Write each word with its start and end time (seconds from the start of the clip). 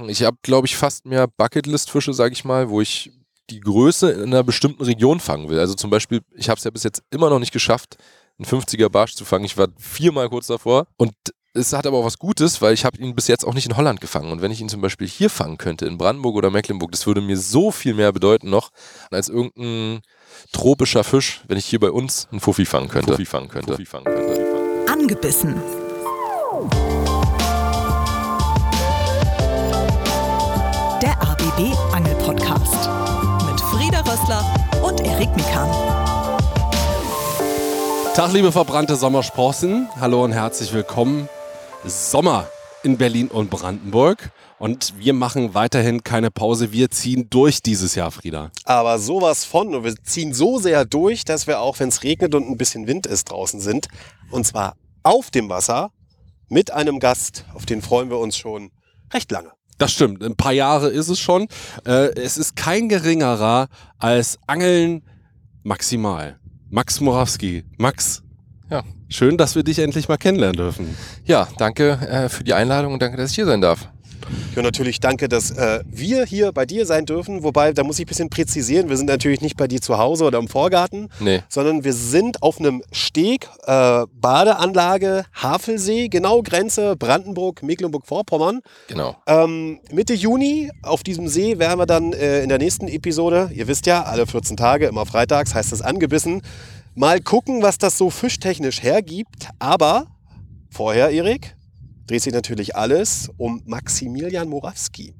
Sachen. 0.00 0.08
Ich 0.08 0.22
habe, 0.22 0.36
glaube 0.42 0.66
ich, 0.66 0.76
fast 0.76 1.06
mehr 1.06 1.26
Bucketlist-Fische, 1.26 2.12
sage 2.12 2.32
ich 2.32 2.44
mal, 2.44 2.70
wo 2.70 2.80
ich 2.80 3.12
die 3.50 3.60
Größe 3.60 4.10
in 4.10 4.24
einer 4.24 4.44
bestimmten 4.44 4.84
Region 4.84 5.20
fangen 5.20 5.48
will. 5.48 5.58
Also 5.58 5.74
zum 5.74 5.90
Beispiel, 5.90 6.20
ich 6.36 6.48
habe 6.48 6.58
es 6.58 6.64
ja 6.64 6.70
bis 6.70 6.84
jetzt 6.84 7.02
immer 7.10 7.30
noch 7.30 7.40
nicht 7.40 7.52
geschafft, 7.52 7.96
einen 8.38 8.46
50er 8.46 8.88
Barsch 8.88 9.14
zu 9.14 9.24
fangen. 9.24 9.44
Ich 9.44 9.58
war 9.58 9.68
viermal 9.76 10.28
kurz 10.28 10.46
davor 10.46 10.86
und 10.96 11.12
es 11.52 11.72
hat 11.72 11.84
aber 11.84 11.98
auch 11.98 12.04
was 12.04 12.18
Gutes, 12.18 12.62
weil 12.62 12.74
ich 12.74 12.84
habe 12.84 12.96
ihn 12.98 13.16
bis 13.16 13.26
jetzt 13.26 13.44
auch 13.44 13.54
nicht 13.54 13.66
in 13.66 13.76
Holland 13.76 14.00
gefangen. 14.00 14.30
Und 14.30 14.40
wenn 14.40 14.52
ich 14.52 14.60
ihn 14.60 14.68
zum 14.68 14.80
Beispiel 14.80 15.08
hier 15.08 15.28
fangen 15.28 15.58
könnte, 15.58 15.84
in 15.86 15.98
Brandenburg 15.98 16.36
oder 16.36 16.48
Mecklenburg, 16.48 16.92
das 16.92 17.08
würde 17.08 17.20
mir 17.20 17.36
so 17.36 17.72
viel 17.72 17.94
mehr 17.94 18.12
bedeuten 18.12 18.50
noch, 18.50 18.70
als 19.10 19.28
irgendein 19.28 20.02
tropischer 20.52 21.02
Fisch, 21.02 21.42
wenn 21.48 21.58
ich 21.58 21.66
hier 21.66 21.80
bei 21.80 21.90
uns 21.90 22.28
einen 22.30 22.40
Fuffi 22.40 22.64
fangen 22.64 22.88
könnte. 22.88 23.12
Fuffi 23.12 23.26
fangen 23.26 23.48
könnte. 23.48 23.72
Fuffi 23.72 23.84
fangen 23.84 24.04
könnte. 24.04 24.92
Angebissen. 24.92 25.60
Der 31.02 31.18
ABB 31.22 31.74
Angel 31.92 32.14
Podcast 32.16 32.90
mit 33.46 33.58
Frieda 33.58 34.00
Rössler 34.00 34.44
und 34.82 35.00
Erik 35.00 35.34
Mikan. 35.34 35.70
Tag, 38.14 38.34
liebe 38.34 38.52
verbrannte 38.52 38.96
Sommersprossen. 38.96 39.88
Hallo 39.98 40.22
und 40.22 40.32
herzlich 40.32 40.74
willkommen. 40.74 41.30
Sommer 41.86 42.48
in 42.82 42.98
Berlin 42.98 43.28
und 43.28 43.48
Brandenburg. 43.48 44.30
Und 44.58 44.92
wir 44.98 45.14
machen 45.14 45.54
weiterhin 45.54 46.04
keine 46.04 46.30
Pause. 46.30 46.70
Wir 46.70 46.90
ziehen 46.90 47.28
durch 47.30 47.62
dieses 47.62 47.94
Jahr, 47.94 48.10
Frieda. 48.10 48.50
Aber 48.64 48.98
sowas 48.98 49.46
von. 49.46 49.74
Und 49.74 49.84
wir 49.84 49.96
ziehen 50.02 50.34
so 50.34 50.58
sehr 50.58 50.84
durch, 50.84 51.24
dass 51.24 51.46
wir 51.46 51.60
auch, 51.60 51.78
wenn 51.80 51.88
es 51.88 52.02
regnet 52.02 52.34
und 52.34 52.46
ein 52.46 52.58
bisschen 52.58 52.86
Wind 52.86 53.06
ist, 53.06 53.30
draußen 53.30 53.60
sind. 53.60 53.88
Und 54.30 54.46
zwar 54.46 54.76
auf 55.02 55.30
dem 55.30 55.48
Wasser 55.48 55.92
mit 56.48 56.72
einem 56.72 56.98
Gast, 56.98 57.46
auf 57.54 57.64
den 57.64 57.80
freuen 57.80 58.10
wir 58.10 58.18
uns 58.18 58.36
schon 58.36 58.70
recht 59.14 59.30
lange. 59.30 59.52
Das 59.80 59.92
stimmt. 59.92 60.22
Ein 60.22 60.36
paar 60.36 60.52
Jahre 60.52 60.88
ist 60.88 61.08
es 61.08 61.18
schon. 61.18 61.48
Äh, 61.86 62.14
es 62.14 62.36
ist 62.36 62.54
kein 62.54 62.90
geringerer 62.90 63.68
als 63.98 64.38
Angeln 64.46 65.02
maximal. 65.62 66.38
Max 66.68 67.00
Morawski. 67.00 67.64
Max. 67.78 68.22
Ja. 68.70 68.84
Schön, 69.08 69.38
dass 69.38 69.56
wir 69.56 69.62
dich 69.62 69.78
endlich 69.78 70.06
mal 70.06 70.18
kennenlernen 70.18 70.58
dürfen. 70.58 70.94
Ja, 71.24 71.48
danke 71.56 71.92
äh, 71.92 72.28
für 72.28 72.44
die 72.44 72.52
Einladung 72.52 72.92
und 72.92 73.00
danke, 73.00 73.16
dass 73.16 73.30
ich 73.30 73.36
hier 73.36 73.46
sein 73.46 73.62
darf. 73.62 73.88
Ja, 74.54 74.62
natürlich 74.62 75.00
danke, 75.00 75.28
dass 75.28 75.50
äh, 75.50 75.80
wir 75.86 76.24
hier 76.24 76.52
bei 76.52 76.66
dir 76.66 76.86
sein 76.86 77.06
dürfen. 77.06 77.42
Wobei, 77.42 77.72
da 77.72 77.84
muss 77.84 77.98
ich 77.98 78.06
ein 78.06 78.08
bisschen 78.08 78.30
präzisieren. 78.30 78.88
Wir 78.88 78.96
sind 78.96 79.06
natürlich 79.06 79.40
nicht 79.40 79.56
bei 79.56 79.66
dir 79.68 79.80
zu 79.80 79.98
Hause 79.98 80.24
oder 80.24 80.38
im 80.38 80.48
Vorgarten, 80.48 81.08
Nee. 81.20 81.40
sondern 81.48 81.84
wir 81.84 81.92
sind 81.92 82.42
auf 82.42 82.58
einem 82.58 82.82
Steg, 82.92 83.48
äh, 83.66 84.04
Badeanlage, 84.12 85.24
Havelsee, 85.34 86.08
genau 86.08 86.42
Grenze 86.42 86.96
Brandenburg, 86.96 87.62
Mecklenburg-Vorpommern. 87.62 88.60
Genau. 88.88 89.16
Ähm, 89.26 89.80
Mitte 89.92 90.14
Juni 90.14 90.70
auf 90.82 91.02
diesem 91.02 91.28
See 91.28 91.58
werden 91.58 91.78
wir 91.78 91.86
dann 91.86 92.12
äh, 92.12 92.42
in 92.42 92.48
der 92.48 92.58
nächsten 92.58 92.88
Episode, 92.88 93.50
ihr 93.54 93.68
wisst 93.68 93.86
ja, 93.86 94.02
alle 94.04 94.26
14 94.26 94.56
Tage, 94.56 94.86
immer 94.86 95.06
freitags, 95.06 95.54
heißt 95.54 95.72
es 95.72 95.82
angebissen, 95.82 96.42
mal 96.94 97.20
gucken, 97.20 97.62
was 97.62 97.78
das 97.78 97.96
so 97.98 98.10
fischtechnisch 98.10 98.82
hergibt. 98.82 99.48
Aber 99.58 100.06
vorher, 100.70 101.10
Erik, 101.10 101.56
dreht 102.10 102.22
sich 102.22 102.32
natürlich 102.32 102.74
alles 102.74 103.30
um 103.36 103.62
Maximilian 103.66 104.48
Morawski. 104.48 105.14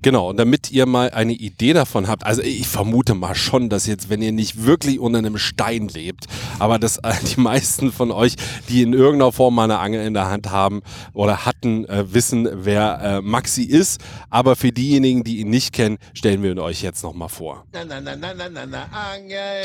Genau, 0.00 0.30
und 0.30 0.36
damit 0.36 0.70
ihr 0.70 0.86
mal 0.86 1.10
eine 1.10 1.32
Idee 1.32 1.72
davon 1.72 2.06
habt, 2.06 2.24
also 2.24 2.40
ich 2.40 2.68
vermute 2.68 3.14
mal 3.14 3.34
schon, 3.34 3.68
dass 3.68 3.86
jetzt, 3.86 4.10
wenn 4.10 4.22
ihr 4.22 4.30
nicht 4.30 4.64
wirklich 4.64 5.00
unter 5.00 5.18
einem 5.18 5.38
Stein 5.38 5.88
lebt, 5.88 6.26
aber 6.60 6.78
dass 6.78 6.98
äh, 6.98 7.12
die 7.34 7.40
meisten 7.40 7.90
von 7.90 8.12
euch, 8.12 8.36
die 8.68 8.82
in 8.82 8.92
irgendeiner 8.92 9.32
Form 9.32 9.56
mal 9.56 9.64
eine 9.64 9.80
Angel 9.80 10.06
in 10.06 10.14
der 10.14 10.30
Hand 10.30 10.50
haben 10.50 10.82
oder 11.12 11.44
hatten, 11.44 11.84
äh, 11.86 12.14
wissen, 12.14 12.48
wer 12.52 13.00
äh, 13.02 13.20
Maxi 13.22 13.64
ist. 13.64 14.00
Aber 14.30 14.54
für 14.54 14.70
diejenigen, 14.70 15.24
die 15.24 15.38
ihn 15.38 15.50
nicht 15.50 15.72
kennen, 15.72 15.98
stellen 16.14 16.44
wir 16.44 16.52
ihn 16.52 16.60
euch 16.60 16.80
jetzt 16.82 17.02
nochmal 17.02 17.28
vor. 17.28 17.64
Na, 17.72 17.84
na, 17.84 18.00
na, 18.00 18.14
na, 18.14 18.34
na, 18.34 18.48
na, 18.48 18.66
na, 18.66 18.88
Angel. 18.92 19.64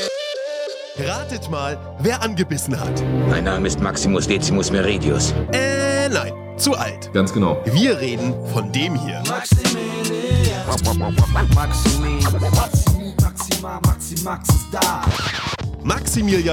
Ratet 0.98 1.50
mal, 1.50 1.78
wer 2.00 2.22
angebissen 2.22 2.78
hat. 2.78 3.02
Mein 3.30 3.44
Name 3.44 3.66
ist 3.66 3.80
Maximus 3.80 4.26
Decimus 4.26 4.70
Meridius. 4.70 5.32
Äh, 5.52 6.10
nein, 6.10 6.34
zu 6.58 6.76
alt. 6.76 7.10
Ganz 7.14 7.32
genau. 7.32 7.62
Wir 7.64 7.98
reden 7.98 8.34
von 8.52 8.70
dem 8.72 8.94
hier. 8.94 9.22
Maximilian 9.26 10.42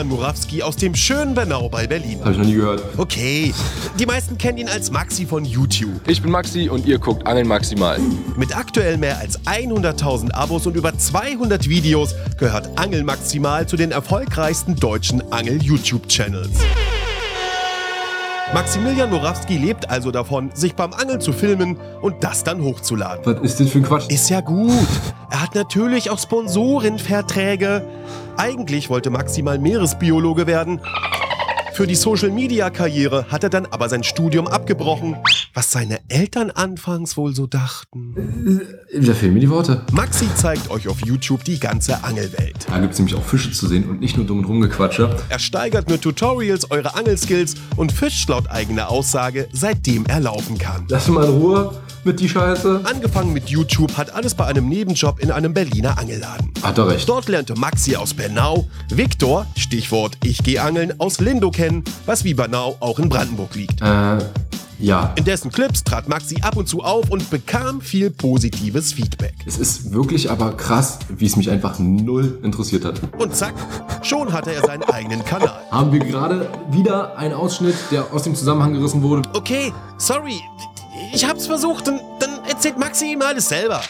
Morawski 0.08 0.64
aus 0.64 0.76
dem 0.76 0.96
schönen 0.96 1.34
Bernau 1.34 1.70
bei 1.70 1.88
Berlin. 1.88 2.20
Habe 2.22 2.32
ich 2.32 2.38
noch 2.38 2.46
nie 2.46 2.56
gehört. 2.56 2.84
Okay, 2.98 3.54
die 4.00 4.06
meisten 4.06 4.38
kennen 4.38 4.58
ihn 4.58 4.70
als 4.70 4.92
Maxi 4.92 5.26
von 5.26 5.46
YouTube. 5.46 6.02
Ich 6.08 6.22
bin 6.22 6.32
Maxi 6.32 6.70
und 6.70 6.86
ihr 6.86 7.00
guckt 7.00 7.26
Angeln 7.28 7.48
Maximal. 7.48 8.00
Mit 8.36 8.56
aktuell 8.56 8.98
mehr 8.98 9.20
als 9.20 9.40
100.000 9.46 10.32
Abos 10.32 10.66
und 10.66 10.76
über 10.76 10.98
200 10.98 11.70
Videos 11.70 12.16
gehört 12.38 12.78
Angel 12.80 13.04
Maximal 13.04 13.68
zu 13.68 13.78
den 13.78 13.92
erfolgreichsten 13.92 14.76
deutschen 14.76 15.22
Angel-YouTube-Channels. 15.32 16.60
Maximilian 18.52 19.12
Morawski 19.12 19.58
lebt 19.58 19.92
also 19.92 20.10
davon, 20.10 20.50
sich 20.56 20.76
beim 20.76 20.92
Angeln 20.94 21.22
zu 21.22 21.34
filmen 21.34 21.78
und 22.02 22.24
das 22.24 22.44
dann 22.44 22.64
hochzuladen. 22.64 23.24
Was 23.24 23.42
ist 23.44 23.60
das 23.60 23.70
für 23.70 23.78
ein 23.78 23.84
Quatsch? 23.84 24.10
Ist 24.10 24.28
ja 24.30 24.42
gut. 24.42 24.88
Er 25.30 25.44
hat 25.44 25.54
natürlich 25.54 26.10
auch 26.10 26.18
Sponsorenverträge. 26.18 27.86
Eigentlich 28.38 28.90
wollte 28.90 29.12
Maxi 29.12 29.44
mal 29.44 29.60
Meeresbiologe 29.60 30.48
werden. 30.48 30.82
Für 31.74 31.86
die 31.86 31.94
Social-Media-Karriere 31.94 33.28
hat 33.30 33.44
er 33.44 33.52
dann 33.52 33.68
aber 33.68 33.88
sein 33.88 34.04
Studium 34.04 34.48
abgebrochen, 34.48 35.16
was 35.54 35.72
seine 35.72 36.00
Eltern 36.10 36.52
anfangs 36.52 37.18
wohl 37.18 37.36
so 37.36 37.48
dachten. 37.48 38.16
Da 38.94 39.14
fehlen 39.14 39.34
mir 39.34 39.40
die 39.40 39.50
Worte. 39.50 39.84
Maxi 39.92 40.28
zeigt 40.36 40.70
euch 40.70 40.88
auf 40.88 41.02
YouTube 41.06 41.44
die 41.44 41.60
ganze 41.60 42.04
Angelwelt. 42.04 42.68
Da 42.68 42.80
gibt 42.80 42.94
es 42.94 43.00
nämlich 43.00 43.16
auch 43.16 43.24
Fische 43.24 43.52
zu 43.52 43.68
sehen 43.68 43.90
und 43.90 44.00
nicht 44.00 44.18
nur 44.18 44.26
dumm 44.26 44.40
und 44.40 44.46
rumgequatsche. 44.46 45.16
Er 45.30 45.40
steigert 45.40 45.90
mit 45.90 46.02
Tutorials 46.02 46.72
eure 46.72 46.96
Angelskills 46.96 47.56
und 47.76 47.92
fischt 47.92 48.30
laut 48.30 48.50
eigener 48.50 48.90
Aussage, 48.90 49.48
seitdem 49.54 50.06
er 50.06 50.20
laufen 50.20 50.58
kann. 50.58 50.86
Lass 50.90 51.08
mal 51.08 51.26
in 51.26 51.32
Ruhe 51.32 51.74
mit 52.04 52.20
die 52.20 52.30
Scheiße. 52.30 52.82
Angefangen 52.84 53.34
mit 53.34 53.50
YouTube 53.50 53.98
hat 53.98 54.14
alles 54.14 54.34
bei 54.34 54.46
einem 54.46 54.70
Nebenjob 54.70 55.20
in 55.20 55.32
einem 55.32 55.54
Berliner 55.54 55.98
Angelladen. 55.98 56.52
Hat 56.64 56.78
er 56.78 56.88
recht. 56.88 57.08
Dort 57.08 57.28
lernte 57.28 57.56
Maxi 57.56 57.96
aus 57.96 58.14
Bernau, 58.14 58.68
Viktor, 58.90 59.46
Stichwort 59.58 60.18
Ich 60.24 60.44
geh 60.44 60.60
angeln, 60.60 60.94
aus 61.00 61.20
Lindo 61.20 61.52
kennen, 61.52 61.84
was 62.06 62.24
wie 62.24 62.34
Bernau 62.34 62.78
auch 62.80 63.00
in 63.00 63.10
Brandenburg 63.10 63.56
liegt. 63.56 63.82
Äh, 63.82 64.20
ja. 64.80 65.14
In 65.16 65.26
dessen 65.26 65.52
Clips 65.52 65.84
trat 65.84 66.08
Maxi 66.10 66.38
ab 66.42 66.58
und 66.58 66.68
zu 66.68 66.82
auf 66.82 67.10
und 67.10 67.30
bekam 67.30 67.82
viel 67.82 68.10
positives 68.10 68.94
Feedback. 68.94 69.34
Es 69.46 69.58
ist 69.58 69.92
wirklich 69.92 70.32
aber 70.32 70.54
krass, 70.56 71.00
wie 71.10 71.26
es 71.26 71.36
mich 71.36 71.50
einfach 71.50 71.78
null 71.80 72.40
interessiert 72.44 72.86
hat. 72.86 73.02
Und 73.18 73.36
zack, 73.36 73.54
schon 74.02 74.32
hatte 74.34 74.54
er 74.54 74.62
seinen 74.62 74.84
eigenen 74.84 75.24
Kanal. 75.24 75.62
Haben 75.70 75.92
wir 75.92 76.00
gerade 76.00 76.50
wieder 76.72 77.18
einen 77.18 77.34
Ausschnitt, 77.34 77.76
der 77.92 78.12
aus 78.14 78.24
dem 78.24 78.36
Zusammenhang 78.36 78.74
gerissen 78.74 79.02
wurde. 79.02 79.30
Okay, 79.34 79.74
sorry, 79.98 80.40
ich 81.14 81.28
hab's 81.28 81.46
versucht, 81.48 81.88
dann, 81.88 82.00
dann 82.20 82.44
erzählt 82.50 82.78
Maxi 82.80 83.14
ihm 83.14 83.22
alles 83.22 83.50
selber. 83.50 83.82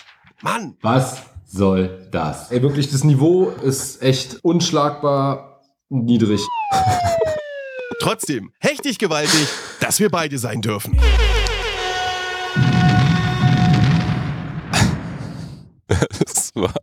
Mann, 0.41 0.75
Was 0.81 1.17
soll 1.45 2.07
das? 2.11 2.51
Ey, 2.51 2.61
wirklich, 2.61 2.89
das 2.91 3.03
Niveau 3.03 3.49
ist 3.49 4.01
echt 4.01 4.43
unschlagbar 4.43 5.61
niedrig. 5.89 6.41
trotzdem, 7.99 8.51
hechtig 8.59 8.97
gewaltig, 8.97 9.47
dass 9.79 9.99
wir 9.99 10.09
beide 10.09 10.37
sein 10.37 10.61
dürfen. 10.61 10.99
Das 16.19 16.51
war 16.53 16.73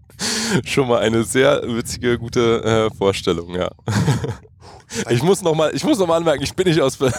schon 0.65 0.89
mal 0.89 0.99
eine 1.01 1.23
sehr 1.23 1.63
witzige, 1.63 2.19
gute 2.19 2.91
äh, 2.93 2.97
Vorstellung, 2.97 3.55
ja. 3.55 3.71
Ich 5.11 5.23
muss 5.23 5.43
noch 5.43 5.55
mal, 5.55 5.73
ich 5.75 5.85
muss 5.85 5.99
noch 5.99 6.07
mal 6.07 6.17
anmerken, 6.17 6.43
ich 6.43 6.55
bin 6.55 6.67
nicht 6.67 6.81
aus 6.81 6.97
Berlin. 6.97 7.15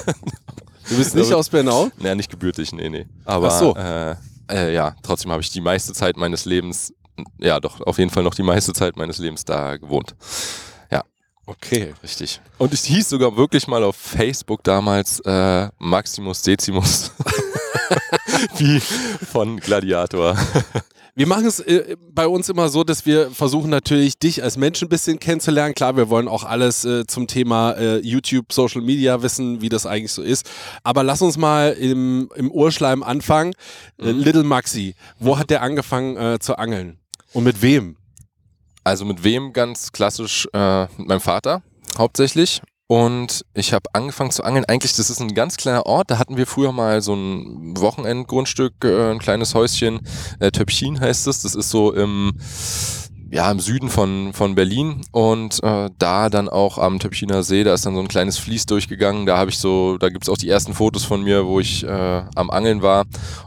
Du 0.90 0.98
bist 0.98 1.16
nicht 1.16 1.32
aus 1.34 1.50
Bernau? 1.50 1.90
Naja, 1.98 2.16
nicht 2.16 2.30
gebürtig, 2.30 2.72
nee, 2.74 2.90
nee. 2.90 3.06
Aber 3.26 3.48
Ach 3.48 3.60
so. 3.60 3.76
äh, 3.76 4.16
äh, 4.50 4.74
ja, 4.74 4.96
trotzdem 5.04 5.32
habe 5.32 5.42
ich 5.42 5.50
die 5.50 5.62
meiste 5.62 5.94
Zeit 5.94 6.18
meines 6.18 6.46
Lebens, 6.46 6.94
ja 7.38 7.60
doch, 7.60 7.82
auf 7.82 7.98
jeden 7.98 8.10
Fall 8.10 8.24
noch 8.24 8.36
die 8.36 8.44
meiste 8.44 8.74
Zeit 8.74 8.96
meines 8.96 9.18
Lebens 9.18 9.44
da 9.46 9.78
gewohnt. 9.78 10.16
Okay. 11.48 11.94
richtig. 12.04 12.42
Und 12.58 12.74
ich 12.74 12.82
hieß 12.82 13.10
sogar 13.10 13.36
wirklich 13.38 13.68
mal 13.68 13.84
auf 13.84 13.96
Facebook 13.96 14.64
damals 14.64 15.22
äh, 15.22 15.70
Maximus 15.80 16.42
Decimus. 16.42 17.12
Wie 18.58 18.80
von 18.80 19.58
Gladiator. 19.58 20.38
Wir 21.16 21.26
machen 21.26 21.46
es 21.46 21.62
äh, 21.62 21.96
bei 22.12 22.28
uns 22.28 22.50
immer 22.50 22.68
so, 22.68 22.84
dass 22.84 23.06
wir 23.06 23.32
versuchen 23.32 23.70
natürlich 23.70 24.20
dich 24.20 24.44
als 24.44 24.58
Mensch 24.58 24.82
ein 24.84 24.90
bisschen 24.90 25.20
kennenzulernen. 25.20 25.74
Klar, 25.74 25.96
wir 25.96 26.10
wollen 26.10 26.28
auch 26.28 26.44
alles 26.44 26.84
äh, 26.84 27.08
zum 27.08 27.28
Thema 27.28 27.72
äh, 27.72 28.00
YouTube, 28.00 28.52
Social 28.52 28.82
Media 28.82 29.24
wissen, 29.24 29.62
wie 29.62 29.70
das 29.70 29.86
eigentlich 29.86 30.12
so 30.12 30.22
ist. 30.22 30.50
Aber 30.84 31.04
lass 31.04 31.22
uns 31.22 31.38
mal 31.38 31.72
im, 31.72 32.30
im 32.36 32.52
Urschleim 32.52 33.04
anfangen. 33.04 33.54
Äh, 34.00 34.12
Little 34.12 34.44
Maxi, 34.44 34.96
wo 35.18 35.40
hat 35.40 35.50
der 35.50 35.62
angefangen 35.62 36.42
zu 36.42 36.58
angeln? 36.58 37.00
Und 37.34 37.46
mit 37.46 37.62
wem? 37.62 37.96
Also 38.88 39.04
mit 39.04 39.26
wem 39.26 39.52
ganz 39.52 39.92
klassisch? 39.92 40.48
Äh, 40.54 40.84
mit 40.98 41.10
meinem 41.10 41.20
Vater 41.20 41.62
hauptsächlich. 41.98 42.62
und 42.88 43.44
ich 43.54 43.74
habe 43.74 43.84
angefangen 43.92 44.32
zu 44.32 44.46
angeln. 44.46 44.64
Eigentlich, 44.64 44.96
das 44.96 45.10
ist 45.10 45.20
ein 45.20 45.34
ganz 45.34 45.58
kleiner 45.58 45.86
Ort. 45.86 46.10
Da 46.10 46.20
hatten 46.20 46.38
wir 46.38 46.48
früher 46.48 46.72
mal 46.72 47.02
so 47.02 47.14
ein 47.14 47.78
Wochenendgrundstück, 47.78 48.86
äh, 48.86 49.12
ein 49.12 49.20
kleines 49.20 49.56
Häuschen. 49.56 50.00
Äh, 50.40 50.52
Töpchin 50.52 51.02
heißt 51.02 51.28
es. 51.28 51.42
Das 51.42 51.54
ist 51.54 51.70
so 51.70 51.92
im 51.92 52.32
ja, 53.30 53.52
im 53.52 53.60
Süden 53.60 53.90
von, 53.90 54.32
von 54.32 54.56
Berlin 54.56 55.02
und 55.12 55.62
äh, 55.64 55.90
da 56.00 56.30
dann 56.30 56.48
auch 56.48 56.78
am 56.78 57.00
Töpchiner 57.00 57.44
See, 57.44 57.66
da 57.66 57.74
ist 57.74 57.86
dann 57.86 57.96
so 57.96 58.00
ein 58.00 58.08
kleines 58.08 58.38
Fließ 58.38 58.68
durchgegangen. 58.68 59.26
Da 59.26 59.38
habe 59.38 59.52
ich 59.52 59.60
so, 59.60 59.98
da 59.98 60.08
gibt's 60.08 60.30
auch 60.30 60.38
die 60.38 60.48
ersten 60.48 60.74
Fotos 60.74 61.04
von 61.04 61.24
mir, 61.24 61.46
wo 61.46 61.60
ich 61.60 61.84
äh, 61.84 62.24
am 62.36 62.50
Angeln 62.50 62.82
war. 62.82 63.04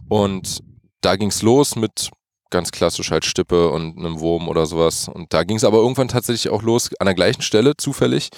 Und 0.07 0.61
da 1.01 1.17
ging's 1.17 1.41
los 1.41 1.77
mit 1.77 2.11
ganz 2.51 2.73
klassisch 2.73 3.11
halt 3.11 3.25
Stippe 3.25 3.71
und 3.71 3.99
einem 3.99 4.21
Wurm 4.21 4.49
oder 4.49 4.67
sowas. 4.67 5.09
Und 5.09 5.33
da 5.33 5.45
ging's 5.45 5.65
aber 5.65 5.79
irgendwann 5.79 6.09
tatsächlich 6.09 6.53
auch 6.53 6.63
los, 6.63 6.91
an 6.99 7.07
der 7.07 7.15
gleichen 7.15 7.43
Stelle, 7.43 7.77
zufällig, 7.77 8.31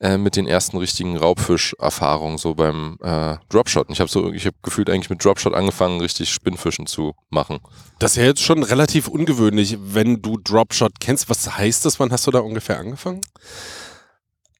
äh, 0.00 0.18
mit 0.18 0.36
den 0.36 0.46
ersten 0.46 0.76
richtigen 0.76 1.16
Raubfisch-Erfahrungen, 1.16 2.38
so 2.38 2.54
beim 2.54 2.98
äh, 3.02 3.36
Dropshot. 3.48 3.88
Und 3.88 3.94
ich 3.94 4.00
habe 4.00 4.10
so, 4.10 4.32
ich 4.32 4.46
habe 4.46 4.56
gefühlt 4.62 4.90
eigentlich 4.90 5.10
mit 5.10 5.24
Dropshot 5.24 5.54
angefangen, 5.54 6.00
richtig 6.00 6.30
Spinnfischen 6.30 6.86
zu 6.86 7.14
machen. 7.30 7.60
Das 7.98 8.12
ist 8.12 8.16
ja 8.16 8.24
jetzt 8.24 8.42
schon 8.42 8.62
relativ 8.62 9.08
ungewöhnlich, 9.08 9.78
wenn 9.80 10.20
du 10.20 10.38
Dropshot 10.38 11.00
kennst. 11.00 11.30
Was 11.30 11.56
heißt 11.56 11.84
das? 11.84 12.00
Wann 12.00 12.12
hast 12.12 12.26
du 12.26 12.30
da 12.30 12.40
ungefähr 12.40 12.78
angefangen? 12.78 13.22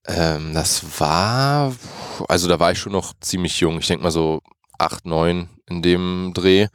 Ähm, 0.06 0.52
das 0.54 1.00
war, 1.00 1.72
also 2.28 2.48
da 2.48 2.58
war 2.58 2.72
ich 2.72 2.78
schon 2.78 2.92
noch 2.92 3.12
ziemlich 3.20 3.60
jung. 3.60 3.78
Ich 3.78 3.86
denke 3.86 4.02
mal 4.02 4.10
so 4.10 4.40
acht, 4.78 5.06
neun 5.06 5.48
in 5.68 5.82
dem 5.82 6.32
Dreh. 6.34 6.68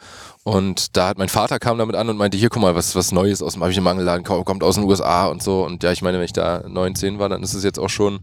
Und 0.44 0.96
da 0.96 1.10
hat 1.10 1.18
mein 1.18 1.30
Vater 1.30 1.60
kam 1.60 1.78
damit 1.78 1.96
an 1.96 2.10
und 2.10 2.18
meinte, 2.18 2.38
hier 2.38 2.50
guck 2.50 2.62
mal, 2.62 2.76
was, 2.76 2.96
was 2.96 3.12
Neues 3.12 3.42
aus 3.42 3.54
dem, 3.54 3.62
habe 3.62 3.72
ich 3.72 3.78
einen 3.78 3.84
Mangelladen, 3.84 4.24
kommt 4.24 4.64
aus 4.64 4.76
den 4.76 4.86
USA 4.86 5.28
und 5.28 5.44
so. 5.44 5.66
Und 5.66 5.84
ja, 5.84 5.92
ich 5.92 6.02
meine, 6.02 6.18
wenn 6.18 6.26
ich 6.26 6.34
da 6.34 6.64
19 6.68 7.20
war, 7.20 7.30
dann 7.30 7.44
ist 7.44 7.54
es 7.54 7.64
jetzt 7.64 7.80
auch 7.80 7.90
schon 7.90 8.20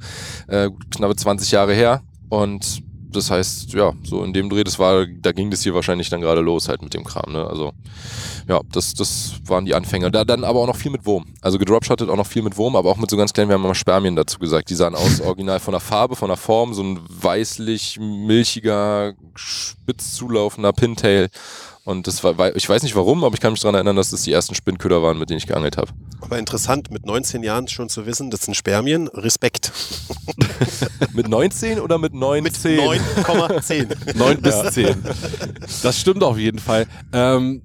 äh, 0.48 0.70
knappe 0.90 1.16
20 1.16 1.50
Jahre 1.50 1.74
her. 1.74 2.02
Und 2.30 2.82
das 3.16 3.30
heißt, 3.30 3.72
ja, 3.72 3.92
so 4.02 4.22
in 4.24 4.32
dem 4.32 4.50
Dreh, 4.50 4.64
das 4.64 4.78
war, 4.78 5.06
da 5.06 5.32
ging 5.32 5.50
das 5.50 5.62
hier 5.62 5.74
wahrscheinlich 5.74 6.10
dann 6.10 6.20
gerade 6.20 6.40
los 6.40 6.68
halt 6.68 6.82
mit 6.82 6.94
dem 6.94 7.04
Kram, 7.04 7.32
ne? 7.32 7.46
Also 7.46 7.72
ja, 8.48 8.60
das, 8.72 8.94
das 8.94 9.34
waren 9.46 9.64
die 9.64 9.74
Anfänger. 9.74 10.10
Da 10.10 10.24
dann 10.24 10.44
aber 10.44 10.60
auch 10.60 10.66
noch 10.66 10.76
viel 10.76 10.90
mit 10.90 11.06
Wurm. 11.06 11.24
Also 11.40 11.58
gedropshottet 11.58 12.08
auch 12.10 12.16
noch 12.16 12.26
viel 12.26 12.42
mit 12.42 12.56
Wurm, 12.56 12.76
aber 12.76 12.90
auch 12.90 12.96
mit 12.96 13.10
so 13.10 13.16
ganz 13.16 13.32
kleinen, 13.32 13.48
wir 13.48 13.54
haben 13.54 13.62
mal 13.62 13.74
Spermien 13.74 14.16
dazu 14.16 14.38
gesagt. 14.38 14.70
Die 14.70 14.74
sahen 14.74 14.94
aus 14.94 15.20
original 15.20 15.60
von 15.60 15.72
der 15.72 15.80
Farbe, 15.80 16.16
von 16.16 16.28
der 16.28 16.36
Form, 16.36 16.74
so 16.74 16.82
ein 16.82 17.00
weißlich, 17.08 17.98
milchiger, 18.00 19.14
spitz 19.34 20.14
zulaufender 20.14 20.72
Pintail. 20.72 21.28
Und 21.84 22.06
das 22.06 22.24
war, 22.24 22.56
ich 22.56 22.66
weiß 22.66 22.82
nicht 22.82 22.96
warum, 22.96 23.24
aber 23.24 23.34
ich 23.34 23.40
kann 23.40 23.52
mich 23.52 23.60
daran 23.60 23.74
erinnern, 23.74 23.96
dass 23.96 24.10
das 24.10 24.22
die 24.22 24.32
ersten 24.32 24.54
Spinnköder 24.54 25.02
waren, 25.02 25.18
mit 25.18 25.28
denen 25.28 25.36
ich 25.36 25.46
geangelt 25.46 25.76
habe. 25.76 25.90
Aber 26.22 26.38
interessant, 26.38 26.90
mit 26.90 27.04
19 27.04 27.42
Jahren 27.42 27.68
schon 27.68 27.90
zu 27.90 28.06
wissen, 28.06 28.30
das 28.30 28.40
sind 28.42 28.54
Spermien. 28.54 29.08
Respekt. 29.08 29.70
mit 31.12 31.28
19 31.28 31.80
oder 31.80 31.98
mit 31.98 32.14
9? 32.14 32.42
Mit 32.42 32.54
9,10. 32.54 34.16
9 34.16 34.40
bis 34.42 34.62
10. 34.72 34.96
Das 35.82 36.00
stimmt 36.00 36.22
auf 36.22 36.38
jeden 36.38 36.58
Fall. 36.58 36.86
Ähm, 37.12 37.60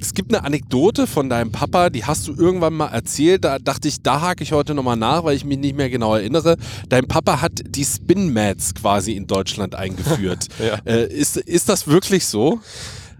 es 0.00 0.14
gibt 0.14 0.32
eine 0.32 0.44
Anekdote 0.44 1.08
von 1.08 1.28
deinem 1.28 1.50
Papa, 1.52 1.90
die 1.90 2.04
hast 2.04 2.28
du 2.28 2.34
irgendwann 2.34 2.72
mal 2.74 2.88
erzählt. 2.88 3.44
Da 3.44 3.58
dachte 3.58 3.88
ich, 3.88 4.00
da 4.00 4.20
hake 4.20 4.42
ich 4.44 4.52
heute 4.52 4.74
nochmal 4.74 4.96
nach, 4.96 5.24
weil 5.24 5.36
ich 5.36 5.44
mich 5.44 5.58
nicht 5.58 5.76
mehr 5.76 5.90
genau 5.90 6.14
erinnere. 6.14 6.56
Dein 6.88 7.06
Papa 7.06 7.42
hat 7.42 7.60
die 7.66 7.84
Spin-Mats 7.84 8.74
quasi 8.74 9.12
in 9.12 9.26
Deutschland 9.26 9.74
eingeführt. 9.74 10.46
Ja. 10.60 10.78
äh, 10.84 11.06
ist, 11.06 11.36
ist 11.36 11.68
das 11.68 11.86
wirklich 11.86 12.26
so? 12.26 12.60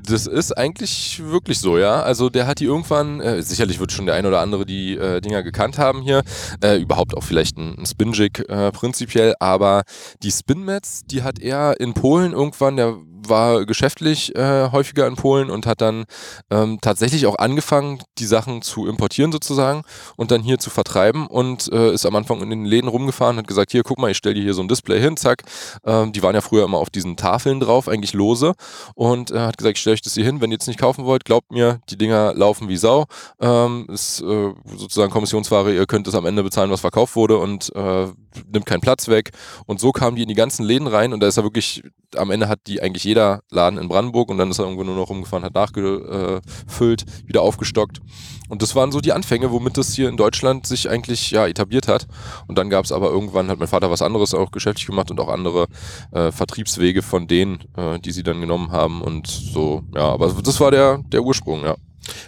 Das 0.06 0.26
ist 0.26 0.56
eigentlich 0.56 1.22
wirklich 1.24 1.58
so, 1.58 1.78
ja. 1.78 2.02
Also 2.02 2.30
der 2.30 2.46
hat 2.46 2.60
die 2.60 2.64
irgendwann, 2.64 3.20
äh, 3.20 3.42
sicherlich 3.42 3.80
wird 3.80 3.92
schon 3.92 4.06
der 4.06 4.14
ein 4.14 4.26
oder 4.26 4.40
andere 4.40 4.64
die 4.64 4.96
äh, 4.96 5.20
Dinger 5.20 5.42
gekannt 5.42 5.78
haben 5.78 6.02
hier, 6.02 6.22
äh, 6.62 6.76
überhaupt 6.80 7.16
auch 7.16 7.24
vielleicht 7.24 7.56
ein, 7.58 7.78
ein 7.78 7.86
Spin-Jig 7.86 8.48
äh, 8.48 8.72
prinzipiell, 8.72 9.34
aber 9.40 9.82
die 10.22 10.30
Spin-Mats, 10.30 11.02
die 11.06 11.22
hat 11.22 11.38
er 11.38 11.78
in 11.80 11.94
Polen 11.94 12.32
irgendwann, 12.32 12.76
der 12.76 12.96
war 13.26 13.66
geschäftlich 13.66 14.34
äh, 14.36 14.70
häufiger 14.70 15.06
in 15.06 15.16
Polen 15.16 15.50
und 15.50 15.66
hat 15.66 15.80
dann 15.80 16.04
ähm, 16.50 16.78
tatsächlich 16.80 17.26
auch 17.26 17.36
angefangen, 17.36 18.00
die 18.18 18.26
Sachen 18.26 18.62
zu 18.62 18.86
importieren 18.86 19.32
sozusagen 19.32 19.82
und 20.16 20.30
dann 20.30 20.42
hier 20.42 20.58
zu 20.58 20.70
vertreiben 20.70 21.26
und 21.26 21.70
äh, 21.72 21.92
ist 21.92 22.06
am 22.06 22.16
Anfang 22.16 22.42
in 22.42 22.50
den 22.50 22.64
Läden 22.64 22.88
rumgefahren, 22.88 23.36
hat 23.36 23.46
gesagt, 23.46 23.72
hier 23.72 23.82
guck 23.82 23.98
mal, 23.98 24.10
ich 24.10 24.16
stelle 24.16 24.34
dir 24.34 24.42
hier 24.42 24.54
so 24.54 24.62
ein 24.62 24.68
Display 24.68 25.00
hin, 25.00 25.16
zack. 25.16 25.42
Ähm, 25.84 26.12
die 26.12 26.22
waren 26.22 26.34
ja 26.34 26.40
früher 26.40 26.64
immer 26.64 26.78
auf 26.78 26.90
diesen 26.90 27.16
Tafeln 27.16 27.60
drauf, 27.60 27.88
eigentlich 27.88 28.12
lose 28.12 28.54
und 28.94 29.30
äh, 29.30 29.38
hat 29.38 29.58
gesagt, 29.58 29.76
ich 29.76 29.80
stelle 29.80 29.94
euch 29.94 30.02
das 30.02 30.14
hier 30.14 30.24
hin, 30.24 30.40
wenn 30.40 30.50
ihr 30.50 30.56
jetzt 30.56 30.68
nicht 30.68 30.80
kaufen 30.80 31.04
wollt, 31.04 31.24
glaubt 31.24 31.52
mir, 31.52 31.80
die 31.88 31.96
Dinger 31.96 32.34
laufen 32.34 32.68
wie 32.68 32.76
Sau. 32.76 33.06
Ähm, 33.40 33.86
ist 33.88 34.20
äh, 34.20 34.52
sozusagen 34.76 35.10
Kommissionsware, 35.10 35.72
ihr 35.72 35.86
könnt 35.86 36.06
es 36.08 36.14
am 36.14 36.26
Ende 36.26 36.42
bezahlen, 36.42 36.70
was 36.70 36.80
verkauft 36.80 37.16
wurde 37.16 37.38
und 37.38 37.74
äh, 37.74 38.06
nimmt 38.52 38.66
keinen 38.66 38.80
Platz 38.80 39.08
weg. 39.08 39.30
Und 39.66 39.80
so 39.80 39.92
kamen 39.92 40.16
die 40.16 40.22
in 40.22 40.28
die 40.28 40.34
ganzen 40.34 40.64
Läden 40.64 40.86
rein 40.86 41.12
und 41.12 41.20
da 41.20 41.28
ist 41.28 41.36
er 41.36 41.44
wirklich, 41.44 41.82
am 42.16 42.30
Ende 42.30 42.48
hat 42.48 42.60
die 42.66 42.82
eigentlich 42.82 43.04
jeder 43.04 43.42
Laden 43.50 43.78
in 43.78 43.88
Brandenburg 43.88 44.30
und 44.30 44.38
dann 44.38 44.50
ist 44.50 44.58
er 44.58 44.64
irgendwo 44.64 44.84
nur 44.84 44.96
noch 44.96 45.10
rumgefahren, 45.10 45.44
hat 45.44 45.54
nachgefüllt, 45.54 47.04
wieder 47.26 47.42
aufgestockt. 47.42 48.00
Und 48.48 48.62
das 48.62 48.74
waren 48.74 48.90
so 48.90 49.00
die 49.00 49.12
Anfänge, 49.12 49.52
womit 49.52 49.76
das 49.76 49.94
hier 49.94 50.08
in 50.08 50.16
Deutschland 50.16 50.66
sich 50.66 50.90
eigentlich 50.90 51.30
ja 51.30 51.46
etabliert 51.46 51.86
hat. 51.86 52.08
Und 52.48 52.58
dann 52.58 52.68
gab 52.68 52.84
es 52.84 52.90
aber 52.90 53.10
irgendwann, 53.10 53.48
hat 53.48 53.60
mein 53.60 53.68
Vater 53.68 53.90
was 53.90 54.02
anderes 54.02 54.34
auch 54.34 54.50
geschäftlich 54.50 54.86
gemacht 54.86 55.10
und 55.10 55.20
auch 55.20 55.28
andere 55.28 55.68
äh, 56.10 56.32
Vertriebswege 56.32 57.02
von 57.02 57.28
denen, 57.28 57.60
äh, 57.76 58.00
die 58.00 58.10
sie 58.10 58.24
dann 58.24 58.40
genommen 58.40 58.72
haben. 58.72 59.02
Und 59.02 59.28
so, 59.28 59.82
ja, 59.94 60.02
aber 60.02 60.32
das 60.42 60.58
war 60.58 60.72
der, 60.72 60.98
der 60.98 61.22
Ursprung, 61.22 61.62
ja. 61.62 61.76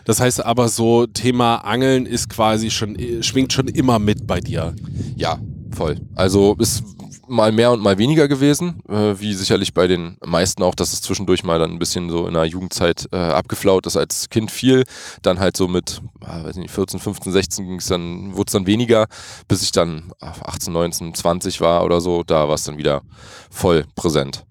Das 0.05 0.21
heißt 0.21 0.45
aber 0.45 0.69
so, 0.69 1.07
Thema 1.07 1.57
Angeln 1.57 2.07
ist 2.07 2.29
quasi 2.29 2.71
schon, 2.71 2.97
schwingt 3.23 3.53
schon 3.53 3.69
immer 3.69 3.99
mit 3.99 4.27
bei 4.27 4.41
dir. 4.41 4.75
Ja, 5.17 5.41
voll. 5.83 6.01
Also 6.15 6.55
ist 6.59 6.85
mal 7.29 7.51
mehr 7.51 7.73
und 7.73 7.83
mal 7.83 7.99
weniger 7.99 8.29
gewesen, 8.29 8.83
äh, 8.89 9.15
wie 9.19 9.35
sicherlich 9.35 9.75
bei 9.75 9.87
den 9.87 10.17
meisten 10.25 10.63
auch, 10.63 10.75
dass 10.75 10.93
es 10.93 11.03
zwischendurch 11.03 11.45
mal 11.45 11.59
dann 11.59 11.73
ein 11.73 11.79
bisschen 11.79 12.11
so 12.11 12.27
in 12.27 12.35
der 12.35 12.45
Jugendzeit 12.45 13.09
äh, 13.13 13.17
abgeflaut 13.17 13.87
ist 13.87 13.97
als 13.97 14.29
Kind 14.29 14.51
viel. 14.51 14.85
Dann 15.23 15.41
halt 15.41 15.57
so 15.57 15.67
mit, 15.69 16.01
äh, 16.21 16.45
weiß 16.45 16.57
nicht, 16.57 16.71
14, 16.71 17.01
15, 17.01 17.33
16 17.33 17.67
ging's 17.67 17.87
dann, 17.87 18.37
wurde 18.37 18.49
es 18.49 18.53
dann 18.53 18.67
weniger, 18.67 19.07
bis 19.49 19.63
ich 19.63 19.73
dann 19.73 20.13
18, 20.21 20.73
19, 20.73 21.15
20 21.15 21.61
war 21.61 21.85
oder 21.85 22.01
so, 22.01 22.23
da 22.23 22.49
war 22.49 22.55
es 22.55 22.65
dann 22.65 22.79
wieder 22.79 23.03
voll 23.51 23.85
präsent. 23.97 24.45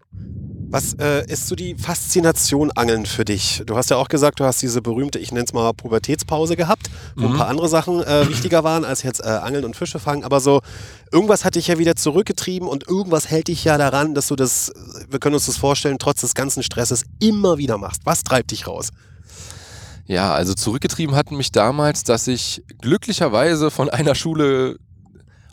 Was 0.72 0.94
äh, 0.94 1.26
ist 1.30 1.48
so 1.48 1.56
die 1.56 1.76
Faszination 1.76 2.72
Angeln 2.72 3.06
für 3.06 3.26
dich? 3.26 3.62
Du 3.66 3.76
hast 3.76 3.90
ja 3.90 3.98
auch 3.98 4.08
gesagt, 4.08 4.40
du 4.40 4.46
hast 4.46 4.62
diese 4.62 4.82
berühmte, 4.82 5.20
ich 5.20 5.32
nenne 5.34 5.44
es 5.46 5.52
mal 5.52 5.74
Pubertätspause 5.74 6.56
gehabt, 6.56 6.90
wo 7.18 7.28
Mhm. 7.28 7.34
ein 7.34 7.38
paar 7.38 7.48
andere 7.50 7.68
Sachen 7.68 8.02
äh, 8.02 8.30
wichtiger 8.30 8.64
waren 8.64 8.86
als 8.86 9.04
jetzt 9.04 9.20
äh, 9.20 9.28
Angeln 9.28 9.66
und 9.66 9.76
Fische 9.76 10.00
fangen. 10.00 10.24
Aber 10.24 10.40
so, 10.40 10.62
irgendwas 11.12 11.44
hat 11.44 11.56
dich 11.56 11.68
ja 11.68 11.78
wieder 11.78 11.96
zurückgetrieben 11.98 12.68
und 12.70 12.88
irgendwas 12.88 13.30
hält 13.30 13.50
dich 13.50 13.66
ja 13.66 13.78
daran, 13.78 14.16
dass 14.16 14.28
du 14.28 14.36
das, 14.38 14.72
wir 15.10 15.20
können 15.20 15.36
uns 15.36 15.46
das 15.48 15.58
vorstellen, 15.58 15.98
trotz 16.00 16.22
des 16.22 16.36
ganzen 16.36 16.64
Stresses 16.64 17.04
immer 17.20 17.58
wieder 17.58 17.78
machst. 17.78 18.02
Was 18.06 18.24
treibt 18.24 18.52
dich 18.52 18.66
raus? 18.66 18.90
Ja, 20.06 20.34
also 20.34 20.54
zurückgetrieben 20.54 21.16
hat 21.16 21.32
mich 21.32 21.52
damals, 21.52 22.04
dass 22.04 22.28
ich 22.28 22.64
glücklicherweise 22.82 23.72
von 23.72 23.90
einer 23.90 24.16
Schule 24.16 24.78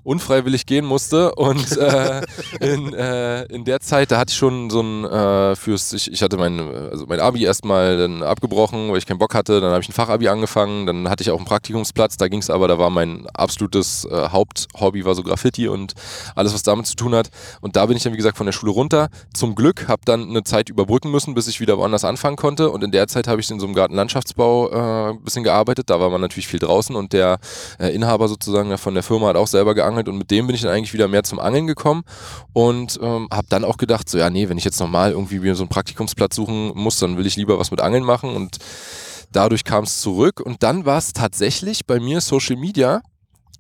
unfreiwillig 0.09 0.65
gehen 0.67 0.87
musste. 0.87 1.35
Und 1.35 1.77
äh, 1.77 2.23
in, 2.61 2.95
äh, 2.95 3.45
in 3.45 3.65
der 3.65 3.81
Zeit, 3.81 4.11
da 4.11 4.19
hatte 4.19 4.31
ich 4.31 4.37
schon 4.37 4.71
so 4.71 4.81
ein 4.81 5.05
äh, 5.05 5.55
fürs, 5.55 5.93
ich, 5.93 6.11
ich 6.11 6.23
hatte 6.23 6.39
mein, 6.39 6.59
also 6.61 7.05
mein 7.07 7.21
Abi 7.21 7.45
erstmal 7.45 7.99
dann 7.99 8.23
abgebrochen, 8.23 8.91
weil 8.91 8.99
ich 8.99 9.07
keinen 9.07 9.19
Bock 9.19 9.35
hatte, 9.35 9.61
dann 9.61 9.71
habe 9.71 9.83
ich 9.83 9.89
ein 9.89 9.93
Fachabi 9.93 10.29
angefangen, 10.29 10.87
dann 10.87 11.11
hatte 11.11 11.23
ich 11.23 11.31
auch 11.31 11.37
einen 11.37 11.45
Praktikumsplatz, 11.45 12.17
da 12.17 12.29
ging 12.29 12.41
es 12.41 12.49
aber, 12.49 12.69
da 12.69 12.79
war 12.79 12.89
mein 12.91 13.27
absolutes 13.35 14.07
äh, 14.07 14.31
Haupthobby 14.31 15.05
war 15.05 15.15
so 15.15 15.23
Graffiti 15.23 15.69
und 15.69 15.93
alles, 16.35 16.55
was 16.55 16.63
damit 16.63 16.87
zu 16.87 16.97
tun 16.97 17.15
hat. 17.15 17.29
Und 17.61 17.77
da 17.77 17.85
bin 17.87 17.97
ich 17.97 18.03
dann 18.03 18.15
wie 18.15 18.17
gesagt 18.17 18.39
von 18.39 18.47
der 18.47 18.53
Schule 18.53 18.73
runter, 18.73 19.11
zum 19.35 19.55
Glück, 19.55 19.89
habe 19.89 20.03
dann 20.07 20.29
eine 20.31 20.43
Zeit 20.43 20.71
überbrücken 20.71 21.11
müssen, 21.11 21.35
bis 21.35 21.49
ich 21.49 21.61
wieder 21.61 21.77
woanders 21.77 22.05
anfangen 22.05 22.37
konnte. 22.37 22.71
Und 22.71 22.83
in 22.83 22.93
der 22.93 23.09
Zeit 23.09 23.29
habe 23.29 23.41
ich 23.41 23.51
in 23.51 23.61
so 23.61 23.67
einem 23.67 23.75
Gartenlandschaftsbau 23.75 24.71
äh, 24.71 25.11
ein 25.11 25.23
bisschen 25.23 25.45
gearbeitet, 25.45 25.91
da 25.91 26.01
war 26.01 26.09
man 26.09 26.23
natürlich 26.23 26.49
viel 26.49 26.61
draußen. 26.61 26.97
Und 26.97 27.13
der 27.13 27.39
äh, 27.79 27.95
Inhaber 27.95 28.29
sozusagen 28.29 28.77
von 28.79 28.95
der 28.95 29.03
Firma 29.03 29.29
hat 29.29 29.37
auch 29.37 29.47
selber 29.47 29.75
geangelt 29.75 29.98
und 30.07 30.19
mit 30.19 30.31
dem 30.31 30.47
bin 30.47 30.55
ich 30.55 30.63
dann 30.63 30.71
eigentlich 30.71 30.93
wieder 30.93 31.09
mehr 31.09 31.25
zum 31.25 31.41
Angeln 31.41 31.67
gekommen 31.67 32.05
und 32.53 32.99
ähm, 33.03 33.27
habe 33.33 33.47
dann 33.49 33.65
auch 33.65 33.79
gedacht, 33.79 34.09
so 34.09 34.19
ja 34.19 34.29
nee, 34.29 34.49
wenn 34.49 34.59
ich 34.59 34.65
jetzt 34.65 34.79
nochmal 34.79 35.13
irgendwie 35.13 35.41
mir 35.41 35.55
so 35.55 35.63
einen 35.63 35.71
Praktikumsplatz 35.71 36.37
suchen 36.37 36.73
muss, 36.75 36.99
dann 36.99 37.17
will 37.17 37.27
ich 37.27 37.37
lieber 37.37 37.59
was 37.59 37.71
mit 37.71 37.81
Angeln 37.81 38.05
machen 38.05 38.37
und 38.37 38.59
dadurch 39.33 39.65
kam 39.65 39.85
es 39.85 40.01
zurück 40.01 40.41
und 40.41 40.63
dann 40.63 40.85
war 40.85 40.99
es 40.99 41.13
tatsächlich 41.13 41.87
bei 41.87 41.99
mir 41.99 42.21
Social 42.21 42.57
Media, 42.57 43.03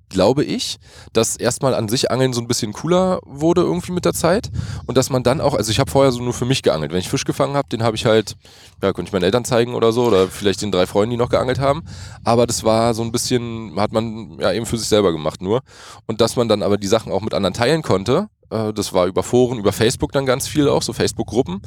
glaube 0.08 0.44
ich, 0.44 0.78
dass 1.12 1.36
erstmal 1.36 1.74
an 1.74 1.88
sich 1.88 2.10
Angeln 2.10 2.32
so 2.32 2.40
ein 2.40 2.48
bisschen 2.48 2.72
cooler 2.72 3.20
wurde 3.24 3.62
irgendwie 3.62 3.92
mit 3.92 4.04
der 4.04 4.14
Zeit 4.14 4.50
und 4.86 4.96
dass 4.96 5.10
man 5.10 5.22
dann 5.22 5.40
auch, 5.40 5.54
also 5.54 5.70
ich 5.70 5.80
habe 5.80 5.90
vorher 5.90 6.12
so 6.12 6.22
nur 6.22 6.32
für 6.32 6.44
mich 6.44 6.62
geangelt. 6.62 6.92
Wenn 6.92 6.98
ich 6.98 7.08
Fisch 7.08 7.24
gefangen 7.24 7.56
habe, 7.56 7.68
den 7.68 7.82
habe 7.82 7.96
ich 7.96 8.06
halt, 8.06 8.36
ja, 8.82 8.92
konnte 8.92 9.08
ich 9.08 9.12
meinen 9.12 9.24
Eltern 9.24 9.44
zeigen 9.44 9.74
oder 9.74 9.92
so 9.92 10.04
oder 10.04 10.28
vielleicht 10.28 10.62
den 10.62 10.72
drei 10.72 10.86
Freunden, 10.86 11.10
die 11.10 11.16
noch 11.16 11.30
geangelt 11.30 11.58
haben. 11.58 11.84
Aber 12.24 12.46
das 12.46 12.64
war 12.64 12.94
so 12.94 13.02
ein 13.02 13.12
bisschen, 13.12 13.74
hat 13.76 13.92
man 13.92 14.38
ja 14.40 14.52
eben 14.52 14.66
für 14.66 14.78
sich 14.78 14.88
selber 14.88 15.12
gemacht 15.12 15.42
nur. 15.42 15.60
Und 16.06 16.20
dass 16.20 16.36
man 16.36 16.48
dann 16.48 16.62
aber 16.62 16.76
die 16.76 16.86
Sachen 16.86 17.12
auch 17.12 17.22
mit 17.22 17.34
anderen 17.34 17.54
teilen 17.54 17.82
konnte, 17.82 18.28
äh, 18.50 18.72
das 18.72 18.92
war 18.92 19.06
über 19.06 19.22
Foren, 19.22 19.58
über 19.58 19.72
Facebook 19.72 20.12
dann 20.12 20.26
ganz 20.26 20.46
viel 20.46 20.68
auch, 20.68 20.82
so 20.82 20.92
Facebook-Gruppen. 20.92 21.62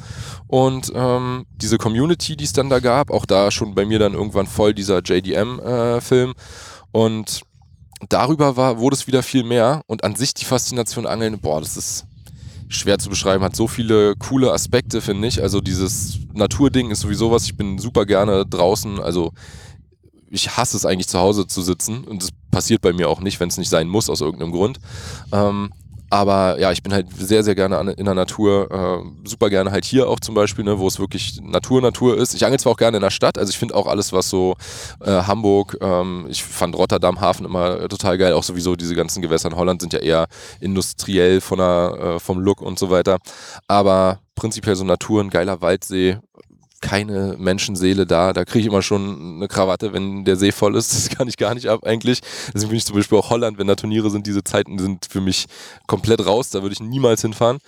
Und 0.46 0.92
ähm, 0.94 1.46
diese 1.56 1.78
Community, 1.78 2.36
die 2.36 2.44
es 2.44 2.52
dann 2.52 2.70
da 2.70 2.80
gab, 2.80 3.10
auch 3.10 3.26
da 3.26 3.50
schon 3.50 3.74
bei 3.74 3.84
mir 3.84 3.98
dann 3.98 4.14
irgendwann 4.14 4.46
voll 4.46 4.74
dieser 4.74 5.00
JDM-Film. 5.00 6.34
und 6.92 7.42
darüber 8.08 8.56
war, 8.56 8.78
wurde 8.78 8.96
es 8.96 9.06
wieder 9.06 9.22
viel 9.22 9.44
mehr 9.44 9.82
und 9.86 10.04
an 10.04 10.16
sich 10.16 10.34
die 10.34 10.44
Faszination 10.44 11.06
Angeln, 11.06 11.38
boah, 11.38 11.60
das 11.60 11.76
ist 11.76 12.06
schwer 12.68 12.98
zu 12.98 13.10
beschreiben, 13.10 13.44
hat 13.44 13.54
so 13.54 13.68
viele 13.68 14.16
coole 14.16 14.52
Aspekte, 14.52 15.00
finde 15.00 15.28
ich. 15.28 15.42
Also 15.42 15.60
dieses 15.60 16.18
Naturding 16.32 16.90
ist 16.90 17.00
sowieso 17.00 17.30
was, 17.30 17.44
ich 17.44 17.56
bin 17.56 17.78
super 17.78 18.06
gerne 18.06 18.46
draußen, 18.46 19.00
also 19.00 19.32
ich 20.30 20.56
hasse 20.56 20.76
es 20.76 20.86
eigentlich 20.86 21.08
zu 21.08 21.18
Hause 21.18 21.46
zu 21.46 21.60
sitzen 21.60 22.04
und 22.04 22.22
das 22.22 22.30
passiert 22.50 22.80
bei 22.80 22.92
mir 22.92 23.08
auch 23.08 23.20
nicht, 23.20 23.38
wenn 23.38 23.48
es 23.48 23.58
nicht 23.58 23.68
sein 23.68 23.88
muss 23.88 24.08
aus 24.08 24.22
irgendeinem 24.22 24.52
Grund. 24.52 24.80
Ähm, 25.30 25.70
aber 26.12 26.60
ja, 26.60 26.70
ich 26.72 26.82
bin 26.82 26.92
halt 26.92 27.06
sehr, 27.16 27.42
sehr 27.42 27.54
gerne 27.54 27.78
an, 27.78 27.88
in 27.88 28.04
der 28.04 28.14
Natur. 28.14 28.70
Äh, 28.70 29.26
super 29.26 29.48
gerne 29.48 29.70
halt 29.70 29.86
hier 29.86 30.10
auch 30.10 30.20
zum 30.20 30.34
Beispiel, 30.34 30.62
ne, 30.62 30.78
wo 30.78 30.86
es 30.86 30.98
wirklich 31.00 31.40
Natur, 31.40 31.80
Natur 31.80 32.18
ist. 32.18 32.34
Ich 32.34 32.44
angel 32.44 32.60
zwar 32.60 32.72
auch 32.72 32.76
gerne 32.76 32.98
in 32.98 33.02
der 33.02 33.10
Stadt, 33.10 33.38
also 33.38 33.48
ich 33.48 33.56
finde 33.56 33.74
auch 33.74 33.86
alles, 33.86 34.12
was 34.12 34.28
so 34.28 34.54
äh, 35.00 35.10
Hamburg, 35.10 35.78
ähm, 35.80 36.26
ich 36.28 36.44
fand 36.44 36.76
Rotterdam 36.76 37.22
Hafen 37.22 37.46
immer 37.46 37.88
total 37.88 38.18
geil. 38.18 38.34
Auch 38.34 38.42
sowieso 38.42 38.76
diese 38.76 38.94
ganzen 38.94 39.22
Gewässer 39.22 39.48
in 39.48 39.56
Holland 39.56 39.80
sind 39.80 39.94
ja 39.94 40.00
eher 40.00 40.26
industriell 40.60 41.40
von 41.40 41.56
der, 41.56 41.98
äh, 41.98 42.20
vom 42.20 42.40
Look 42.40 42.60
und 42.60 42.78
so 42.78 42.90
weiter. 42.90 43.16
Aber 43.66 44.18
prinzipiell 44.34 44.76
so 44.76 44.84
Natur, 44.84 45.22
ein 45.22 45.30
geiler 45.30 45.62
Waldsee, 45.62 46.18
keine 46.82 47.36
Menschenseele 47.38 48.04
da. 48.04 48.34
Da 48.34 48.44
kriege 48.44 48.60
ich 48.60 48.66
immer 48.66 48.82
schon 48.82 49.36
eine 49.36 49.48
Krawatte, 49.48 49.94
wenn 49.94 50.26
der 50.26 50.36
See 50.36 50.52
voll 50.52 50.76
ist. 50.76 50.92
Das 51.02 51.08
kann 51.08 51.26
ich 51.26 51.36
gar 51.36 51.54
nicht 51.54 51.68
ab 51.68 51.84
eigentlich. 51.84 52.20
Deswegen 52.52 52.68
bin 52.68 52.78
ich 52.78 52.84
zum 52.84 52.96
Beispiel 52.96 53.16
auch 53.16 53.30
Holland, 53.30 53.58
wenn 53.58 53.66
da 53.66 53.74
Turniere 53.74 54.10
sind, 54.10 54.26
diese 54.26 54.44
Zeiten 54.44 54.78
sind 54.78 55.06
für 55.06 55.20
mich 55.20 55.46
komplett 55.86 56.24
raus. 56.26 56.50
Da 56.50 56.62
würde 56.62 56.74
ich 56.74 56.80
niemals 56.80 57.22
hinfahren. 57.22 57.58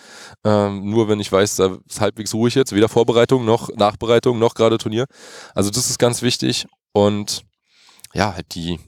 Ähm, 0.45 0.91
nur 0.91 1.09
wenn 1.09 1.21
ich 1.21 1.33
weiß, 1.33 1.57
da 1.57 1.79
ist 1.89 2.01
halbwegs 2.01 2.35
ruhig 2.35 2.55
jetzt. 2.55 2.75
Weder 2.75 2.89
Vorbereitung 2.89 3.45
noch 3.45 3.71
Nachbereitung 3.75 4.39
noch 4.39 4.55
gerade 4.55 4.79
Turnier. 4.79 5.07
Also 5.55 5.71
das 5.71 5.89
ist 5.89 5.99
ganz 5.99 6.23
wichtig. 6.23 6.67
Und 6.93 7.45
ja, 8.13 8.35
halt 8.35 8.55
die, 8.55 8.79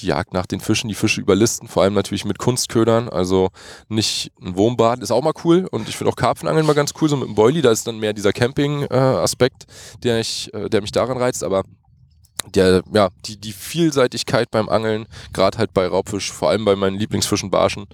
die 0.00 0.06
Jagd 0.06 0.32
nach 0.32 0.46
den 0.46 0.60
Fischen, 0.60 0.88
die 0.88 0.94
Fische 0.94 1.20
überlisten, 1.20 1.68
vor 1.68 1.82
allem 1.82 1.94
natürlich 1.94 2.24
mit 2.24 2.38
Kunstködern, 2.38 3.08
also 3.08 3.50
nicht 3.88 4.32
ein 4.40 4.56
Wurmbad, 4.56 5.00
ist 5.00 5.10
auch 5.10 5.22
mal 5.22 5.32
cool 5.44 5.66
und 5.70 5.88
ich 5.88 5.96
finde 5.96 6.12
auch 6.12 6.16
Karpfenangeln 6.16 6.66
mal 6.66 6.74
ganz 6.74 6.92
cool, 7.00 7.08
so 7.08 7.16
mit 7.16 7.28
dem 7.28 7.34
Boilie, 7.34 7.62
da 7.62 7.70
ist 7.70 7.86
dann 7.86 7.98
mehr 7.98 8.12
dieser 8.12 8.32
Camping-Aspekt, 8.32 9.66
der, 10.02 10.20
ich, 10.20 10.52
äh, 10.54 10.68
der 10.68 10.80
mich 10.80 10.92
daran 10.92 11.16
reizt, 11.16 11.44
aber 11.44 11.62
der, 12.54 12.82
ja, 12.92 13.08
die, 13.24 13.36
die 13.38 13.52
Vielseitigkeit 13.52 14.50
beim 14.50 14.68
Angeln, 14.68 15.06
gerade 15.32 15.58
halt 15.58 15.72
bei 15.72 15.86
Raubfisch, 15.86 16.32
vor 16.32 16.50
allem 16.50 16.64
bei 16.64 16.76
meinen 16.76 16.98
Lieblingsfischen 16.98 17.50
Barschen, 17.50 17.86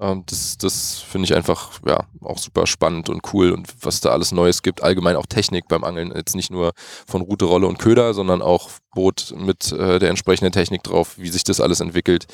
ähm, 0.00 0.24
das, 0.26 0.58
das 0.58 0.98
finde 1.00 1.26
ich 1.26 1.34
einfach 1.34 1.80
ja 1.86 2.04
auch 2.20 2.38
super 2.38 2.66
spannend 2.66 3.08
und 3.08 3.22
cool 3.32 3.52
und 3.52 3.68
was 3.84 4.00
da 4.00 4.10
alles 4.10 4.32
Neues 4.32 4.62
gibt. 4.62 4.82
Allgemein 4.82 5.16
auch 5.16 5.26
Technik 5.26 5.68
beim 5.68 5.84
Angeln, 5.84 6.12
jetzt 6.14 6.34
nicht 6.34 6.50
nur 6.50 6.72
von 7.06 7.22
Rute, 7.22 7.44
Rolle 7.44 7.66
und 7.66 7.78
Köder, 7.78 8.14
sondern 8.14 8.42
auch 8.42 8.70
Boot 8.94 9.34
mit 9.36 9.72
äh, 9.72 9.98
der 9.98 10.10
entsprechenden 10.10 10.52
Technik 10.52 10.82
drauf, 10.82 11.18
wie 11.18 11.28
sich 11.28 11.44
das 11.44 11.60
alles 11.60 11.80
entwickelt. 11.80 12.26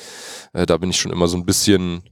Äh, 0.53 0.65
da 0.65 0.77
bin 0.77 0.89
ich 0.89 0.99
schon 0.99 1.11
immer 1.11 1.27
so 1.27 1.37
ein 1.37 1.45
bisschen 1.45 2.03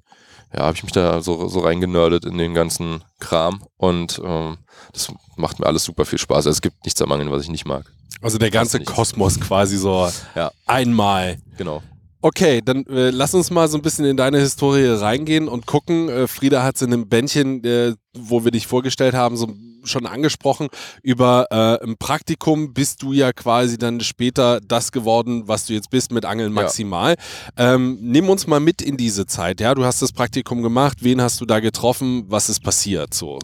ja, 0.53 0.62
habe 0.62 0.75
ich 0.75 0.84
mich 0.84 0.91
da 0.91 1.22
so, 1.22 1.48
so 1.48 1.60
reingenördet 1.60 2.25
in 2.25 2.38
den 2.39 2.56
ganzen 2.56 3.03
Kram 3.20 3.62
und 3.77 4.20
ähm, 4.24 4.58
das 4.94 5.12
macht 5.36 5.60
mir 5.60 5.68
alles 5.68 5.84
super 5.84 6.06
viel 6.06 6.18
Spaß. 6.18 6.38
Also 6.48 6.50
es 6.51 6.62
gibt 6.62 6.86
nichts 6.86 7.00
am 7.03 7.12
Angeln, 7.12 7.32
was 7.32 7.44
ich 7.44 7.50
nicht 7.50 7.65
mag. 7.65 7.86
Also 8.22 8.38
der 8.38 8.50
ganze. 8.50 8.84
Kosmos 8.84 9.39
quasi 9.39 9.77
so 9.77 10.10
Ja. 10.36 10.51
einmal. 10.65 11.38
Genau. 11.58 11.84
Okay, 12.21 12.61
dann 12.63 12.85
äh, 12.88 13.11
lass 13.11 13.33
uns 13.33 13.49
mal 13.49 13.67
so 13.69 13.77
ein 13.77 13.81
bisschen 13.81 14.03
in 14.05 14.17
deine 14.17 14.39
Historie 14.39 14.88
reingehen 14.88 15.47
und 15.47 15.65
gucken. 15.65 16.09
Äh, 16.09 16.27
Frieda 16.27 16.63
hat 16.63 16.75
es 16.75 16.81
in 16.81 16.91
dem 16.91 17.07
Bändchen, 17.07 17.63
äh, 17.63 17.93
wo 18.17 18.43
wir 18.43 18.51
dich 18.51 18.67
vorgestellt 18.67 19.13
haben, 19.13 19.38
so 19.38 19.47
schon 19.85 20.05
angesprochen. 20.05 20.67
Über 21.01 21.47
äh, 21.49 21.81
ein 21.85 21.95
Praktikum 21.97 22.73
bist 22.73 23.01
du 23.01 23.13
ja 23.13 23.31
quasi 23.31 23.77
dann 23.77 24.01
später 24.01 24.59
das 24.59 24.91
geworden, 24.91 25.43
was 25.47 25.67
du 25.67 25.73
jetzt 25.73 25.89
bist 25.89 26.11
mit 26.11 26.25
Angeln 26.25 26.53
Ja. 26.53 26.63
maximal. 26.63 27.15
Ähm, 27.55 27.97
nimm 28.01 28.27
uns 28.29 28.45
mal 28.47 28.59
mit 28.59 28.81
in 28.81 28.97
diese 28.97 29.25
Zeit. 29.25 29.61
Ja, 29.61 29.73
du 29.73 29.85
hast 29.85 30.01
das 30.01 30.11
Praktikum 30.11 30.61
gemacht. 30.61 30.97
Wen 31.01 31.21
hast 31.21 31.39
du 31.39 31.45
da 31.45 31.61
getroffen? 31.61 32.25
Was 32.27 32.49
ist 32.49 32.61
passiert? 32.61 33.13
So. 33.13 33.39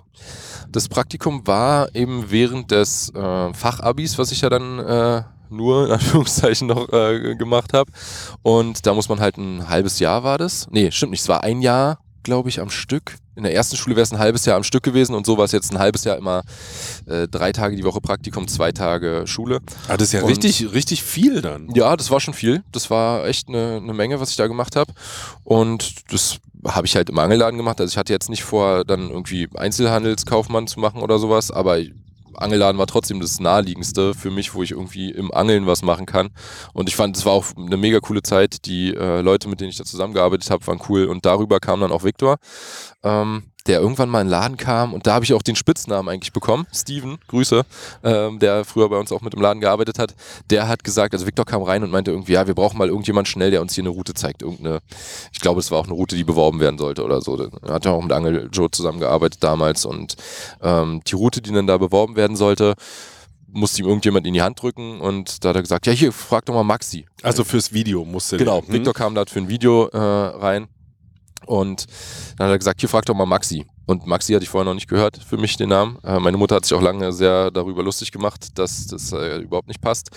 Das 0.70 0.90
Praktikum 0.90 1.48
war 1.48 1.96
eben 1.96 2.26
während 2.30 2.72
des 2.72 3.10
äh, 3.16 3.54
Fachabis, 3.54 4.18
was 4.18 4.34
ich 4.34 4.42
ja 4.42 4.50
dann 4.50 4.80
äh, 4.80 5.22
nur 5.50 5.86
in 5.88 5.92
Anführungszeichen 5.94 6.68
noch 6.68 6.92
äh, 6.92 7.36
gemacht 7.36 7.74
habe. 7.74 7.92
Und 8.42 8.86
da 8.86 8.94
muss 8.94 9.10
man 9.10 9.20
halt 9.20 9.38
ein 9.38 9.68
halbes 9.70 10.00
Jahr 10.00 10.24
war 10.24 10.38
das. 10.38 10.68
Nee, 10.72 10.92
stimmt 10.92 11.12
nicht. 11.12 11.22
Es 11.22 11.30
war 11.30 11.44
ein 11.44 11.62
Jahr, 11.62 12.00
glaube 12.24 12.50
ich, 12.50 12.60
am 12.60 12.70
Stück. 12.70 13.16
In 13.38 13.44
der 13.44 13.54
ersten 13.54 13.76
Schule 13.76 13.98
wäre 13.98 14.04
es 14.04 14.14
ein 14.14 14.20
halbes 14.20 14.46
Jahr 14.46 14.56
am 14.56 14.64
Stück 14.64 14.82
gewesen 14.84 15.14
und 15.14 15.26
so 15.26 15.38
war 15.38 15.44
es 15.44 15.52
jetzt 15.52 15.74
ein 15.74 15.78
halbes 15.80 16.06
Jahr 16.06 16.16
immer 16.16 16.44
äh, 17.06 17.28
drei 17.28 17.52
Tage 17.52 17.76
die 17.76 17.84
Woche 17.84 18.00
Praktikum, 18.00 18.48
zwei 18.48 18.72
Tage 18.72 19.24
Schule. 19.28 19.60
Ah, 19.90 19.98
das 19.98 20.08
ist 20.08 20.14
ja 20.14 20.22
Und- 20.22 20.30
richtig, 20.30 20.72
richtig 20.74 21.04
viel 21.04 21.42
dann. 21.42 21.68
Ja, 21.76 21.98
das 21.98 22.10
war 22.12 22.22
schon 22.22 22.34
viel. 22.34 22.64
Das 22.72 22.90
war 22.90 23.26
echt 23.28 23.50
eine, 23.50 23.82
eine 23.84 23.94
Menge, 23.94 24.22
was 24.22 24.30
ich 24.30 24.38
da 24.38 24.48
gemacht 24.48 24.78
habe. 24.78 24.94
Und 25.44 26.12
das 26.14 26.38
habe 26.66 26.88
ich 26.88 26.96
halt 26.96 27.10
im 27.10 27.20
Angelladen 27.20 27.58
gemacht. 27.58 27.82
Also 27.82 27.92
ich 27.92 27.98
hatte 27.98 28.14
jetzt 28.14 28.30
nicht 28.30 28.44
vor, 28.44 28.86
dann 28.86 29.10
irgendwie 29.10 29.50
Einzelhandelskaufmann 29.54 30.68
zu 30.68 30.80
machen 30.80 31.02
oder 31.02 31.20
sowas, 31.20 31.52
aber 31.52 31.78
Angelladen 32.38 32.78
war 32.78 32.88
trotzdem 32.88 33.20
das 33.20 33.40
naheliegendste 33.40 34.14
für 34.14 34.32
mich, 34.32 34.54
wo 34.54 34.64
ich 34.64 34.72
irgendwie 34.72 35.12
im 35.12 35.34
Angeln 35.34 35.66
was 35.68 35.82
machen 35.82 36.06
kann. 36.06 36.30
Und 36.74 36.90
ich 36.90 36.96
fand, 36.96 37.18
es 37.18 37.26
war 37.26 37.34
auch 37.34 37.46
eine 37.58 37.78
mega 37.78 38.00
coole 38.00 38.24
Zeit. 38.24 38.66
Die 38.66 38.94
äh, 38.94 39.22
Leute, 39.22 39.48
mit 39.50 39.62
denen 39.62 39.70
ich 39.70 39.78
da 39.78 39.84
zusammengearbeitet 39.84 40.50
habe, 40.50 40.66
waren 40.68 40.80
cool. 40.90 41.06
Und 41.06 41.26
darüber 41.26 41.60
kam 41.60 41.82
dann 41.82 41.92
auch 41.92 42.04
Viktor, 42.04 42.38
ähm, 43.04 43.44
der 43.68 43.80
irgendwann 43.80 44.10
mal 44.10 44.22
in 44.22 44.28
den 44.28 44.32
Laden 44.32 44.58
kam. 44.58 44.94
Und 44.94 45.08
da 45.08 45.14
habe 45.14 45.26
ich 45.26 45.34
auch 45.34 45.42
den 45.42 45.56
Spitznamen 45.56 46.08
eigentlich 46.10 46.34
bekommen. 46.34 46.68
Steven, 46.74 47.18
Grüße, 47.28 47.64
ähm, 48.04 48.40
der 48.40 48.64
früher 48.64 48.90
bei 48.90 48.98
uns 48.98 49.12
auch 49.12 49.22
mit 49.22 49.34
im 49.34 49.42
Laden 49.42 49.60
gearbeitet 49.60 49.98
hat. 49.98 50.14
Der 50.50 50.68
hat 50.68 50.84
gesagt, 50.84 51.14
also 51.14 51.26
Viktor 51.26 51.46
kam 51.46 51.64
rein 51.64 51.84
und 51.84 51.92
meinte 51.92 52.12
irgendwie, 52.12 52.34
ja, 52.34 52.46
wir 52.48 52.54
brauchen 52.54 52.78
mal 52.78 52.88
irgendjemand 52.88 53.28
schnell, 53.28 53.52
der 53.52 53.62
uns 53.62 53.74
hier 53.74 53.84
eine 53.84 53.90
Route 53.90 54.14
zeigt. 54.14 54.44
Irgendeine, 54.44 54.80
ich 55.32 55.40
glaube, 55.40 55.60
es 55.60 55.72
war 55.72 55.80
auch 55.80 55.86
eine 55.86 55.94
Route, 55.94 56.16
die 56.16 56.24
beworben 56.24 56.60
werden 56.60 56.78
sollte 56.78 57.04
oder 57.04 57.22
so. 57.22 57.36
Er 57.38 57.74
hat 57.74 57.86
ja 57.86 57.92
auch 57.92 58.02
mit 58.02 58.12
Angel 58.12 58.50
Joe 58.52 58.70
zusammengearbeitet 58.70 59.44
damals 59.44 59.86
und 59.86 60.16
ähm, 60.62 61.02
die 61.08 61.16
Route, 61.16 61.42
die 61.42 61.52
dann 61.52 61.68
da 61.68 61.78
beworben 61.78 62.16
werden 62.16 62.36
sollte, 62.36 62.76
musste 63.48 63.82
ihm 63.82 63.88
irgendjemand 63.88 64.28
in 64.28 64.34
die 64.34 64.42
Hand 64.42 64.62
drücken 64.62 65.00
und 65.00 65.44
da 65.44 65.50
hat 65.50 65.56
er 65.56 65.62
gesagt, 65.62 65.88
ja 65.88 65.94
hier, 65.94 66.12
frag 66.12 66.46
doch 66.46 66.54
mal 66.54 66.64
Maxi. 66.64 67.06
Also 67.24 67.44
fürs 67.44 67.74
Video 67.74 68.04
musste 68.06 68.38
Genau, 68.38 68.62
hm? 68.62 68.74
Victor 68.74 68.94
kam 68.94 69.16
da 69.16 69.26
für 69.26 69.40
ein 69.40 69.48
Video 69.48 69.88
äh, 69.88 69.98
rein 69.98 70.68
und 71.46 71.86
dann 72.38 72.48
hat 72.48 72.54
er 72.54 72.58
gesagt, 72.58 72.80
hier 72.80 72.90
frag 72.90 73.06
doch 73.06 73.16
mal 73.16 73.26
Maxi. 73.26 73.66
Und 73.86 74.06
Maxi 74.08 74.34
hatte 74.34 74.44
ich 74.44 74.50
vorher 74.50 74.66
noch 74.66 74.74
nicht 74.74 74.90
gehört, 74.90 75.18
für 75.18 75.38
mich 75.38 75.58
den 75.58 75.70
Namen. 75.70 76.00
Äh, 76.04 76.20
meine 76.20 76.38
Mutter 76.38 76.56
hat 76.56 76.66
sich 76.66 76.76
auch 76.76 76.82
lange 76.82 77.14
sehr 77.14 77.52
darüber 77.52 77.84
lustig 77.84 78.12
gemacht, 78.12 78.58
dass 78.58 78.88
das 78.88 79.12
äh, 79.12 79.38
überhaupt 79.38 79.68
nicht 79.68 79.82
passt. 79.82 80.10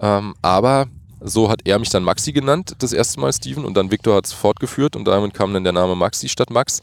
Ähm, 0.00 0.34
aber 0.42 0.88
so 1.20 1.48
hat 1.48 1.60
er 1.64 1.78
mich 1.78 1.90
dann 1.90 2.04
Maxi 2.04 2.32
genannt, 2.32 2.74
das 2.78 2.92
erste 2.92 3.18
Mal 3.20 3.32
Steven, 3.32 3.64
und 3.64 3.74
dann 3.74 3.90
Victor 3.90 4.16
hat 4.16 4.26
es 4.26 4.32
fortgeführt 4.32 4.94
und 4.96 5.06
damit 5.06 5.32
kam 5.32 5.54
dann 5.54 5.64
der 5.64 5.72
Name 5.72 5.94
Maxi 5.94 6.28
statt 6.28 6.50
Max. 6.50 6.80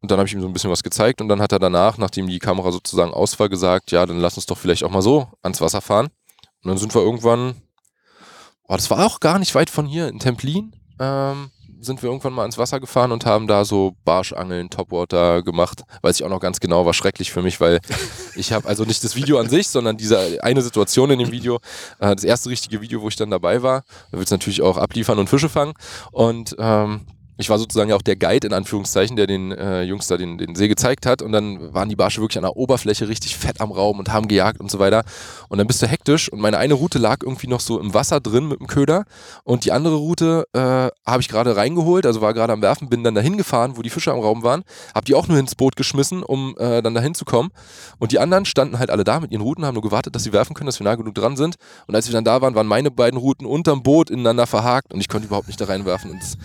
Und 0.00 0.10
dann 0.10 0.18
habe 0.18 0.26
ich 0.26 0.34
ihm 0.34 0.40
so 0.40 0.48
ein 0.48 0.52
bisschen 0.52 0.70
was 0.70 0.82
gezeigt 0.82 1.20
und 1.20 1.28
dann 1.28 1.40
hat 1.40 1.52
er 1.52 1.60
danach, 1.60 1.96
nachdem 1.96 2.26
die 2.26 2.40
Kamera 2.40 2.72
sozusagen 2.72 3.12
aus 3.12 3.38
war, 3.38 3.48
gesagt, 3.48 3.92
ja, 3.92 4.04
dann 4.04 4.18
lass 4.18 4.36
uns 4.36 4.46
doch 4.46 4.58
vielleicht 4.58 4.82
auch 4.84 4.90
mal 4.90 5.02
so 5.02 5.28
ans 5.42 5.60
Wasser 5.60 5.80
fahren. 5.80 6.08
Und 6.64 6.68
dann 6.68 6.78
sind 6.78 6.94
wir 6.94 7.02
irgendwann, 7.02 7.54
oh, 8.66 8.74
das 8.74 8.90
war 8.90 9.06
auch 9.06 9.20
gar 9.20 9.38
nicht 9.38 9.54
weit 9.54 9.70
von 9.70 9.86
hier, 9.86 10.08
in 10.08 10.18
Templin, 10.18 10.74
ähm, 10.98 11.50
sind 11.82 12.02
wir 12.02 12.10
irgendwann 12.10 12.32
mal 12.32 12.42
ans 12.42 12.58
Wasser 12.58 12.80
gefahren 12.80 13.12
und 13.12 13.26
haben 13.26 13.46
da 13.46 13.64
so 13.64 13.94
Barschangeln, 14.04 14.70
Topwater 14.70 15.42
gemacht. 15.42 15.82
Weiß 16.02 16.16
ich 16.16 16.24
auch 16.24 16.30
noch 16.30 16.40
ganz 16.40 16.60
genau, 16.60 16.86
war 16.86 16.94
schrecklich 16.94 17.32
für 17.32 17.42
mich, 17.42 17.60
weil 17.60 17.80
ich 18.36 18.52
habe 18.52 18.68
also 18.68 18.84
nicht 18.84 19.02
das 19.04 19.16
Video 19.16 19.38
an 19.38 19.48
sich, 19.48 19.68
sondern 19.68 19.96
diese 19.96 20.42
eine 20.42 20.62
Situation 20.62 21.10
in 21.10 21.18
dem 21.18 21.32
Video, 21.32 21.56
äh, 21.98 22.14
das 22.14 22.24
erste 22.24 22.50
richtige 22.50 22.80
Video, 22.80 23.02
wo 23.02 23.08
ich 23.08 23.16
dann 23.16 23.30
dabei 23.30 23.62
war. 23.62 23.82
Da 24.10 24.18
willst 24.18 24.32
natürlich 24.32 24.62
auch 24.62 24.78
abliefern 24.78 25.18
und 25.18 25.28
Fische 25.28 25.48
fangen. 25.48 25.74
Und 26.12 26.54
ähm, 26.58 27.06
ich 27.38 27.48
war 27.48 27.58
sozusagen 27.58 27.90
ja 27.90 27.96
auch 27.96 28.02
der 28.02 28.16
Guide 28.16 28.46
in 28.46 28.52
Anführungszeichen, 28.52 29.16
der 29.16 29.26
den 29.26 29.52
äh, 29.52 29.82
Jungs 29.82 30.06
da 30.06 30.16
den, 30.16 30.38
den 30.38 30.54
See 30.54 30.68
gezeigt 30.68 31.06
hat. 31.06 31.22
Und 31.22 31.32
dann 31.32 31.72
waren 31.72 31.88
die 31.88 31.96
Barsche 31.96 32.20
wirklich 32.20 32.38
an 32.38 32.42
der 32.42 32.56
Oberfläche 32.56 33.08
richtig 33.08 33.36
fett 33.36 33.60
am 33.60 33.72
Raum 33.72 33.98
und 33.98 34.12
haben 34.12 34.28
gejagt 34.28 34.60
und 34.60 34.70
so 34.70 34.78
weiter. 34.78 35.02
Und 35.48 35.58
dann 35.58 35.66
bist 35.66 35.80
du 35.82 35.86
hektisch 35.86 36.30
und 36.30 36.40
meine 36.40 36.58
eine 36.58 36.74
Route 36.74 36.98
lag 36.98 37.22
irgendwie 37.22 37.48
noch 37.48 37.60
so 37.60 37.80
im 37.80 37.94
Wasser 37.94 38.20
drin 38.20 38.48
mit 38.48 38.60
dem 38.60 38.66
Köder. 38.66 39.04
Und 39.44 39.64
die 39.64 39.72
andere 39.72 39.96
Route 39.96 40.44
äh, 40.52 40.60
habe 40.60 41.20
ich 41.20 41.28
gerade 41.28 41.56
reingeholt, 41.56 42.04
also 42.04 42.20
war 42.20 42.34
gerade 42.34 42.52
am 42.52 42.60
Werfen, 42.60 42.88
bin 42.88 43.02
dann 43.02 43.14
dahin 43.14 43.36
gefahren, 43.38 43.76
wo 43.76 43.82
die 43.82 43.90
Fische 43.90 44.12
am 44.12 44.20
Raum 44.20 44.42
waren, 44.42 44.62
habe 44.94 45.06
die 45.06 45.14
auch 45.14 45.26
nur 45.26 45.38
ins 45.38 45.54
Boot 45.54 45.76
geschmissen, 45.76 46.22
um 46.22 46.54
äh, 46.58 46.82
dann 46.82 46.94
dahin 46.94 47.14
zu 47.14 47.24
kommen. 47.24 47.50
Und 47.98 48.12
die 48.12 48.18
anderen 48.18 48.44
standen 48.44 48.78
halt 48.78 48.90
alle 48.90 49.04
da 49.04 49.20
mit 49.20 49.32
ihren 49.32 49.42
Routen, 49.42 49.64
haben 49.64 49.74
nur 49.74 49.82
gewartet, 49.82 50.14
dass 50.14 50.22
sie 50.22 50.32
werfen 50.32 50.54
können, 50.54 50.66
dass 50.66 50.80
wir 50.80 50.84
nah 50.84 50.96
genug 50.96 51.14
dran 51.14 51.36
sind. 51.36 51.56
Und 51.86 51.94
als 51.94 52.08
wir 52.08 52.12
dann 52.12 52.24
da 52.24 52.42
waren, 52.42 52.54
waren 52.54 52.66
meine 52.66 52.90
beiden 52.90 53.18
Routen 53.18 53.46
unterm 53.46 53.82
Boot 53.82 54.10
ineinander 54.10 54.46
verhakt 54.46 54.92
und 54.92 55.00
ich 55.00 55.08
konnte 55.08 55.26
überhaupt 55.26 55.46
nicht 55.46 55.60
da 55.60 55.64
reinwerfen. 55.64 56.10
Und 56.10 56.20
das 56.20 56.36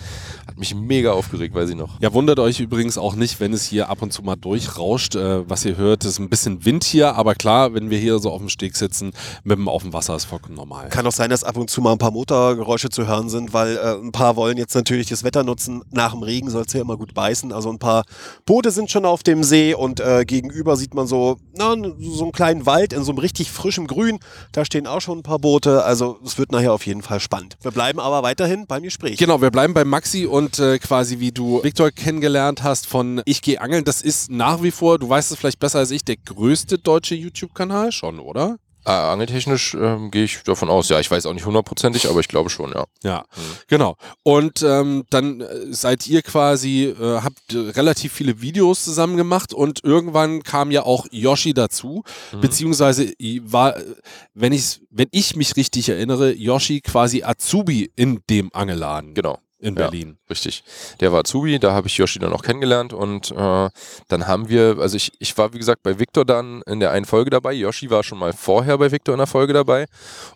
hat 0.46 0.58
mich 0.58 0.74
mega 0.78 1.12
aufgeregt, 1.12 1.54
weiß 1.54 1.70
ich 1.70 1.76
noch. 1.76 2.00
Ja, 2.00 2.12
wundert 2.12 2.38
euch 2.38 2.60
übrigens 2.60 2.98
auch 2.98 3.14
nicht, 3.14 3.40
wenn 3.40 3.52
es 3.52 3.64
hier 3.64 3.88
ab 3.88 4.02
und 4.02 4.12
zu 4.12 4.22
mal 4.22 4.36
durchrauscht. 4.36 5.14
Äh, 5.16 5.48
was 5.48 5.64
ihr 5.64 5.76
hört, 5.76 6.04
ist 6.04 6.18
ein 6.18 6.28
bisschen 6.28 6.64
Wind 6.64 6.84
hier, 6.84 7.14
aber 7.16 7.34
klar, 7.34 7.74
wenn 7.74 7.90
wir 7.90 7.98
hier 7.98 8.18
so 8.18 8.30
auf 8.30 8.38
dem 8.38 8.48
Steg 8.48 8.76
sitzen, 8.76 9.12
mit 9.44 9.58
dem 9.58 9.68
auf 9.68 9.82
dem 9.82 9.92
Wasser 9.92 10.16
ist 10.16 10.24
vollkommen 10.24 10.54
normal. 10.54 10.88
Kann 10.88 11.06
auch 11.06 11.12
sein, 11.12 11.30
dass 11.30 11.44
ab 11.44 11.56
und 11.56 11.70
zu 11.70 11.80
mal 11.80 11.92
ein 11.92 11.98
paar 11.98 12.10
Motorgeräusche 12.10 12.88
zu 12.88 13.06
hören 13.06 13.28
sind, 13.28 13.52
weil 13.52 13.76
äh, 13.76 13.94
ein 13.94 14.12
paar 14.12 14.36
wollen 14.36 14.56
jetzt 14.56 14.74
natürlich 14.74 15.08
das 15.08 15.24
Wetter 15.24 15.44
nutzen. 15.44 15.82
Nach 15.90 16.12
dem 16.12 16.22
Regen 16.22 16.50
soll 16.50 16.64
es 16.66 16.72
ja 16.72 16.80
immer 16.80 16.96
gut 16.96 17.14
beißen. 17.14 17.52
Also 17.52 17.70
ein 17.70 17.78
paar 17.78 18.04
Boote 18.46 18.70
sind 18.70 18.90
schon 18.90 19.04
auf 19.04 19.22
dem 19.22 19.44
See 19.44 19.74
und 19.74 20.00
äh, 20.00 20.24
gegenüber 20.24 20.76
sieht 20.76 20.94
man 20.94 21.06
so, 21.06 21.38
na, 21.56 21.74
so 21.98 22.22
einen 22.22 22.32
kleinen 22.32 22.66
Wald 22.66 22.92
in 22.92 23.04
so 23.04 23.12
einem 23.12 23.18
richtig 23.18 23.50
frischem 23.50 23.86
Grün. 23.86 24.18
Da 24.52 24.64
stehen 24.64 24.86
auch 24.86 25.00
schon 25.00 25.18
ein 25.18 25.22
paar 25.22 25.38
Boote. 25.38 25.84
Also 25.84 26.18
es 26.24 26.38
wird 26.38 26.52
nachher 26.52 26.72
auf 26.72 26.86
jeden 26.86 27.02
Fall 27.02 27.20
spannend. 27.20 27.56
Wir 27.62 27.70
bleiben 27.70 28.00
aber 28.00 28.22
weiterhin 28.22 28.66
beim 28.66 28.82
Gespräch. 28.82 29.18
Genau, 29.18 29.40
wir 29.40 29.50
bleiben 29.50 29.74
bei 29.74 29.84
Maxi 29.84 30.26
und 30.26 30.58
äh, 30.74 30.78
quasi 30.78 31.18
wie 31.20 31.32
du 31.32 31.62
Viktor 31.62 31.90
kennengelernt 31.90 32.62
hast 32.62 32.86
von 32.86 33.22
Ich 33.24 33.42
gehe 33.42 33.60
angeln. 33.60 33.84
Das 33.84 34.02
ist 34.02 34.30
nach 34.30 34.62
wie 34.62 34.70
vor, 34.70 34.98
du 34.98 35.08
weißt 35.08 35.32
es 35.32 35.38
vielleicht 35.38 35.58
besser 35.60 35.78
als 35.80 35.90
ich, 35.90 36.04
der 36.04 36.16
größte 36.16 36.78
deutsche 36.78 37.14
YouTube-Kanal 37.14 37.92
schon, 37.92 38.18
oder? 38.18 38.56
Äh, 38.86 38.90
angeltechnisch 38.92 39.74
ähm, 39.74 40.10
gehe 40.10 40.24
ich 40.24 40.42
davon 40.44 40.70
aus. 40.70 40.88
Ja, 40.88 40.98
ich 40.98 41.10
weiß 41.10 41.26
auch 41.26 41.34
nicht 41.34 41.44
hundertprozentig, 41.44 42.08
aber 42.08 42.20
ich 42.20 42.28
glaube 42.28 42.48
schon, 42.48 42.72
ja. 42.72 42.84
Ja, 43.02 43.24
genau. 43.66 43.96
Und 44.22 44.62
ähm, 44.62 45.04
dann 45.10 45.40
äh, 45.42 45.46
seid 45.74 46.06
ihr 46.06 46.22
quasi, 46.22 46.84
äh, 46.98 47.20
habt 47.20 47.40
relativ 47.52 48.12
viele 48.14 48.40
Videos 48.40 48.84
zusammen 48.84 49.18
gemacht 49.18 49.52
und 49.52 49.84
irgendwann 49.84 50.42
kam 50.42 50.70
ja 50.70 50.84
auch 50.84 51.06
Yoshi 51.10 51.52
dazu, 51.52 52.02
beziehungsweise 52.40 53.12
i- 53.20 53.42
war, 53.44 53.76
äh, 53.76 53.84
wenn 54.32 54.52
ich, 54.52 54.80
wenn 54.90 55.08
ich 55.10 55.36
mich 55.36 55.56
richtig 55.56 55.88
erinnere, 55.90 56.32
Yoshi 56.32 56.80
quasi 56.80 57.22
Azubi 57.24 57.90
in 57.96 58.20
dem 58.30 58.48
Angelladen 58.54 59.12
Genau. 59.12 59.38
In 59.60 59.74
Ja. 59.74 59.82
Berlin. 59.82 60.18
Richtig. 60.30 60.62
Der 61.00 61.12
war 61.12 61.20
Azubi, 61.20 61.58
da 61.58 61.72
habe 61.72 61.88
ich 61.88 61.96
Yoshi 61.96 62.18
dann 62.18 62.32
auch 62.32 62.42
kennengelernt 62.42 62.92
und 62.92 63.30
äh, 63.32 63.70
dann 64.08 64.26
haben 64.26 64.48
wir, 64.48 64.78
also 64.78 64.96
ich, 64.96 65.12
ich 65.18 65.36
war 65.36 65.52
wie 65.52 65.58
gesagt 65.58 65.82
bei 65.82 65.98
Victor 65.98 66.24
dann 66.24 66.62
in 66.62 66.80
der 66.80 66.92
einen 66.92 67.04
Folge 67.04 67.30
dabei. 67.30 67.52
Yoshi 67.52 67.90
war 67.90 68.02
schon 68.02 68.18
mal 68.18 68.32
vorher 68.32 68.78
bei 68.78 68.90
Victor 68.92 69.14
in 69.14 69.18
der 69.18 69.26
Folge 69.26 69.52
dabei 69.52 69.86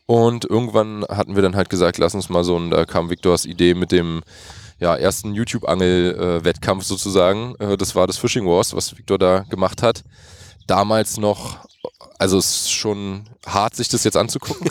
und 0.07 0.45
irgendwann 0.45 1.05
hatten 1.09 1.35
wir 1.37 1.43
dann 1.43 1.57
halt 1.57 1.71
gesagt, 1.71 1.99
lass 1.99 2.15
uns 2.15 2.29
mal 2.29 2.45
so, 2.45 2.57
und 2.57 2.71
da 2.71 2.85
kam 2.85 3.11
Victors 3.11 3.45
Idee 3.45 3.75
mit 3.75 3.93
dem 3.93 4.23
ja, 4.81 4.97
ersten 4.97 5.35
YouTube-Angel-Wettkampf 5.35 6.85
sozusagen. 6.85 7.55
Äh, 7.61 7.77
das 7.77 7.95
war 7.95 8.07
das 8.09 8.19
Fishing 8.19 8.47
Wars, 8.47 8.75
was 8.75 8.97
Victor 8.97 9.19
da 9.19 9.41
gemacht 9.49 9.83
hat. 9.83 10.03
Damals 10.67 11.19
noch, 11.19 11.59
also 12.23 12.39
es 12.39 12.47
ist 12.51 12.71
schon 12.71 13.25
hart, 13.45 13.75
sich 13.75 13.89
das 13.89 14.05
jetzt 14.05 14.17
anzugucken. 14.17 14.71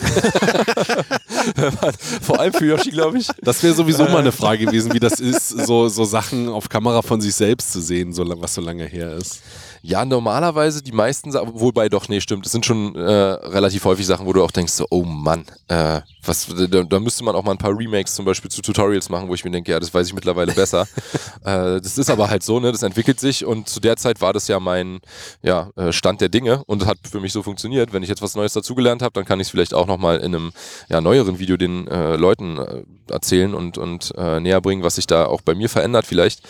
Vor 2.22 2.40
allem 2.40 2.54
für 2.54 2.64
Yoshi, 2.64 2.90
glaube 2.90 3.18
ich. 3.18 3.28
Das 3.42 3.62
wäre 3.62 3.74
sowieso 3.74 4.04
mal 4.04 4.20
eine 4.20 4.32
Frage 4.32 4.64
gewesen, 4.64 4.94
wie 4.94 5.00
das 5.00 5.20
ist, 5.20 5.50
so, 5.50 5.88
so 5.88 6.04
Sachen 6.04 6.48
auf 6.48 6.70
Kamera 6.70 7.02
von 7.02 7.20
sich 7.20 7.34
selbst 7.34 7.70
zu 7.70 7.82
sehen, 7.82 8.14
so, 8.14 8.24
was 8.40 8.54
so 8.54 8.62
lange 8.62 8.86
her 8.86 9.12
ist. 9.16 9.42
Ja, 9.84 10.04
normalerweise 10.04 10.80
die 10.80 10.92
meisten 10.92 11.32
Sachen, 11.32 11.50
wobei 11.54 11.88
doch, 11.88 12.08
nee, 12.08 12.20
stimmt, 12.20 12.46
es 12.46 12.52
sind 12.52 12.64
schon 12.64 12.94
äh, 12.94 13.00
relativ 13.02 13.84
häufig 13.84 14.06
Sachen, 14.06 14.26
wo 14.26 14.32
du 14.32 14.44
auch 14.44 14.52
denkst, 14.52 14.72
so, 14.72 14.86
oh 14.90 15.02
Mann, 15.02 15.44
äh, 15.66 16.00
was, 16.24 16.46
da, 16.46 16.84
da 16.84 17.00
müsste 17.00 17.24
man 17.24 17.34
auch 17.34 17.42
mal 17.42 17.50
ein 17.50 17.58
paar 17.58 17.76
Remakes 17.76 18.14
zum 18.14 18.24
Beispiel 18.24 18.48
zu 18.48 18.62
Tutorials 18.62 19.08
machen, 19.08 19.28
wo 19.28 19.34
ich 19.34 19.44
mir 19.44 19.50
denke, 19.50 19.72
ja, 19.72 19.80
das 19.80 19.92
weiß 19.92 20.06
ich 20.06 20.14
mittlerweile 20.14 20.52
besser. 20.52 20.82
äh, 21.44 21.80
das 21.80 21.98
ist 21.98 22.10
aber 22.10 22.30
halt 22.30 22.44
so, 22.44 22.60
ne, 22.60 22.70
das 22.70 22.84
entwickelt 22.84 23.18
sich 23.18 23.44
und 23.44 23.68
zu 23.68 23.80
der 23.80 23.96
Zeit 23.96 24.20
war 24.20 24.32
das 24.32 24.46
ja 24.46 24.60
mein 24.60 25.00
ja, 25.42 25.70
äh, 25.74 25.92
Stand 25.92 26.20
der 26.20 26.28
Dinge 26.28 26.62
und 26.66 26.86
hat 26.86 26.98
für 27.02 27.18
mich 27.18 27.32
so 27.32 27.42
funktioniert. 27.42 27.92
Wenn 27.92 28.04
ich 28.04 28.08
jetzt 28.08 28.22
was 28.22 28.36
Neues 28.36 28.52
dazugelernt 28.52 29.02
habe, 29.02 29.14
dann 29.14 29.24
kann 29.24 29.40
ich 29.40 29.48
es 29.48 29.50
vielleicht 29.50 29.74
auch 29.74 29.88
nochmal 29.88 30.18
in 30.18 30.26
einem 30.26 30.52
ja, 30.90 31.00
neueren 31.00 31.40
Video 31.40 31.56
den 31.56 31.88
äh, 31.88 32.14
Leuten 32.14 32.58
äh, 32.58 32.84
erzählen 33.10 33.52
und, 33.52 33.78
und 33.78 34.12
äh, 34.16 34.38
näher 34.38 34.60
bringen, 34.60 34.84
was 34.84 34.94
sich 34.94 35.08
da 35.08 35.26
auch 35.26 35.40
bei 35.40 35.56
mir 35.56 35.68
verändert 35.68 36.06
vielleicht. 36.06 36.42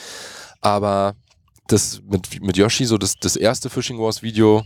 Aber 0.61 1.17
das 1.69 2.01
mit, 2.09 2.43
mit 2.43 2.57
Yoshi, 2.57 2.85
so 2.85 2.99
das, 2.99 3.15
das 3.21 3.37
erste 3.37 3.71
Fishing 3.71 3.99
Wars 3.99 4.23
Video, 4.23 4.63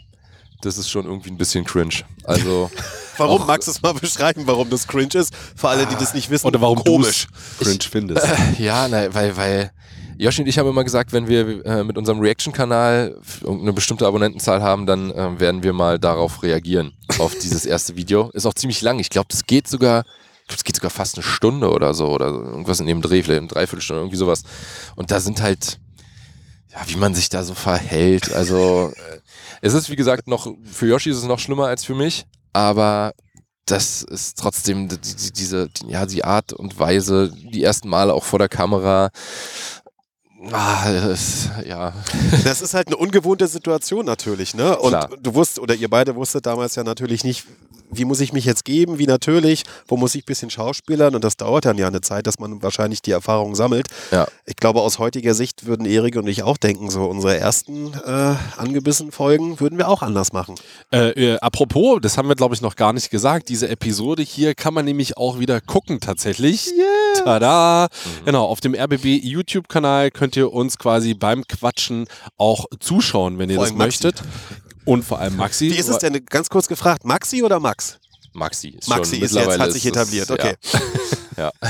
das 0.62 0.78
ist 0.78 0.88
schon 0.90 1.04
irgendwie 1.04 1.30
ein 1.30 1.36
bisschen 1.36 1.64
cringe. 1.64 2.02
Also, 2.24 2.70
Warum? 3.18 3.42
Auch- 3.42 3.46
Magst 3.46 3.68
du 3.68 3.72
es 3.72 3.82
mal 3.82 3.94
beschreiben, 3.94 4.42
warum 4.46 4.68
das 4.70 4.86
cringe 4.86 5.14
ist? 5.14 5.34
Für 5.54 5.68
alle, 5.68 5.86
die 5.86 5.94
das 5.94 6.14
nicht 6.14 6.30
wissen. 6.30 6.46
Oder 6.46 6.60
warum 6.60 6.82
komisch. 6.82 7.28
cringe 7.58 7.78
findest. 7.90 8.26
ja, 8.58 8.88
na, 8.88 9.12
weil, 9.14 9.36
weil 9.36 9.70
Yoshi 10.18 10.42
und 10.42 10.48
ich 10.48 10.58
haben 10.58 10.68
immer 10.68 10.82
gesagt, 10.84 11.12
wenn 11.12 11.28
wir 11.28 11.64
äh, 11.66 11.84
mit 11.84 11.98
unserem 11.98 12.20
Reaction-Kanal 12.20 13.20
eine 13.46 13.72
bestimmte 13.74 14.06
Abonnentenzahl 14.06 14.62
haben, 14.62 14.86
dann 14.86 15.10
äh, 15.10 15.38
werden 15.38 15.62
wir 15.62 15.72
mal 15.74 15.98
darauf 15.98 16.42
reagieren, 16.42 16.92
auf 17.18 17.34
dieses 17.42 17.66
erste 17.66 17.96
Video. 17.96 18.30
Ist 18.30 18.46
auch 18.46 18.54
ziemlich 18.54 18.80
lang. 18.80 18.98
Ich 18.98 19.10
glaube, 19.10 19.28
das 19.30 19.44
geht 19.44 19.68
sogar, 19.68 20.00
ich 20.42 20.48
glaub, 20.48 20.56
das 20.56 20.64
geht 20.64 20.76
sogar 20.76 20.90
fast 20.90 21.16
eine 21.16 21.22
Stunde 21.22 21.70
oder 21.70 21.92
so 21.92 22.08
oder 22.08 22.26
irgendwas 22.28 22.80
in 22.80 22.86
dem 22.86 23.02
Dreh, 23.02 23.22
vielleicht 23.22 23.40
eine 23.40 23.48
Dreiviertelstunde, 23.48 24.00
irgendwie 24.02 24.16
sowas. 24.16 24.42
Und 24.94 25.10
da 25.10 25.20
sind 25.20 25.42
halt, 25.42 25.78
ja, 26.76 26.82
wie 26.88 26.96
man 26.96 27.14
sich 27.14 27.28
da 27.28 27.42
so 27.42 27.54
verhält. 27.54 28.32
Also, 28.32 28.92
äh, 28.94 29.18
es 29.62 29.74
ist, 29.74 29.90
wie 29.90 29.96
gesagt, 29.96 30.28
noch, 30.28 30.46
für 30.64 30.86
Yoshi 30.86 31.10
ist 31.10 31.16
es 31.16 31.24
noch 31.24 31.38
schlimmer 31.38 31.66
als 31.66 31.84
für 31.84 31.94
mich, 31.94 32.26
aber 32.52 33.14
das 33.64 34.02
ist 34.02 34.38
trotzdem 34.38 34.88
die, 34.88 34.98
die, 34.98 35.32
diese, 35.32 35.68
ja, 35.88 36.06
die 36.06 36.24
Art 36.24 36.52
und 36.52 36.78
Weise, 36.78 37.32
die 37.32 37.64
ersten 37.64 37.88
Male 37.88 38.14
auch 38.14 38.24
vor 38.24 38.38
der 38.38 38.48
Kamera. 38.48 39.10
Ah, 40.52 40.92
das, 40.92 41.48
ja. 41.66 41.92
Das 42.44 42.60
ist 42.60 42.74
halt 42.74 42.88
eine 42.88 42.96
ungewohnte 42.96 43.48
Situation 43.48 44.06
natürlich, 44.06 44.54
ne? 44.54 44.78
Und 44.78 44.90
Klar. 44.90 45.10
du 45.20 45.34
wusst, 45.34 45.58
oder 45.58 45.74
ihr 45.74 45.90
beide 45.90 46.14
wusstet 46.14 46.46
damals 46.46 46.74
ja 46.76 46.84
natürlich 46.84 47.24
nicht, 47.24 47.44
wie 47.90 48.04
muss 48.04 48.20
ich 48.20 48.32
mich 48.32 48.44
jetzt 48.44 48.64
geben, 48.64 48.98
wie 48.98 49.06
natürlich, 49.06 49.64
wo 49.86 49.96
muss 49.96 50.14
ich 50.14 50.22
ein 50.22 50.26
bisschen 50.26 50.50
schauspielern 50.50 51.14
und 51.14 51.24
das 51.24 51.36
dauert 51.36 51.64
dann 51.64 51.78
ja 51.78 51.86
eine 51.86 52.00
Zeit, 52.00 52.26
dass 52.26 52.38
man 52.38 52.62
wahrscheinlich 52.62 53.02
die 53.02 53.12
Erfahrung 53.12 53.54
sammelt. 53.54 53.88
Ja. 54.10 54.26
Ich 54.44 54.56
glaube, 54.56 54.80
aus 54.80 54.98
heutiger 54.98 55.34
Sicht 55.34 55.66
würden 55.66 55.86
Erik 55.86 56.16
und 56.16 56.26
ich 56.26 56.42
auch 56.42 56.56
denken, 56.56 56.90
so 56.90 57.04
unsere 57.04 57.36
ersten 57.36 57.92
äh, 57.94 58.34
angebissenen 58.56 59.12
Folgen 59.12 59.60
würden 59.60 59.78
wir 59.78 59.88
auch 59.88 60.02
anders 60.02 60.32
machen. 60.32 60.56
Äh, 60.92 61.10
äh, 61.10 61.38
apropos, 61.40 61.98
das 62.02 62.18
haben 62.18 62.28
wir 62.28 62.36
glaube 62.36 62.54
ich 62.54 62.60
noch 62.60 62.76
gar 62.76 62.92
nicht 62.92 63.10
gesagt, 63.10 63.48
diese 63.48 63.68
Episode 63.68 64.22
hier 64.22 64.54
kann 64.54 64.74
man 64.74 64.84
nämlich 64.84 65.16
auch 65.16 65.38
wieder 65.38 65.60
gucken 65.60 66.00
tatsächlich. 66.00 66.72
Tada! 67.24 67.88
Genau, 68.24 68.44
auf 68.44 68.60
dem 68.60 68.74
RBB 68.74 69.04
YouTube-Kanal 69.22 70.10
könnt 70.10 70.36
ihr 70.36 70.52
uns 70.52 70.78
quasi 70.78 71.14
beim 71.14 71.46
Quatschen 71.46 72.06
auch 72.36 72.66
zuschauen, 72.80 73.38
wenn 73.38 73.50
ihr 73.50 73.56
Vor 73.56 73.66
das 73.66 73.74
möchtet. 73.74 74.22
Und 74.84 75.04
vor 75.04 75.18
allem 75.18 75.36
Maxi. 75.36 75.70
Wie 75.70 75.76
ist 75.76 75.88
es 75.88 75.98
denn, 75.98 76.24
ganz 76.26 76.48
kurz 76.48 76.68
gefragt, 76.68 77.04
Maxi 77.04 77.42
oder 77.42 77.58
Max? 77.58 77.98
Maxi 78.32 78.68
ist 78.68 78.88
Maxi 78.88 79.16
schon 79.16 79.24
ist 79.24 79.34
jetzt, 79.34 79.58
hat 79.58 79.72
sich 79.72 79.86
etabliert, 79.86 80.30
okay. 80.30 80.54
Ja. 80.72 80.80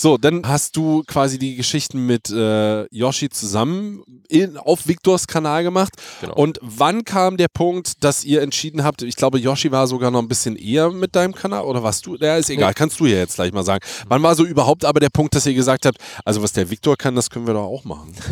So, 0.00 0.16
dann 0.16 0.46
hast 0.46 0.76
du 0.76 1.02
quasi 1.08 1.40
die 1.40 1.56
Geschichten 1.56 2.06
mit 2.06 2.30
äh, 2.30 2.84
Yoshi 2.94 3.30
zusammen 3.30 4.04
in, 4.28 4.56
auf 4.56 4.86
Victors 4.86 5.26
Kanal 5.26 5.64
gemacht. 5.64 5.92
Genau. 6.20 6.34
Und 6.34 6.60
wann 6.62 7.04
kam 7.04 7.36
der 7.36 7.48
Punkt, 7.48 8.04
dass 8.04 8.22
ihr 8.22 8.42
entschieden 8.42 8.84
habt, 8.84 9.02
ich 9.02 9.16
glaube, 9.16 9.40
Yoshi 9.40 9.72
war 9.72 9.88
sogar 9.88 10.12
noch 10.12 10.20
ein 10.20 10.28
bisschen 10.28 10.54
eher 10.54 10.92
mit 10.92 11.16
deinem 11.16 11.34
Kanal 11.34 11.64
oder 11.64 11.82
warst 11.82 12.06
du? 12.06 12.14
Ja, 12.14 12.36
ist 12.36 12.48
egal, 12.48 12.74
kannst 12.74 13.00
du 13.00 13.06
ja 13.06 13.16
jetzt 13.16 13.34
gleich 13.34 13.52
mal 13.52 13.64
sagen. 13.64 13.84
Wann 14.06 14.22
war 14.22 14.36
so 14.36 14.44
überhaupt 14.44 14.84
aber 14.84 15.00
der 15.00 15.08
Punkt, 15.08 15.34
dass 15.34 15.46
ihr 15.46 15.54
gesagt 15.54 15.84
habt, 15.84 15.98
also 16.24 16.44
was 16.44 16.52
der 16.52 16.70
Victor 16.70 16.96
kann, 16.96 17.16
das 17.16 17.28
können 17.28 17.48
wir 17.48 17.54
doch 17.54 17.66
auch 17.66 17.84
machen. 17.84 18.14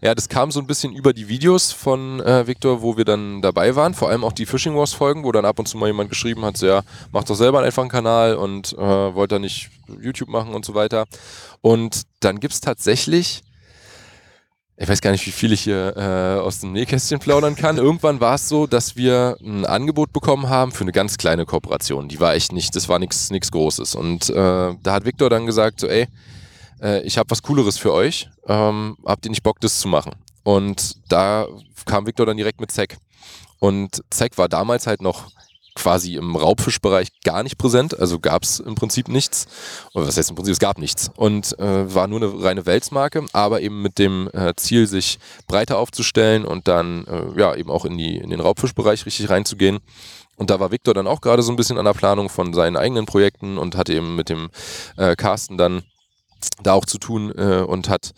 Ja, 0.00 0.14
das 0.14 0.28
kam 0.28 0.50
so 0.50 0.60
ein 0.60 0.66
bisschen 0.66 0.92
über 0.92 1.12
die 1.12 1.28
Videos 1.28 1.72
von 1.72 2.20
äh, 2.20 2.46
Victor, 2.46 2.82
wo 2.82 2.96
wir 2.96 3.04
dann 3.04 3.42
dabei 3.42 3.74
waren. 3.76 3.94
Vor 3.94 4.08
allem 4.08 4.24
auch 4.24 4.32
die 4.32 4.46
Fishing 4.46 4.76
Wars 4.76 4.92
Folgen, 4.92 5.24
wo 5.24 5.32
dann 5.32 5.44
ab 5.44 5.58
und 5.58 5.66
zu 5.66 5.76
mal 5.76 5.86
jemand 5.86 6.10
geschrieben 6.10 6.44
hat, 6.44 6.56
so, 6.56 6.66
ja, 6.66 6.82
mach 7.12 7.24
doch 7.24 7.34
selber 7.34 7.60
einfach 7.60 7.82
einen 7.82 7.90
Kanal 7.90 8.36
und 8.36 8.72
äh, 8.72 8.78
wollt 8.78 9.32
da 9.32 9.38
nicht 9.38 9.70
YouTube 10.00 10.28
machen 10.28 10.54
und 10.54 10.64
so 10.64 10.74
weiter. 10.74 11.06
Und 11.60 12.02
dann 12.20 12.40
gibt 12.40 12.54
es 12.54 12.60
tatsächlich, 12.60 13.42
ich 14.76 14.88
weiß 14.88 15.00
gar 15.00 15.12
nicht, 15.12 15.26
wie 15.26 15.32
viel 15.32 15.52
ich 15.52 15.62
hier 15.62 15.96
äh, 15.96 16.40
aus 16.40 16.60
dem 16.60 16.72
Nähkästchen 16.72 17.20
plaudern 17.20 17.56
kann. 17.56 17.76
Irgendwann 17.76 18.20
war 18.20 18.34
es 18.34 18.48
so, 18.48 18.66
dass 18.66 18.96
wir 18.96 19.36
ein 19.40 19.64
Angebot 19.64 20.12
bekommen 20.12 20.48
haben 20.48 20.72
für 20.72 20.82
eine 20.82 20.92
ganz 20.92 21.18
kleine 21.18 21.46
Kooperation. 21.46 22.08
Die 22.08 22.20
war 22.20 22.34
echt 22.34 22.52
nicht, 22.52 22.74
das 22.74 22.88
war 22.88 22.98
nichts 22.98 23.30
Großes. 23.50 23.94
Und 23.94 24.30
äh, 24.30 24.34
da 24.34 24.92
hat 24.92 25.04
Victor 25.04 25.30
dann 25.30 25.46
gesagt, 25.46 25.80
so, 25.80 25.86
ey, 25.86 26.08
äh, 26.82 27.02
ich 27.02 27.18
habe 27.18 27.30
was 27.30 27.42
Cooleres 27.42 27.78
für 27.78 27.92
euch. 27.92 28.28
Ähm, 28.46 28.96
habt 29.04 29.24
ihr 29.24 29.30
nicht 29.30 29.42
Bock, 29.42 29.60
das 29.60 29.78
zu 29.78 29.88
machen? 29.88 30.12
Und 30.42 30.96
da 31.08 31.46
kam 31.86 32.06
Victor 32.06 32.26
dann 32.26 32.36
direkt 32.36 32.60
mit 32.60 32.72
Zack. 32.72 32.96
Und 33.60 34.02
Zack 34.10 34.36
war 34.38 34.48
damals 34.48 34.86
halt 34.86 35.02
noch 35.02 35.30
quasi 35.74 36.16
im 36.16 36.36
Raubfischbereich 36.36 37.08
gar 37.24 37.42
nicht 37.42 37.58
präsent, 37.58 37.98
also 37.98 38.18
gab 38.18 38.42
es 38.42 38.60
im 38.60 38.74
Prinzip 38.74 39.08
nichts. 39.08 39.46
Oder 39.94 40.06
was 40.06 40.16
heißt 40.16 40.30
im 40.30 40.36
Prinzip, 40.36 40.52
es 40.52 40.58
gab 40.58 40.78
nichts. 40.78 41.10
Und 41.16 41.58
äh, 41.58 41.94
war 41.94 42.06
nur 42.06 42.22
eine 42.22 42.42
reine 42.42 42.66
Welsmarke, 42.66 43.24
aber 43.32 43.60
eben 43.60 43.82
mit 43.82 43.98
dem 43.98 44.28
äh, 44.32 44.54
Ziel, 44.56 44.86
sich 44.86 45.18
breiter 45.46 45.78
aufzustellen 45.78 46.44
und 46.44 46.68
dann 46.68 47.04
äh, 47.06 47.40
ja 47.40 47.54
eben 47.54 47.70
auch 47.70 47.84
in, 47.84 47.96
die, 47.96 48.18
in 48.18 48.30
den 48.30 48.40
Raubfischbereich 48.40 49.06
richtig 49.06 49.30
reinzugehen. 49.30 49.78
Und 50.36 50.50
da 50.50 50.58
war 50.60 50.70
Victor 50.70 50.94
dann 50.94 51.06
auch 51.06 51.20
gerade 51.20 51.42
so 51.42 51.52
ein 51.52 51.56
bisschen 51.56 51.78
an 51.78 51.84
der 51.84 51.92
Planung 51.92 52.28
von 52.28 52.52
seinen 52.54 52.76
eigenen 52.76 53.06
Projekten 53.06 53.58
und 53.58 53.76
hatte 53.76 53.94
eben 53.94 54.16
mit 54.16 54.28
dem 54.28 54.50
äh, 54.96 55.14
Carsten 55.14 55.56
dann 55.56 55.82
da 56.62 56.72
auch 56.72 56.86
zu 56.86 56.98
tun 56.98 57.32
äh, 57.36 57.62
und 57.62 57.88
hat 57.88 58.12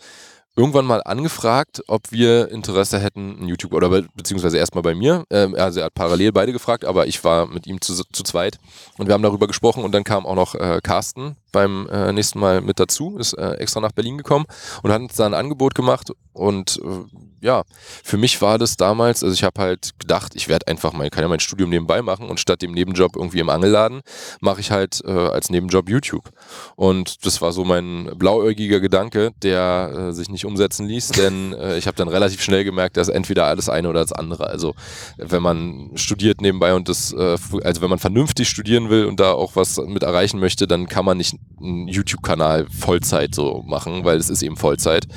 irgendwann 0.55 0.85
mal 0.85 1.01
angefragt, 1.03 1.83
ob 1.87 2.11
wir 2.11 2.49
Interesse 2.49 2.99
hätten, 2.99 3.41
ein 3.41 3.47
YouTube 3.47 3.73
oder 3.73 3.89
be 3.89 4.07
beziehungsweise 4.15 4.57
erstmal 4.57 4.83
bei 4.83 4.95
mir. 4.95 5.25
Ähm, 5.29 5.55
also 5.55 5.79
er 5.79 5.87
hat 5.87 5.93
parallel 5.93 6.31
beide 6.31 6.53
gefragt, 6.53 6.85
aber 6.85 7.07
ich 7.07 7.23
war 7.23 7.47
mit 7.47 7.67
ihm 7.67 7.81
zu, 7.81 7.93
zu 7.93 8.23
zweit 8.23 8.57
und 8.97 9.07
wir 9.07 9.13
haben 9.13 9.23
darüber 9.23 9.47
gesprochen 9.47 9.83
und 9.83 9.91
dann 9.91 10.03
kam 10.03 10.25
auch 10.25 10.35
noch 10.35 10.55
äh, 10.55 10.79
Carsten 10.81 11.35
beim 11.55 11.87
äh, 11.87 12.11
nächsten 12.11 12.37
Mal 12.39 12.59
mit 12.59 12.81
dazu, 12.81 13.17
ist 13.17 13.31
äh, 13.31 13.53
extra 13.53 13.79
nach 13.79 13.93
Berlin 13.93 14.17
gekommen 14.17 14.45
und 14.83 14.91
hat 14.91 15.01
uns 15.01 15.15
da 15.15 15.25
ein 15.25 15.33
Angebot 15.33 15.73
gemacht. 15.73 16.11
Und 16.33 16.81
äh, 16.83 17.17
ja, 17.39 17.63
für 18.03 18.17
mich 18.17 18.41
war 18.41 18.57
das 18.57 18.75
damals, 18.75 19.23
also 19.23 19.33
ich 19.33 19.45
habe 19.45 19.61
halt 19.61 19.97
gedacht, 19.99 20.33
ich 20.35 20.49
werde 20.49 20.67
einfach 20.67 20.91
mal, 20.91 21.09
kann 21.09 21.21
ja 21.21 21.29
mein 21.29 21.39
Studium 21.39 21.69
nebenbei 21.69 22.01
machen 22.01 22.27
und 22.27 22.41
statt 22.41 22.61
dem 22.61 22.73
Nebenjob 22.73 23.15
irgendwie 23.15 23.39
im 23.39 23.49
Angelladen 23.49 24.01
mache 24.41 24.59
ich 24.59 24.71
halt 24.71 25.01
äh, 25.05 25.11
als 25.11 25.49
Nebenjob 25.49 25.87
YouTube. 25.87 26.29
Und 26.75 27.25
das 27.25 27.41
war 27.41 27.53
so 27.53 27.63
mein 27.63 28.11
blauäugiger 28.17 28.81
Gedanke, 28.81 29.31
der 29.43 30.09
äh, 30.09 30.11
sich 30.11 30.27
nicht 30.27 30.43
umsetzen 30.43 30.87
ließ, 30.87 31.09
denn 31.09 31.53
äh, 31.53 31.77
ich 31.77 31.87
habe 31.87 31.95
dann 31.95 32.09
relativ 32.09 32.41
schnell 32.41 32.65
gemerkt, 32.65 32.97
dass 32.97 33.07
entweder 33.07 33.45
alles 33.45 33.69
eine 33.69 33.87
oder 33.89 34.01
das 34.01 34.11
andere. 34.11 34.47
Also 34.47 34.75
wenn 35.17 35.41
man 35.41 35.91
studiert 35.95 36.41
nebenbei 36.41 36.73
und 36.73 36.89
das, 36.89 37.13
also 37.13 37.81
wenn 37.81 37.89
man 37.89 37.99
vernünftig 37.99 38.49
studieren 38.49 38.89
will 38.89 39.05
und 39.05 39.21
da 39.21 39.31
auch 39.31 39.55
was 39.55 39.77
mit 39.77 40.03
erreichen 40.03 40.39
möchte, 40.39 40.67
dann 40.67 40.87
kann 40.87 41.05
man 41.05 41.17
nicht 41.17 41.35
einen 41.59 41.87
YouTube-Kanal 41.87 42.67
Vollzeit 42.69 43.33
so 43.33 43.63
machen, 43.65 44.03
weil 44.03 44.17
es 44.17 44.29
ist 44.29 44.41
eben 44.43 44.57
Vollzeit. 44.57 45.07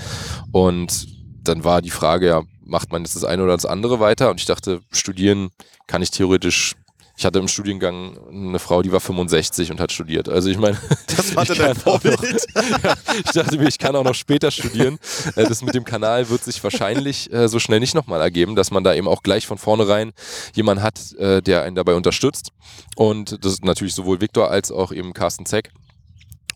Und 0.53 1.09
dann 1.43 1.65
war 1.65 1.83
die 1.83 1.91
Frage, 1.91 2.27
ja, 2.29 2.43
macht 2.65 2.93
man 2.93 3.03
jetzt 3.03 3.17
das 3.17 3.25
eine 3.25 3.43
oder 3.43 3.53
das 3.55 3.67
andere 3.67 4.01
weiter? 4.01 4.31
Und 4.31 4.41
ich 4.41 4.47
dachte, 4.47 4.81
studieren 4.93 5.51
kann 5.87 6.03
ich 6.03 6.11
theoretisch. 6.11 6.75
Ich 7.17 7.25
hatte 7.25 7.41
im 7.41 7.49
Studiengang 7.49 8.17
eine 8.31 8.61
Frau, 8.61 8.81
die 8.81 8.93
war 8.93 9.01
65 9.01 9.73
und 9.73 9.81
hat 9.81 9.91
studiert. 9.91 10.29
Also 10.29 10.51
ich 10.51 10.59
meine, 10.59 10.79
Das 11.17 11.35
war 11.35 11.45
dein 11.47 11.61
auch 11.73 11.75
noch- 11.75 11.83
Vorbild. 12.01 12.21
ja, 12.85 12.95
ich 13.17 13.33
dachte 13.33 13.59
mir, 13.59 13.67
ich 13.67 13.79
kann 13.79 13.97
auch 13.97 14.05
noch 14.05 14.15
später 14.15 14.53
studieren. 14.53 14.99
Äh, 15.35 15.45
Das 15.49 15.61
mit 15.63 15.75
dem 15.75 15.85
Kanal 15.85 16.29
wird 16.29 16.45
sich 16.45 16.63
wahrscheinlich 16.63 17.33
äh, 17.33 17.49
so 17.49 17.59
schnell 17.59 17.81
nicht 17.81 17.97
nochmal 17.97 18.21
ergeben, 18.21 18.55
dass 18.55 18.71
man 18.71 18.85
da 18.85 18.95
eben 18.95 19.09
auch 19.09 19.25
gleich 19.25 19.49
von 19.49 19.59
vornherein 19.59 20.13
jemanden 20.55 20.85
hat, 20.85 21.13
äh, 21.15 21.43
der 21.43 21.65
einen 21.65 21.75
dabei 21.75 21.95
unterstützt. 21.95 22.51
Und 22.95 23.45
das 23.45 23.55
ist 23.55 23.65
natürlich 23.65 23.95
sowohl 23.95 24.21
Viktor 24.21 24.49
als 24.53 24.71
auch 24.71 24.93
eben 24.93 25.13
Carsten 25.13 25.45
Zeck. 25.45 25.73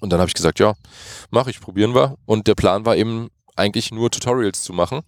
Und 0.03 0.11
dann 0.11 0.19
habe 0.19 0.29
ich 0.29 0.35
gesagt, 0.35 0.59
ja, 0.59 0.75
mache 1.31 1.51
ich, 1.51 1.61
probieren 1.61 1.95
wir. 1.95 2.17
Und 2.27 2.49
der 2.49 2.57
Plan 2.57 2.85
war 2.85 2.97
eben 2.97 3.29
eigentlich 3.55 3.93
nur 3.93 4.11
Tutorials 4.11 4.65
zu 4.65 4.73
machen, 4.73 5.03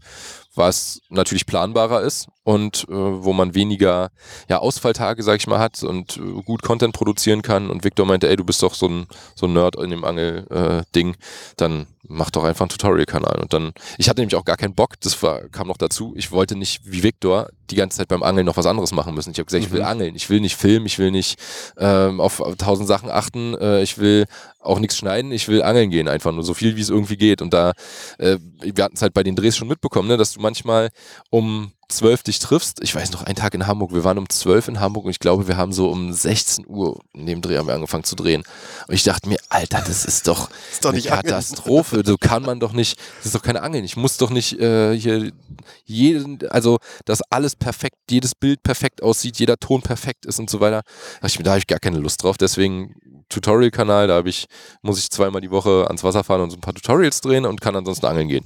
was 0.55 1.01
natürlich 1.09 1.47
planbarer 1.47 2.03
ist 2.03 2.29
und 2.45 2.85
äh, 2.89 2.93
wo 2.93 3.33
man 3.33 3.57
weniger 3.57 4.11
ja, 4.49 4.59
Ausfalltage, 4.59 5.25
sag 5.25 5.41
ich 5.41 5.49
mal, 5.49 5.59
hat 5.59 5.83
und 5.83 6.19
äh, 6.19 6.43
gut 6.43 6.63
Content 6.63 6.95
produzieren 6.95 7.43
kann. 7.43 7.71
Und 7.71 7.83
Victor 7.83 8.07
meinte, 8.07 8.29
ey, 8.29 8.37
du 8.37 8.45
bist 8.45 8.63
doch 8.63 8.75
so 8.75 8.87
ein, 8.87 9.07
so 9.35 9.47
ein 9.47 9.53
Nerd 9.53 9.75
in 9.77 9.91
dem 9.91 10.05
Angel-Ding, 10.05 11.17
dann 11.57 11.89
mach 12.07 12.31
doch 12.31 12.45
einfach 12.45 12.63
einen 12.63 12.71
Tutorial-Kanal. 12.71 13.41
Und 13.41 13.53
dann, 13.53 13.73
ich 13.99 14.09
hatte 14.09 14.21
nämlich 14.21 14.37
auch 14.37 14.45
gar 14.45 14.57
keinen 14.57 14.75
Bock, 14.75 15.01
das 15.01 15.21
war, 15.23 15.49
kam 15.49 15.69
noch 15.69 15.77
dazu, 15.77 16.15
ich 16.17 16.31
wollte 16.33 16.57
nicht 16.57 16.83
wie 16.85 17.03
Victor 17.03 17.49
die 17.71 17.77
ganze 17.77 17.99
Zeit 17.99 18.09
beim 18.09 18.23
Angeln 18.23 18.47
noch 18.47 18.57
was 18.57 18.67
anderes 18.67 18.93
machen 18.93 19.15
müssen. 19.15 19.31
Ich 19.31 19.39
habe 19.39 19.47
gesagt, 19.47 19.65
ich 19.65 19.73
will 19.73 19.83
angeln, 19.83 20.15
ich 20.15 20.29
will 20.29 20.41
nicht 20.41 20.57
filmen, 20.57 20.87
ich 20.87 20.99
will 20.99 21.11
nicht 21.11 21.39
ähm, 21.79 22.21
auf, 22.21 22.41
auf 22.41 22.57
tausend 22.57 22.89
Sachen 22.89 23.11
achten, 23.11 23.55
äh, 23.55 23.83
ich 23.83 23.99
will 23.99 24.27
auch 24.61 24.79
nichts 24.79 24.99
schneiden, 24.99 25.33
ich 25.33 25.49
will 25.49 25.63
angeln 25.63 25.91
gehen, 25.91 26.09
einfach 26.09 26.33
nur 26.33 26.45
so 26.45 26.55
viel, 26.55 26.77
wie 26.77 26.81
es 26.81 26.91
irgendwie 26.91 27.17
geht. 27.17 27.43
Und 27.43 27.55
da, 27.55 27.73
äh, 28.19 28.39
wir 28.61 28.85
hatten 28.85 28.97
es 28.97 29.03
halt 29.03 29.15
bei 29.15 29.23
den 29.23 29.37
Drehs 29.37 29.57
schon 29.57 29.69
mitbekommen, 29.69 30.09
ne, 30.09 30.17
dass 30.17 30.33
du 30.33 30.41
manchmal 30.41 30.91
um 31.31 31.73
12 31.89 32.23
dich 32.23 32.39
triffst. 32.39 32.83
Ich 32.83 32.95
weiß 32.95 33.13
noch, 33.13 33.23
einen 33.23 33.37
Tag 33.37 33.55
in 33.55 33.67
Hamburg, 33.67 33.93
wir 33.93 34.05
waren 34.05 34.19
um 34.19 34.29
12 34.29 34.69
in 34.69 34.81
Hamburg 34.81 35.05
und 35.05 35.11
ich 35.11 35.19
glaube, 35.19 35.49
wir 35.49 35.57
haben 35.57 35.73
so 35.73 35.89
um 35.91 36.13
16 36.13 36.67
Uhr 36.67 37.01
in 37.13 37.27
dem 37.27 37.41
Dreh 37.43 37.59
haben 37.59 37.67
wir 37.67 37.75
angefangen 37.75 38.05
zu 38.05 38.17
drehen. 38.17 38.43
Und 38.89 38.95
ich 38.95 39.03
dachte 39.03 39.29
mir, 39.29 39.39
Alter, 39.49 39.83
das 39.87 40.05
ist 40.05 40.27
doch, 40.29 40.51
Ist 40.73 40.85
doch 40.85 40.91
eine 40.91 40.97
nicht 40.97 41.13
Angeln. 41.13 41.27
Katastrophe. 41.27 42.03
So 42.05 42.17
kann 42.17 42.43
man 42.43 42.61
doch 42.61 42.73
nicht, 42.73 42.99
das 43.19 43.27
ist 43.27 43.35
doch 43.35 43.43
keine 43.43 43.63
Angeln. 43.63 43.85
Ich 43.85 43.97
muss 43.97 44.17
doch 44.17 44.31
nicht 44.31 44.59
äh, 44.61 44.99
hier 44.99 45.33
jeden, 45.85 46.39
also 46.51 46.79
dass 47.05 47.23
alles 47.31 47.57
perfekt, 47.57 47.97
jedes 48.11 48.35
Bild 48.35 48.63
perfekt 48.63 49.03
aussieht, 49.03 49.39
jeder 49.39 49.57
Ton 49.57 49.83
perfekt 49.83 50.27
ist 50.27 50.39
und 50.39 50.51
so 50.51 50.61
weiter. 50.61 50.83
Da 51.21 51.27
ich 51.27 51.39
da 51.39 51.51
habe 51.51 51.59
ich 51.59 51.67
gar 51.67 51.79
keine 51.81 51.99
Lust 51.99 52.23
drauf. 52.23 52.37
Deswegen 52.39 52.95
Tutorial-Kanal, 53.29 54.09
da 54.09 54.15
habe 54.15 54.29
ich, 54.29 54.47
muss 54.83 54.99
ich 54.99 55.11
zweimal 55.11 55.41
die 55.41 55.51
Woche 55.51 55.85
ans 55.87 56.05
Wasser 56.05 56.25
fahren 56.25 56.43
und 56.43 56.51
so 56.51 56.57
ein 56.57 56.61
paar 56.61 56.75
Tutorials 56.75 57.21
drehen 57.21 57.47
und 57.47 57.61
kann 57.61 57.77
ansonsten 57.77 58.07
angeln 58.07 58.29
gehen. 58.29 58.45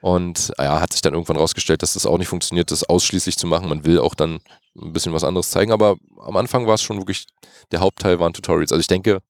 Und 0.00 0.52
ja, 0.58 0.80
hat 0.80 0.92
sich 0.92 1.02
dann 1.02 1.12
irgendwann 1.12 1.36
rausgestellt, 1.36 1.82
dass 1.82 1.92
das 1.94 2.06
auch 2.06 2.18
nicht 2.18 2.28
funktioniert, 2.28 2.70
das 2.70 2.84
ausschließlich 2.84 3.36
zu 3.36 3.46
machen. 3.46 3.68
Man 3.68 3.84
will 3.84 3.98
auch 3.98 4.14
dann 4.14 4.40
ein 4.76 4.92
bisschen 4.92 5.12
was 5.12 5.24
anderes 5.24 5.50
zeigen, 5.50 5.72
aber 5.72 5.96
am 6.18 6.36
Anfang 6.36 6.66
war 6.66 6.74
es 6.74 6.82
schon 6.82 6.98
wirklich, 6.98 7.26
der 7.72 7.80
Hauptteil 7.80 8.18
waren 8.18 8.32
Tutorials. 8.32 8.72
Also 8.72 8.80
ich 8.80 8.86
denke, 8.86 9.20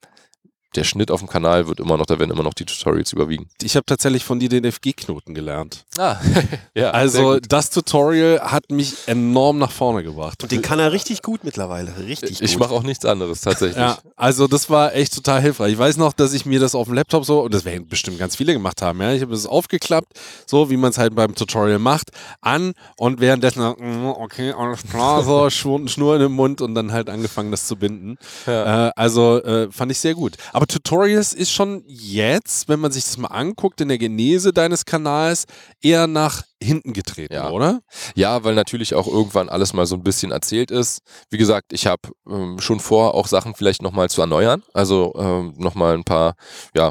der 0.77 0.85
Schnitt 0.85 1.11
auf 1.11 1.21
dem 1.21 1.29
Kanal 1.29 1.67
wird 1.67 1.81
immer 1.81 1.97
noch, 1.97 2.07
da 2.07 2.19
werden 2.19 2.31
immer 2.31 2.43
noch 2.43 2.55
die 2.55 2.65
Tutorials 2.65 3.13
überwiegen. 3.13 3.49
Ich 3.63 3.77
habe 3.77 3.85
tatsächlich 3.87 4.25
von 4.25 4.39
dir 4.39 4.49
den 4.49 4.71
FG-Knoten 4.71 5.35
gelernt. 5.35 5.85
Ah, 5.99 6.17
ja. 6.75 6.91
Also 6.91 7.41
das 7.41 7.71
Tutorial 7.71 8.41
hat 8.41 8.71
mich 8.71 8.95
enorm 9.07 9.59
nach 9.59 9.73
vorne 9.73 10.03
gebracht. 10.03 10.43
Und 10.43 10.53
den 10.53 10.63
kann 10.63 10.79
er 10.79 10.93
richtig 10.93 11.23
gut 11.23 11.45
mittlerweile. 11.45 11.93
Richtig 11.99 12.41
ich 12.41 12.53
gut. 12.53 12.61
mache 12.61 12.75
auch 12.75 12.83
nichts 12.83 13.05
anderes 13.05 13.41
tatsächlich. 13.41 13.77
Ja, 13.77 13.99
also 14.17 14.47
das 14.47 14.71
war 14.71 14.95
echt 14.95 15.15
total 15.15 15.41
hilfreich. 15.41 15.73
Ich 15.73 15.79
weiß 15.79 15.97
noch, 15.97 16.13
dass 16.13 16.33
ich 16.33 16.47
mir 16.47 16.61
das 16.61 16.75
auf 16.75 16.87
dem 16.87 16.95
Laptop 16.95 17.25
so, 17.25 17.41
und 17.41 17.55
das 17.55 17.65
werden 17.65 17.89
bestimmt 17.89 18.19
ganz 18.19 18.37
viele 18.37 18.53
gemacht 18.53 18.81
haben, 18.83 19.01
ja. 19.01 19.13
Ich 19.13 19.23
habe 19.23 19.33
das 19.33 19.47
aufgeklappt, 19.47 20.13
so 20.47 20.71
wie 20.71 20.77
man 20.77 20.91
es 20.91 20.99
halt 20.99 21.15
beim 21.15 21.35
Tutorial 21.35 21.79
macht, 21.79 22.11
an 22.41 22.75
und 22.97 23.21
währenddessen, 23.21 23.63
mm, 23.63 24.07
okay, 24.07 24.53
alles 24.53 24.83
klar, 24.89 25.25
so, 25.25 25.51
Schnur, 25.51 25.89
Schnur 25.89 26.15
in 26.15 26.23
den 26.23 26.33
Mund 26.33 26.61
und 26.61 26.75
dann 26.75 26.93
halt 26.93 27.11
angefangen, 27.11 27.51
das 27.51 27.67
zu 27.67 27.77
binden. 27.77 28.19
Äh, 28.47 28.51
also 28.51 29.43
äh, 29.43 29.71
fand 29.71 29.91
ich 29.91 29.99
sehr 29.99 30.15
gut. 30.15 30.37
Aber 30.53 30.60
Tutorials 30.69 31.33
ist 31.33 31.53
schon 31.53 31.83
jetzt, 31.87 32.69
wenn 32.69 32.81
man 32.81 32.93
sich 32.93 33.05
das 33.05 33.17
mal 33.17 33.29
anguckt, 33.29 33.81
in 33.81 33.89
der 33.89 33.99
Genese 33.99 34.53
deines 34.53 34.85
Kanals 34.85 35.47
eher 35.81 36.07
nach 36.07 36.43
hinten 36.63 36.93
getreten, 36.93 37.33
Ja. 37.35 37.51
oder? 37.51 37.81
Ja, 38.15 38.45
weil 38.45 38.55
natürlich 38.55 38.95
auch 38.95 39.07
irgendwann 39.07 39.49
alles 39.49 39.73
mal 39.73 39.87
so 39.87 39.97
ein 39.97 40.03
bisschen 40.03 40.31
erzählt 40.33 40.71
ist. 40.71 41.01
Wie 41.31 41.39
gesagt, 41.39 41.73
ich 41.73 41.87
habe 41.87 42.03
ähm, 42.29 42.61
schon 42.61 42.81
vor, 42.81 43.15
auch 43.15 43.27
Sachen 43.27 43.55
vielleicht 43.55 43.83
nochmal 43.83 44.11
zu 44.11 44.21
erneuern. 44.21 44.63
Also 44.75 45.15
ähm, 45.17 45.55
nochmal 45.57 45.95
ein 45.95 46.05
paar 46.05 46.35
ja, 46.75 46.91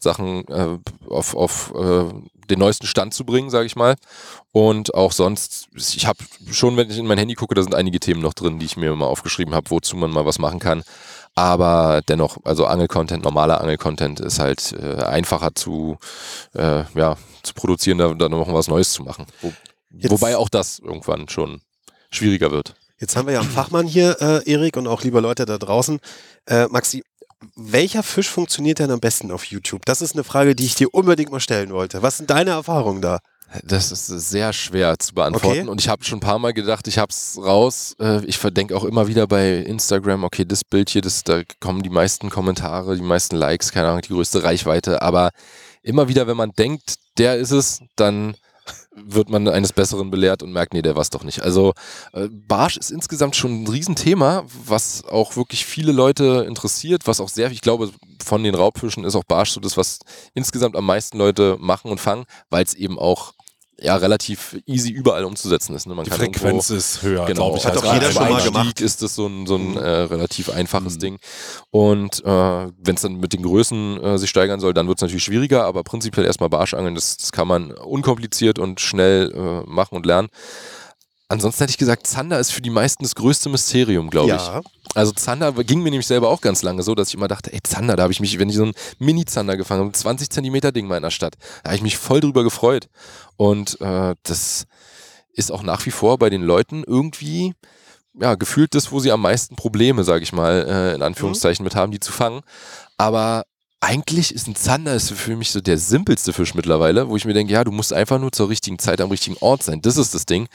Sachen 0.00 0.46
äh, 0.48 0.78
auf, 1.08 1.34
auf 1.34 1.72
äh, 1.74 2.04
den 2.48 2.58
neuesten 2.58 2.86
Stand 2.86 3.14
zu 3.14 3.24
bringen, 3.24 3.50
sage 3.50 3.66
ich 3.66 3.76
mal. 3.76 3.96
Und 4.52 4.94
auch 4.94 5.12
sonst, 5.12 5.68
ich 5.74 6.06
habe 6.06 6.18
schon, 6.50 6.76
wenn 6.76 6.90
ich 6.90 6.98
in 6.98 7.06
mein 7.06 7.18
Handy 7.18 7.34
gucke, 7.34 7.54
da 7.54 7.62
sind 7.62 7.74
einige 7.74 8.00
Themen 8.00 8.22
noch 8.22 8.34
drin, 8.34 8.58
die 8.58 8.66
ich 8.66 8.76
mir 8.76 8.94
mal 8.94 9.06
aufgeschrieben 9.06 9.54
habe, 9.54 9.70
wozu 9.70 9.96
man 9.96 10.10
mal 10.10 10.26
was 10.26 10.38
machen 10.38 10.58
kann. 10.58 10.82
Aber 11.38 12.02
dennoch, 12.08 12.38
also 12.42 12.66
Angel-Content, 12.66 13.22
normaler 13.22 13.60
Angel-Content 13.60 14.18
ist 14.18 14.40
halt 14.40 14.72
äh, 14.72 14.96
einfacher 15.04 15.54
zu, 15.54 15.96
äh, 16.52 16.82
ja, 16.96 17.16
zu 17.44 17.54
produzieren, 17.54 17.96
da, 17.96 18.28
noch 18.28 18.52
was 18.52 18.66
Neues 18.66 18.90
zu 18.90 19.04
machen. 19.04 19.24
Wo, 19.40 19.52
Wobei 19.90 20.36
auch 20.36 20.48
das 20.48 20.80
irgendwann 20.80 21.28
schon 21.28 21.60
schwieriger 22.10 22.50
wird. 22.50 22.74
Jetzt 22.98 23.14
haben 23.14 23.28
wir 23.28 23.34
ja 23.34 23.40
einen 23.40 23.50
Fachmann 23.50 23.86
hier, 23.86 24.16
äh, 24.20 24.50
Erik, 24.50 24.76
und 24.76 24.88
auch 24.88 25.04
liebe 25.04 25.20
Leute 25.20 25.46
da 25.46 25.58
draußen. 25.58 26.00
Äh, 26.46 26.66
Maxi, 26.72 27.04
welcher 27.54 28.02
Fisch 28.02 28.28
funktioniert 28.28 28.80
denn 28.80 28.90
am 28.90 28.98
besten 28.98 29.30
auf 29.30 29.44
YouTube? 29.44 29.86
Das 29.86 30.02
ist 30.02 30.14
eine 30.14 30.24
Frage, 30.24 30.56
die 30.56 30.66
ich 30.66 30.74
dir 30.74 30.92
unbedingt 30.92 31.30
mal 31.30 31.38
stellen 31.38 31.70
wollte. 31.70 32.02
Was 32.02 32.16
sind 32.16 32.30
deine 32.30 32.50
Erfahrungen 32.50 33.00
da? 33.00 33.20
Das 33.64 33.90
ist 33.92 34.06
sehr 34.06 34.52
schwer 34.52 34.98
zu 34.98 35.14
beantworten. 35.14 35.60
Okay. 35.60 35.68
Und 35.68 35.80
ich 35.80 35.88
habe 35.88 36.04
schon 36.04 36.18
ein 36.18 36.20
paar 36.20 36.38
Mal 36.38 36.52
gedacht, 36.52 36.86
ich 36.86 36.98
habe 36.98 37.10
es 37.10 37.38
raus. 37.42 37.96
Äh, 37.98 38.24
Ich 38.26 38.38
verdenke 38.38 38.76
auch 38.76 38.84
immer 38.84 39.08
wieder 39.08 39.26
bei 39.26 39.56
Instagram, 39.56 40.24
okay, 40.24 40.44
das 40.44 40.64
Bild 40.64 40.90
hier, 40.90 41.00
das, 41.00 41.24
da 41.24 41.42
kommen 41.60 41.82
die 41.82 41.90
meisten 41.90 42.28
Kommentare, 42.30 42.96
die 42.96 43.02
meisten 43.02 43.36
Likes, 43.36 43.72
keine 43.72 43.88
Ahnung, 43.88 44.02
die 44.02 44.12
größte 44.12 44.42
Reichweite. 44.42 45.00
Aber 45.02 45.30
immer 45.82 46.08
wieder, 46.08 46.26
wenn 46.26 46.36
man 46.36 46.52
denkt, 46.52 46.96
der 47.16 47.36
ist 47.36 47.50
es, 47.50 47.80
dann 47.96 48.36
wird 48.94 49.30
man 49.30 49.48
eines 49.48 49.72
Besseren 49.72 50.10
belehrt 50.10 50.42
und 50.42 50.52
merkt, 50.52 50.74
nee, 50.74 50.82
der 50.82 50.94
war 50.94 51.02
es 51.02 51.10
doch 51.10 51.24
nicht. 51.24 51.42
Also 51.42 51.72
äh, 52.12 52.28
Barsch 52.30 52.76
ist 52.76 52.90
insgesamt 52.90 53.36
schon 53.36 53.62
ein 53.62 53.66
Riesenthema, 53.68 54.44
was 54.66 55.04
auch 55.04 55.36
wirklich 55.36 55.64
viele 55.64 55.92
Leute 55.92 56.44
interessiert, 56.46 57.06
was 57.06 57.20
auch 57.20 57.28
sehr, 57.28 57.50
ich 57.50 57.60
glaube, 57.60 57.90
von 58.22 58.42
den 58.42 58.54
Raubfischen 58.54 59.04
ist 59.04 59.14
auch 59.14 59.24
Barsch 59.24 59.52
so 59.52 59.60
das, 59.60 59.76
was 59.76 60.00
insgesamt 60.34 60.76
am 60.76 60.84
meisten 60.84 61.16
Leute 61.16 61.56
machen 61.60 61.90
und 61.90 62.00
fangen, 62.00 62.24
weil 62.50 62.64
es 62.64 62.74
eben 62.74 62.98
auch 62.98 63.32
ja 63.80 63.96
relativ 63.96 64.56
easy 64.66 64.90
überall 64.90 65.24
umzusetzen 65.24 65.74
ist. 65.74 65.86
Ne? 65.86 65.94
Man 65.94 66.04
Die 66.04 66.10
kann 66.10 66.18
Frequenz 66.20 66.70
irgendwo, 66.70 66.74
ist 66.74 67.02
höher, 67.02 67.26
Genau, 67.26 67.46
glaube 67.50 67.58
ich. 67.58 67.66
Hat 67.66 67.76
doch 67.76 67.92
jeder 67.94 68.10
schon 68.10 68.28
mal 68.30 68.42
gemacht. 68.42 68.80
ist 68.80 69.02
das 69.02 69.14
so 69.14 69.26
ein, 69.26 69.46
so 69.46 69.56
ein 69.56 69.70
Mhm. 69.72 69.76
äh, 69.76 69.88
relativ 69.88 70.50
einfaches 70.50 70.96
Mhm. 70.96 71.00
Ding. 71.00 71.18
Und 71.70 72.24
äh, 72.24 72.28
wenn 72.28 72.94
es 72.94 73.02
dann 73.02 73.18
mit 73.18 73.32
den 73.32 73.42
Größen 73.42 74.02
äh, 74.02 74.18
sich 74.18 74.30
steigern 74.30 74.60
soll, 74.60 74.74
dann 74.74 74.88
wird 74.88 74.98
es 74.98 75.02
natürlich 75.02 75.24
schwieriger, 75.24 75.64
aber 75.64 75.84
prinzipiell 75.84 76.26
erstmal 76.26 76.48
Barschangeln, 76.48 76.94
das, 76.94 77.16
das 77.16 77.30
kann 77.32 77.46
man 77.48 77.70
unkompliziert 77.72 78.58
und 78.58 78.80
schnell 78.80 79.32
äh, 79.32 79.70
machen 79.70 79.94
und 79.96 80.06
lernen. 80.06 80.28
Ansonsten 81.30 81.60
hätte 81.60 81.72
ich 81.72 81.78
gesagt, 81.78 82.06
Zander 82.06 82.38
ist 82.40 82.52
für 82.52 82.62
die 82.62 82.70
meisten 82.70 83.02
das 83.02 83.14
größte 83.14 83.50
Mysterium, 83.50 84.08
glaube 84.08 84.34
ich. 84.34 84.42
ja. 84.42 84.62
Also 84.94 85.12
Zander 85.12 85.52
ging 85.52 85.82
mir 85.82 85.90
nämlich 85.90 86.06
selber 86.06 86.30
auch 86.30 86.40
ganz 86.40 86.62
lange 86.62 86.82
so, 86.82 86.94
dass 86.94 87.08
ich 87.08 87.14
immer 87.14 87.28
dachte, 87.28 87.52
ey 87.52 87.60
Zander, 87.62 87.96
da 87.96 88.04
habe 88.04 88.12
ich 88.12 88.20
mich, 88.20 88.38
wenn 88.38 88.48
ich 88.48 88.56
so 88.56 88.62
einen 88.62 88.72
Mini-Zander 88.98 89.58
gefangen 89.58 89.80
habe, 89.80 89.90
ein 89.90 89.94
20 89.94 90.30
Zentimeter 90.30 90.72
Ding 90.72 90.86
mal 90.86 90.96
in 90.96 91.02
der 91.02 91.10
Stadt, 91.10 91.34
da 91.62 91.70
habe 91.70 91.76
ich 91.76 91.82
mich 91.82 91.98
voll 91.98 92.20
drüber 92.20 92.44
gefreut. 92.44 92.88
Und 93.36 93.78
äh, 93.82 94.14
das 94.22 94.64
ist 95.32 95.52
auch 95.52 95.62
nach 95.62 95.84
wie 95.84 95.90
vor 95.90 96.18
bei 96.18 96.30
den 96.30 96.42
Leuten 96.42 96.82
irgendwie, 96.82 97.52
ja, 98.18 98.34
gefühlt 98.34 98.74
das, 98.74 98.90
wo 98.90 98.98
sie 98.98 99.12
am 99.12 99.20
meisten 99.20 99.54
Probleme, 99.54 100.04
sage 100.04 100.22
ich 100.22 100.32
mal, 100.32 100.66
äh, 100.66 100.94
in 100.94 101.02
Anführungszeichen 101.02 101.62
mit 101.62 101.74
haben, 101.74 101.92
die 101.92 102.00
zu 102.00 102.10
fangen. 102.10 102.40
Aber 102.96 103.44
eigentlich 103.80 104.34
ist 104.34 104.48
ein 104.48 104.56
Zander 104.56 104.94
ist 104.94 105.12
für 105.12 105.36
mich 105.36 105.50
so 105.50 105.60
der 105.60 105.78
simpelste 105.78 106.32
Fisch 106.32 106.54
mittlerweile, 106.54 107.08
wo 107.08 107.16
ich 107.16 107.24
mir 107.24 107.34
denke, 107.34 107.52
ja, 107.52 107.62
du 107.62 107.70
musst 107.70 107.92
einfach 107.92 108.18
nur 108.18 108.32
zur 108.32 108.48
richtigen 108.48 108.78
Zeit 108.78 109.00
am 109.00 109.10
richtigen 109.10 109.36
Ort 109.40 109.62
sein. 109.62 109.80
Das 109.82 109.96
ist 109.96 110.14
das 110.14 110.26
Ding. 110.26 110.48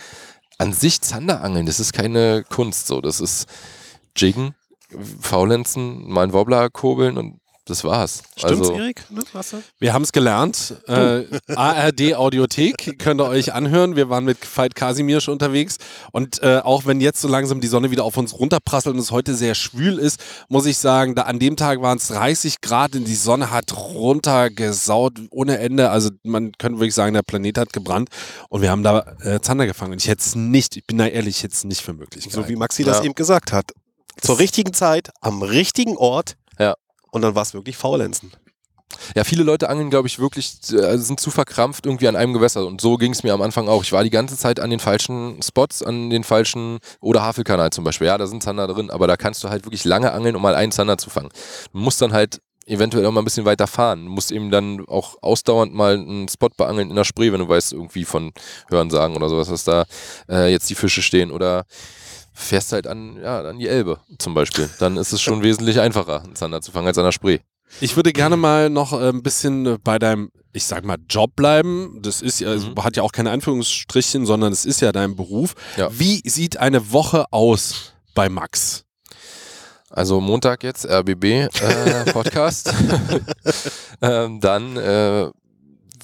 An 0.58 0.74
sich 0.74 1.02
Zanderangeln, 1.02 1.66
das 1.66 1.80
ist 1.80 1.94
keine 1.94 2.44
Kunst 2.44 2.88
so. 2.88 3.02
Das 3.02 3.20
ist 3.20 3.48
Jiggen, 4.16 4.56
Faulenzen, 5.20 6.10
mal 6.10 6.24
einen 6.24 6.34
Wobbler 6.34 6.70
kurbeln 6.70 7.18
und 7.18 7.40
das 7.66 7.84
war's. 7.84 8.24
Stimmt's, 8.38 8.70
also, 8.70 8.74
Erik? 8.76 9.06
Ne? 9.10 9.22
Wir 9.80 9.94
haben 9.94 10.02
es 10.04 10.12
gelernt. 10.12 10.76
Äh, 10.88 11.24
ARD 11.56 12.16
Audiothek 12.16 13.00
könnt 13.00 13.22
ihr 13.22 13.28
euch 13.28 13.54
anhören. 13.54 13.96
Wir 13.96 14.10
waren 14.10 14.26
mit 14.26 14.38
Veit 14.58 14.76
Kasimiersch 14.76 15.30
unterwegs. 15.30 15.78
Und 16.12 16.42
äh, 16.44 16.60
auch 16.64 16.86
wenn 16.86 17.00
jetzt 17.00 17.22
so 17.22 17.28
langsam 17.28 17.62
die 17.62 17.68
Sonne 17.68 17.90
wieder 17.92 18.04
auf 18.04 18.18
uns 18.18 18.34
runterprasselt 18.38 18.94
und 18.96 19.00
es 19.02 19.12
heute 19.12 19.34
sehr 19.36 19.56
schwül 19.56 19.98
ist, 19.98 20.20
muss 20.50 20.66
ich 20.66 20.78
sagen, 20.78 21.16
da 21.16 21.24
an 21.24 21.40
dem 21.40 21.56
Tag 21.56 21.82
waren 21.82 21.98
es 21.98 22.08
30 22.10 22.60
Grad 22.62 22.96
und 22.96 23.06
die 23.08 23.16
Sonne 23.16 23.50
hat 23.52 23.72
runtergesaut 23.76 25.14
ohne 25.32 25.58
Ende. 25.60 25.90
Also 25.90 26.10
man 26.24 26.52
könnte 26.58 26.80
wirklich 26.80 26.96
sagen, 26.96 27.14
der 27.14 27.24
Planet 27.24 27.58
hat 27.58 27.74
gebrannt. 27.74 28.10
Und 28.50 28.62
wir 28.62 28.72
haben 28.72 28.84
da 28.84 29.16
äh, 29.22 29.40
Zander 29.42 29.66
gefangen. 29.68 29.94
Und 29.94 30.02
ich 30.02 30.08
hätte 30.10 30.22
es 30.22 30.36
nicht, 30.36 30.76
ich 30.78 30.86
bin 30.86 30.98
da 30.98 31.08
ehrlich, 31.08 31.38
ich 31.38 31.44
hätte 31.44 31.54
es 31.54 31.64
nicht 31.64 31.82
für 31.82 31.94
möglich 31.94 32.26
So 32.26 32.30
gehalten. 32.32 32.50
wie 32.50 32.56
Maxi 32.56 32.84
das 32.84 32.98
Ja. 33.00 33.04
eben 33.06 33.16
gesagt 33.16 33.52
hat. 33.52 33.72
Zur 34.22 34.38
richtigen 34.40 34.74
Zeit, 34.74 35.10
am 35.22 35.42
richtigen 35.42 35.98
Ort. 35.98 36.36
Und 37.14 37.22
dann 37.22 37.36
war 37.36 37.44
es 37.44 37.54
wirklich 37.54 37.78
Faulenzen. 37.78 38.32
Ja, 39.16 39.24
viele 39.24 39.44
Leute 39.44 39.70
angeln, 39.70 39.92
glaube 39.92 40.08
ich, 40.08 40.18
wirklich, 40.18 40.58
äh, 40.72 40.98
sind 40.98 41.20
zu 41.20 41.30
verkrampft 41.30 41.86
irgendwie 41.86 42.08
an 42.08 42.16
einem 42.16 42.34
Gewässer. 42.34 42.66
Und 42.66 42.82
so 42.82 42.98
ging 42.98 43.12
es 43.12 43.22
mir 43.22 43.34
am 43.34 43.42
Anfang 43.44 43.68
auch. 43.68 43.84
Ich 43.84 43.92
war 43.92 44.04
die 44.04 44.10
ganze 44.10 44.36
Zeit 44.36 44.60
an 44.60 44.72
den 44.72 44.80
falschen 44.80 45.40
Spots, 45.44 45.84
an 45.84 46.10
den 46.10 46.24
falschen, 46.24 46.80
oder 47.02 47.22
Havelkanal 47.22 47.70
zum 47.70 47.84
Beispiel. 47.84 48.08
Ja, 48.08 48.18
da 48.18 48.26
sind 48.26 48.42
Zander 48.42 48.68
drin, 48.68 48.90
aber 48.90 49.06
da 49.06 49.16
kannst 49.16 49.44
du 49.44 49.50
halt 49.50 49.66
wirklich 49.66 49.86
lange 49.86 50.12
angeln, 50.12 50.36
um 50.36 50.42
mal 50.42 50.56
einen 50.56 50.72
Zander 50.72 50.98
zu 50.98 51.12
fangen. 51.12 51.30
Du 51.72 51.80
musst 51.80 52.02
dann 52.02 52.14
halt 52.14 52.42
eventuell 52.66 53.06
auch 53.06 53.12
mal 53.12 53.22
ein 53.22 53.26
bisschen 53.26 53.46
weiter 53.46 53.68
fahren. 53.68 54.06
Du 54.06 54.12
musst 54.12 54.32
eben 54.32 54.50
dann 54.50 54.84
auch 54.88 55.18
ausdauernd 55.22 55.74
mal 55.74 55.94
einen 55.94 56.28
Spot 56.30 56.50
beangeln 56.50 56.90
in 56.90 56.96
der 56.96 57.04
Spree, 57.04 57.32
wenn 57.32 57.42
du 57.42 57.50
weißt, 57.50 57.74
irgendwie 57.74 58.06
von 58.06 58.32
Hörensagen 58.70 59.16
oder 59.16 59.30
sowas, 59.30 59.50
dass 59.50 59.64
da 59.66 59.86
äh, 60.30 60.52
jetzt 60.52 60.68
die 60.70 60.76
Fische 60.76 61.04
stehen. 61.04 61.30
Oder 61.30 61.66
fährst 62.34 62.72
halt 62.72 62.88
an, 62.88 63.18
ja, 63.22 63.42
an 63.42 63.60
die 63.60 63.68
Elbe 63.68 64.00
zum 64.18 64.34
Beispiel. 64.34 64.70
Dann 64.80 64.98
ist 64.98 65.14
es 65.14 65.22
schon 65.22 65.44
wesentlich 65.44 65.80
einfacher, 65.80 66.24
einen 66.24 66.36
Zander 66.36 66.62
zu 66.62 66.72
fangen 66.72 66.88
als 66.88 66.98
an 66.98 67.06
der 67.06 67.12
Spree. 67.12 67.40
Ich 67.82 67.96
würde 67.96 68.14
gerne 68.14 68.38
mal 68.38 68.70
noch 68.70 68.94
äh, 68.94 69.10
ein 69.10 69.24
bisschen 69.24 69.66
äh, 69.66 69.78
bei 69.84 70.00
deinem, 70.00 70.32
ich 70.52 70.66
sag 70.66 70.86
mal, 70.86 70.98
Job 71.10 71.36
bleiben. 71.36 72.00
Das 72.02 72.22
ist 72.22 72.40
ja, 72.40 72.50
also 72.50 72.74
hat 72.76 72.96
ja 72.96 73.04
auch 73.04 73.12
keine 73.12 73.32
Anführungsstrichen, 73.32 74.26
sondern 74.26 74.54
es 74.54 74.66
ist 74.66 74.82
ja 74.82 74.92
dein 74.92 75.16
Beruf. 75.16 75.56
Ja. 75.78 75.90
Wie 75.92 76.22
sieht 76.28 76.58
eine 76.58 76.92
Woche 76.92 77.26
aus 77.32 77.94
bei 78.14 78.30
Max? 78.30 78.86
Also 79.90 80.20
Montag 80.22 80.64
jetzt, 80.64 80.90
RBB 80.90 81.24
äh, 81.24 82.12
Podcast. 82.12 82.74
ähm, 84.02 84.40
dann 84.40 84.78
äh, 84.78 85.30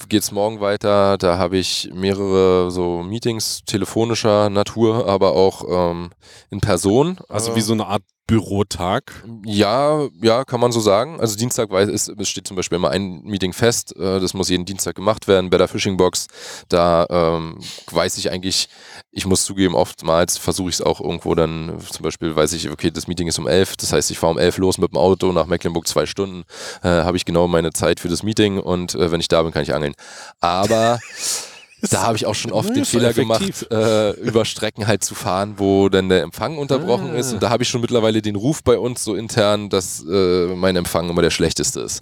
geht's 0.07 0.31
morgen 0.31 0.61
weiter. 0.61 1.17
Da 1.17 1.37
habe 1.37 1.57
ich 1.57 1.89
mehrere 1.93 2.71
so 2.71 3.03
Meetings 3.03 3.63
telefonischer 3.65 4.49
Natur, 4.49 5.07
aber 5.07 5.33
auch 5.33 5.63
ähm, 5.91 6.11
in 6.49 6.61
Person. 6.61 7.17
Also 7.27 7.55
wie 7.55 7.61
so 7.61 7.73
eine 7.73 7.87
Art 7.87 8.03
Bürotag. 8.29 9.23
ja, 9.43 10.07
ja, 10.21 10.45
kann 10.45 10.59
man 10.59 10.71
so 10.71 10.79
sagen. 10.79 11.19
Also 11.19 11.35
Dienstag 11.35 11.71
weiß, 11.71 11.89
ist, 11.89 12.09
es 12.09 12.29
steht 12.29 12.47
zum 12.47 12.55
Beispiel 12.55 12.75
immer 12.75 12.91
ein 12.91 13.21
Meeting 13.23 13.53
fest. 13.53 13.95
Äh, 13.95 14.19
das 14.19 14.33
muss 14.33 14.49
jeden 14.49 14.65
Dienstag 14.65 14.95
gemacht 14.95 15.27
werden. 15.27 15.49
Better 15.49 15.67
Fishing 15.67 15.97
Box. 15.97 16.27
Da 16.67 17.07
ähm, 17.09 17.59
weiß 17.91 18.17
ich 18.17 18.31
eigentlich, 18.31 18.69
ich 19.11 19.25
muss 19.25 19.45
zugeben, 19.45 19.73
oftmals 19.75 20.37
versuche 20.37 20.69
ich 20.69 20.75
es 20.75 20.81
auch 20.81 21.01
irgendwo 21.01 21.33
dann, 21.33 21.79
zum 21.91 22.03
Beispiel 22.03 22.35
weiß 22.35 22.53
ich, 22.53 22.69
okay, 22.69 22.91
das 22.91 23.07
Meeting 23.07 23.27
ist 23.27 23.39
um 23.39 23.47
elf. 23.47 23.75
Das 23.77 23.91
heißt, 23.91 24.11
ich 24.11 24.19
fahre 24.19 24.33
um 24.33 24.39
elf 24.39 24.57
los 24.57 24.77
mit 24.77 24.91
dem 24.91 24.97
Auto 24.97 25.31
nach 25.31 25.47
Mecklenburg 25.47 25.87
zwei 25.87 26.05
Stunden. 26.05 26.43
Äh, 26.83 26.89
Habe 26.89 27.17
ich 27.17 27.25
genau 27.25 27.47
meine 27.47 27.71
Zeit 27.71 27.99
für 27.99 28.09
das 28.09 28.23
Meeting 28.23 28.59
und 28.59 28.95
äh, 28.95 29.11
wenn 29.11 29.19
ich 29.19 29.27
da 29.27 29.41
bin, 29.41 29.51
kann 29.51 29.63
ich 29.63 29.73
angeln. 29.73 29.93
Aber 30.39 30.99
da 31.89 32.01
habe 32.03 32.17
ich 32.17 32.25
auch 32.25 32.35
schon 32.35 32.51
oft 32.51 32.75
den 32.75 32.85
Fehler 32.85 33.09
effektiv. 33.09 33.67
gemacht, 33.69 33.71
äh, 33.71 34.11
über 34.21 34.45
Strecken 34.45 34.87
halt 34.87 35.03
zu 35.03 35.15
fahren, 35.15 35.55
wo 35.57 35.89
dann 35.89 36.09
der 36.09 36.23
Empfang 36.23 36.57
unterbrochen 36.57 37.11
Ah. 37.11 37.17
ist. 37.17 37.33
Und 37.33 37.41
da 37.43 37.49
habe 37.49 37.63
ich 37.63 37.69
schon 37.69 37.81
mittlerweile 37.81 38.21
den 38.21 38.35
Ruf 38.35 38.63
bei 38.63 38.77
uns 38.77 39.03
so 39.03 39.15
intern, 39.15 39.69
dass 39.69 40.03
äh, 40.09 40.47
mein 40.55 40.75
Empfang 40.75 41.09
immer 41.09 41.21
der 41.21 41.29
schlechteste 41.29 41.81
ist. 41.81 42.01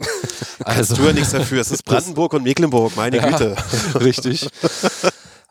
Also 0.63 0.95
Du 0.95 1.03
ja 1.05 1.13
nichts 1.13 1.31
dafür. 1.31 1.61
Es 1.61 1.71
ist 1.71 1.83
Brandenburg 1.85 2.33
und 2.33 2.43
Mecklenburg, 2.43 2.95
meine 2.95 3.17
Ja. 3.17 3.29
Güte. 3.29 3.55
richtig. 3.99 4.47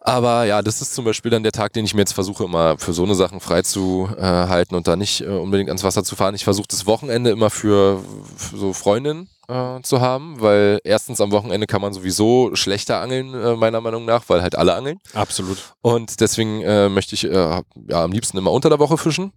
Aber 0.06 0.44
ja, 0.44 0.62
das 0.62 0.80
ist 0.80 0.94
zum 0.94 1.04
Beispiel 1.04 1.32
dann 1.32 1.42
der 1.42 1.50
Tag, 1.50 1.72
den 1.72 1.84
ich 1.84 1.92
mir 1.92 2.02
jetzt 2.02 2.12
versuche, 2.12 2.44
immer 2.44 2.78
für 2.78 2.92
so 2.92 3.02
eine 3.02 3.16
Sachen 3.16 3.40
freizuhalten 3.40 4.76
und 4.76 4.86
da 4.86 4.94
nicht 4.94 5.20
äh, 5.22 5.26
unbedingt 5.26 5.68
ans 5.68 5.82
Wasser 5.82 6.04
zu 6.04 6.14
fahren. 6.14 6.36
Ich 6.36 6.44
versuche 6.44 6.68
das 6.68 6.86
Wochenende 6.86 7.30
immer 7.30 7.50
für, 7.50 8.04
für 8.36 8.56
so 8.56 8.72
Freundinnen 8.72 9.28
äh, 9.48 9.80
zu 9.82 10.00
haben, 10.00 10.40
weil 10.40 10.78
erstens 10.84 11.20
am 11.20 11.32
Wochenende 11.32 11.66
kann 11.66 11.82
man 11.82 11.92
sowieso 11.92 12.54
schlechter 12.54 13.00
angeln, 13.00 13.34
äh, 13.34 13.56
meiner 13.56 13.80
Meinung 13.80 14.04
nach, 14.04 14.22
weil 14.28 14.42
halt 14.42 14.56
alle 14.56 14.74
angeln. 14.74 15.00
Absolut. 15.12 15.74
Und 15.82 16.20
deswegen 16.20 16.62
äh, 16.62 16.88
möchte 16.88 17.16
ich 17.16 17.24
äh, 17.24 17.32
ja, 17.32 17.64
am 18.04 18.12
liebsten 18.12 18.38
immer 18.38 18.52
unter 18.52 18.68
der 18.68 18.78
Woche 18.78 18.98
fischen. 18.98 19.32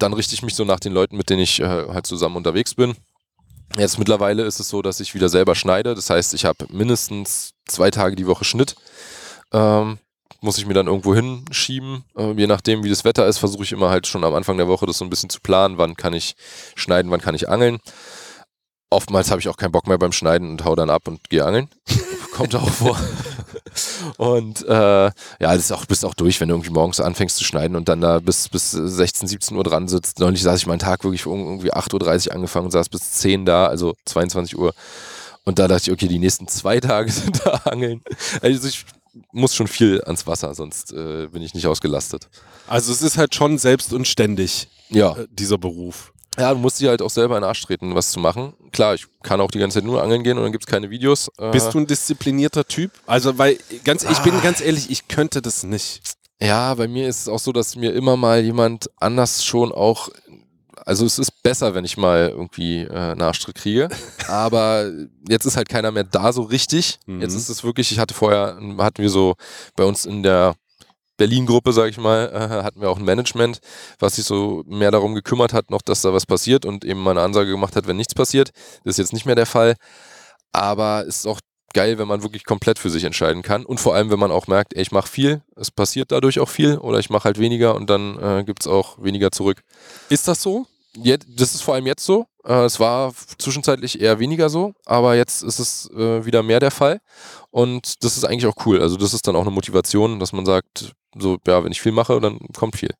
Dann 0.00 0.12
richte 0.12 0.34
ich 0.34 0.42
mich 0.42 0.56
so 0.56 0.64
nach 0.64 0.80
den 0.80 0.92
Leuten, 0.92 1.16
mit 1.16 1.30
denen 1.30 1.42
ich 1.42 1.60
äh, 1.60 1.66
halt 1.68 2.08
zusammen 2.08 2.34
unterwegs 2.34 2.74
bin. 2.74 2.96
Jetzt 3.76 3.98
mittlerweile 3.98 4.42
ist 4.42 4.58
es 4.58 4.68
so, 4.68 4.82
dass 4.82 4.98
ich 4.98 5.14
wieder 5.14 5.28
selber 5.28 5.54
schneide. 5.54 5.94
Das 5.94 6.10
heißt, 6.10 6.34
ich 6.34 6.44
habe 6.44 6.66
mindestens 6.70 7.52
zwei 7.66 7.90
Tage 7.92 8.16
die 8.16 8.26
Woche 8.26 8.44
Schnitt. 8.44 8.74
Ähm, 9.54 9.98
muss 10.40 10.58
ich 10.58 10.66
mir 10.66 10.74
dann 10.74 10.88
irgendwo 10.88 11.14
hinschieben. 11.14 12.04
Äh, 12.16 12.32
je 12.32 12.46
nachdem, 12.46 12.84
wie 12.84 12.90
das 12.90 13.04
Wetter 13.04 13.26
ist, 13.26 13.38
versuche 13.38 13.62
ich 13.62 13.72
immer 13.72 13.88
halt 13.88 14.06
schon 14.06 14.24
am 14.24 14.34
Anfang 14.34 14.58
der 14.58 14.68
Woche 14.68 14.84
das 14.84 14.98
so 14.98 15.04
ein 15.04 15.10
bisschen 15.10 15.30
zu 15.30 15.40
planen. 15.40 15.78
Wann 15.78 15.96
kann 15.96 16.12
ich 16.12 16.36
schneiden, 16.74 17.10
wann 17.10 17.22
kann 17.22 17.34
ich 17.34 17.48
angeln. 17.48 17.78
Oftmals 18.90 19.30
habe 19.30 19.40
ich 19.40 19.48
auch 19.48 19.56
keinen 19.56 19.72
Bock 19.72 19.86
mehr 19.86 19.98
beim 19.98 20.12
Schneiden 20.12 20.50
und 20.50 20.64
hau 20.64 20.76
dann 20.76 20.90
ab 20.90 21.08
und 21.08 21.30
gehe 21.30 21.44
angeln. 21.44 21.68
Kommt 22.32 22.54
auch 22.54 22.68
vor. 22.68 23.00
Und 24.18 24.62
äh, 24.66 25.04
ja, 25.04 25.12
das 25.38 25.58
ist 25.58 25.72
auch, 25.72 25.86
bist 25.86 26.04
auch 26.04 26.14
durch, 26.14 26.40
wenn 26.40 26.48
du 26.48 26.54
irgendwie 26.54 26.70
morgens 26.70 27.00
anfängst 27.00 27.36
zu 27.36 27.44
schneiden 27.44 27.76
und 27.76 27.88
dann 27.88 28.00
da 28.00 28.20
bis, 28.20 28.48
bis 28.48 28.70
16, 28.70 29.26
17 29.26 29.56
Uhr 29.56 29.64
dran 29.64 29.88
sitzt. 29.88 30.20
Neulich 30.20 30.42
saß 30.42 30.60
ich 30.60 30.66
meinen 30.66 30.78
Tag 30.78 31.02
wirklich 31.02 31.26
um 31.26 31.40
irgendwie 31.40 31.72
8.30 31.72 32.28
Uhr 32.28 32.34
angefangen 32.34 32.66
und 32.66 32.70
saß 32.70 32.88
bis 32.88 33.12
10 33.12 33.46
da, 33.46 33.66
also 33.66 33.94
22 34.04 34.56
Uhr. 34.58 34.74
Und 35.44 35.58
da 35.58 35.66
dachte 35.66 35.84
ich, 35.84 35.92
okay, 35.92 36.08
die 36.08 36.18
nächsten 36.18 36.46
zwei 36.46 36.80
Tage 36.80 37.10
sind 37.12 37.40
da 37.44 37.62
angeln. 37.64 38.02
Also 38.42 38.68
ich 38.68 38.84
muss 39.32 39.54
schon 39.54 39.66
viel 39.68 40.00
ans 40.02 40.26
Wasser, 40.26 40.54
sonst 40.54 40.92
äh, 40.92 41.28
bin 41.28 41.42
ich 41.42 41.54
nicht 41.54 41.66
ausgelastet. 41.66 42.28
Also 42.66 42.92
es 42.92 43.02
ist 43.02 43.16
halt 43.18 43.34
schon 43.34 43.58
selbst 43.58 43.92
und 43.92 44.06
ständig, 44.08 44.68
Ja. 44.90 45.16
äh, 45.16 45.26
dieser 45.30 45.58
Beruf. 45.58 46.12
Ja, 46.38 46.52
du 46.52 46.58
musst 46.58 46.80
dir 46.80 46.88
halt 46.90 47.00
auch 47.00 47.10
selber 47.10 47.36
in 47.36 47.42
den 47.42 47.48
Arsch 47.48 47.62
treten, 47.62 47.94
was 47.94 48.10
zu 48.10 48.18
machen. 48.18 48.54
Klar, 48.72 48.94
ich 48.94 49.06
kann 49.22 49.40
auch 49.40 49.52
die 49.52 49.58
ganze 49.60 49.78
Zeit 49.78 49.84
nur 49.84 50.02
angeln 50.02 50.24
gehen 50.24 50.36
und 50.36 50.42
dann 50.42 50.50
gibt 50.50 50.64
es 50.64 50.70
keine 50.70 50.90
Videos. 50.90 51.30
Äh, 51.38 51.52
Bist 51.52 51.72
du 51.72 51.78
ein 51.78 51.86
disziplinierter 51.86 52.66
Typ? 52.66 52.90
Also, 53.06 53.38
weil, 53.38 53.56
ganz, 53.84 54.02
ich 54.02 54.18
bin 54.18 54.40
ganz 54.42 54.60
ehrlich, 54.60 54.90
ich 54.90 55.06
könnte 55.06 55.40
das 55.42 55.62
nicht. 55.62 56.00
Ja, 56.40 56.74
bei 56.74 56.88
mir 56.88 57.08
ist 57.08 57.20
es 57.20 57.28
auch 57.28 57.38
so, 57.38 57.52
dass 57.52 57.76
mir 57.76 57.92
immer 57.94 58.16
mal 58.16 58.40
jemand 58.42 58.90
anders 58.98 59.44
schon 59.44 59.70
auch. 59.70 60.08
Also 60.84 61.06
es 61.06 61.18
ist 61.18 61.42
besser, 61.42 61.74
wenn 61.74 61.84
ich 61.84 61.96
mal 61.96 62.30
irgendwie 62.30 62.82
äh, 62.82 62.92
einen 62.92 63.22
Arschtritt 63.22 63.56
kriege. 63.56 63.88
Aber 64.28 64.90
jetzt 65.28 65.44
ist 65.44 65.56
halt 65.56 65.68
keiner 65.68 65.90
mehr 65.90 66.04
da 66.04 66.32
so 66.32 66.42
richtig. 66.42 66.98
Mhm. 67.06 67.20
Jetzt 67.20 67.34
ist 67.34 67.48
es 67.48 67.64
wirklich, 67.64 67.92
ich 67.92 67.98
hatte 67.98 68.14
vorher, 68.14 68.58
hatten 68.78 69.02
wir 69.02 69.10
so 69.10 69.34
bei 69.76 69.84
uns 69.84 70.06
in 70.06 70.22
der 70.22 70.54
Berlin-Gruppe, 71.16 71.72
sag 71.72 71.88
ich 71.90 71.98
mal, 71.98 72.30
äh, 72.32 72.62
hatten 72.64 72.80
wir 72.80 72.90
auch 72.90 72.98
ein 72.98 73.04
Management, 73.04 73.60
was 73.98 74.16
sich 74.16 74.24
so 74.24 74.64
mehr 74.66 74.90
darum 74.90 75.14
gekümmert 75.14 75.52
hat, 75.52 75.70
noch, 75.70 75.82
dass 75.82 76.02
da 76.02 76.12
was 76.12 76.26
passiert 76.26 76.64
und 76.64 76.84
eben 76.84 77.00
mal 77.00 77.12
eine 77.12 77.22
Ansage 77.22 77.50
gemacht 77.50 77.76
hat, 77.76 77.86
wenn 77.86 77.96
nichts 77.96 78.14
passiert. 78.14 78.50
Das 78.84 78.94
ist 78.94 78.98
jetzt 78.98 79.12
nicht 79.12 79.26
mehr 79.26 79.36
der 79.36 79.46
Fall. 79.46 79.76
Aber 80.52 81.04
es 81.06 81.18
ist 81.18 81.26
auch 81.26 81.40
geil, 81.74 81.98
wenn 81.98 82.08
man 82.08 82.22
wirklich 82.22 82.44
komplett 82.44 82.78
für 82.78 82.90
sich 82.90 83.04
entscheiden 83.04 83.42
kann. 83.42 83.66
Und 83.66 83.78
vor 83.80 83.94
allem, 83.94 84.10
wenn 84.10 84.18
man 84.18 84.30
auch 84.30 84.46
merkt, 84.46 84.74
ey, 84.74 84.82
ich 84.82 84.92
mache 84.92 85.08
viel, 85.08 85.42
es 85.56 85.70
passiert 85.70 86.12
dadurch 86.12 86.40
auch 86.40 86.48
viel 86.48 86.78
oder 86.78 86.98
ich 86.98 87.10
mache 87.10 87.24
halt 87.24 87.38
weniger 87.38 87.74
und 87.74 87.90
dann 87.90 88.18
äh, 88.18 88.44
gibt 88.44 88.62
es 88.62 88.66
auch 88.66 89.02
weniger 89.02 89.30
zurück. 89.30 89.62
Ist 90.08 90.26
das 90.28 90.40
so? 90.40 90.66
Jetzt, 90.96 91.26
das 91.28 91.54
ist 91.54 91.62
vor 91.62 91.74
allem 91.74 91.86
jetzt 91.86 92.04
so. 92.04 92.26
Äh, 92.44 92.64
es 92.64 92.78
war 92.80 93.12
zwischenzeitlich 93.38 94.00
eher 94.00 94.18
weniger 94.18 94.48
so, 94.48 94.74
aber 94.86 95.16
jetzt 95.16 95.42
ist 95.42 95.58
es 95.58 95.90
äh, 95.90 96.24
wieder 96.24 96.42
mehr 96.42 96.60
der 96.60 96.70
Fall. 96.70 97.00
Und 97.50 98.04
das 98.04 98.16
ist 98.16 98.24
eigentlich 98.24 98.46
auch 98.46 98.66
cool. 98.66 98.80
Also 98.80 98.96
das 98.96 99.12
ist 99.12 99.26
dann 99.26 99.36
auch 99.36 99.42
eine 99.42 99.50
Motivation, 99.50 100.20
dass 100.20 100.32
man 100.32 100.46
sagt, 100.46 100.94
so, 101.18 101.38
ja, 101.46 101.62
wenn 101.64 101.72
ich 101.72 101.80
viel 101.80 101.92
mache, 101.92 102.20
dann 102.20 102.38
kommt 102.56 102.76
viel. 102.76 102.90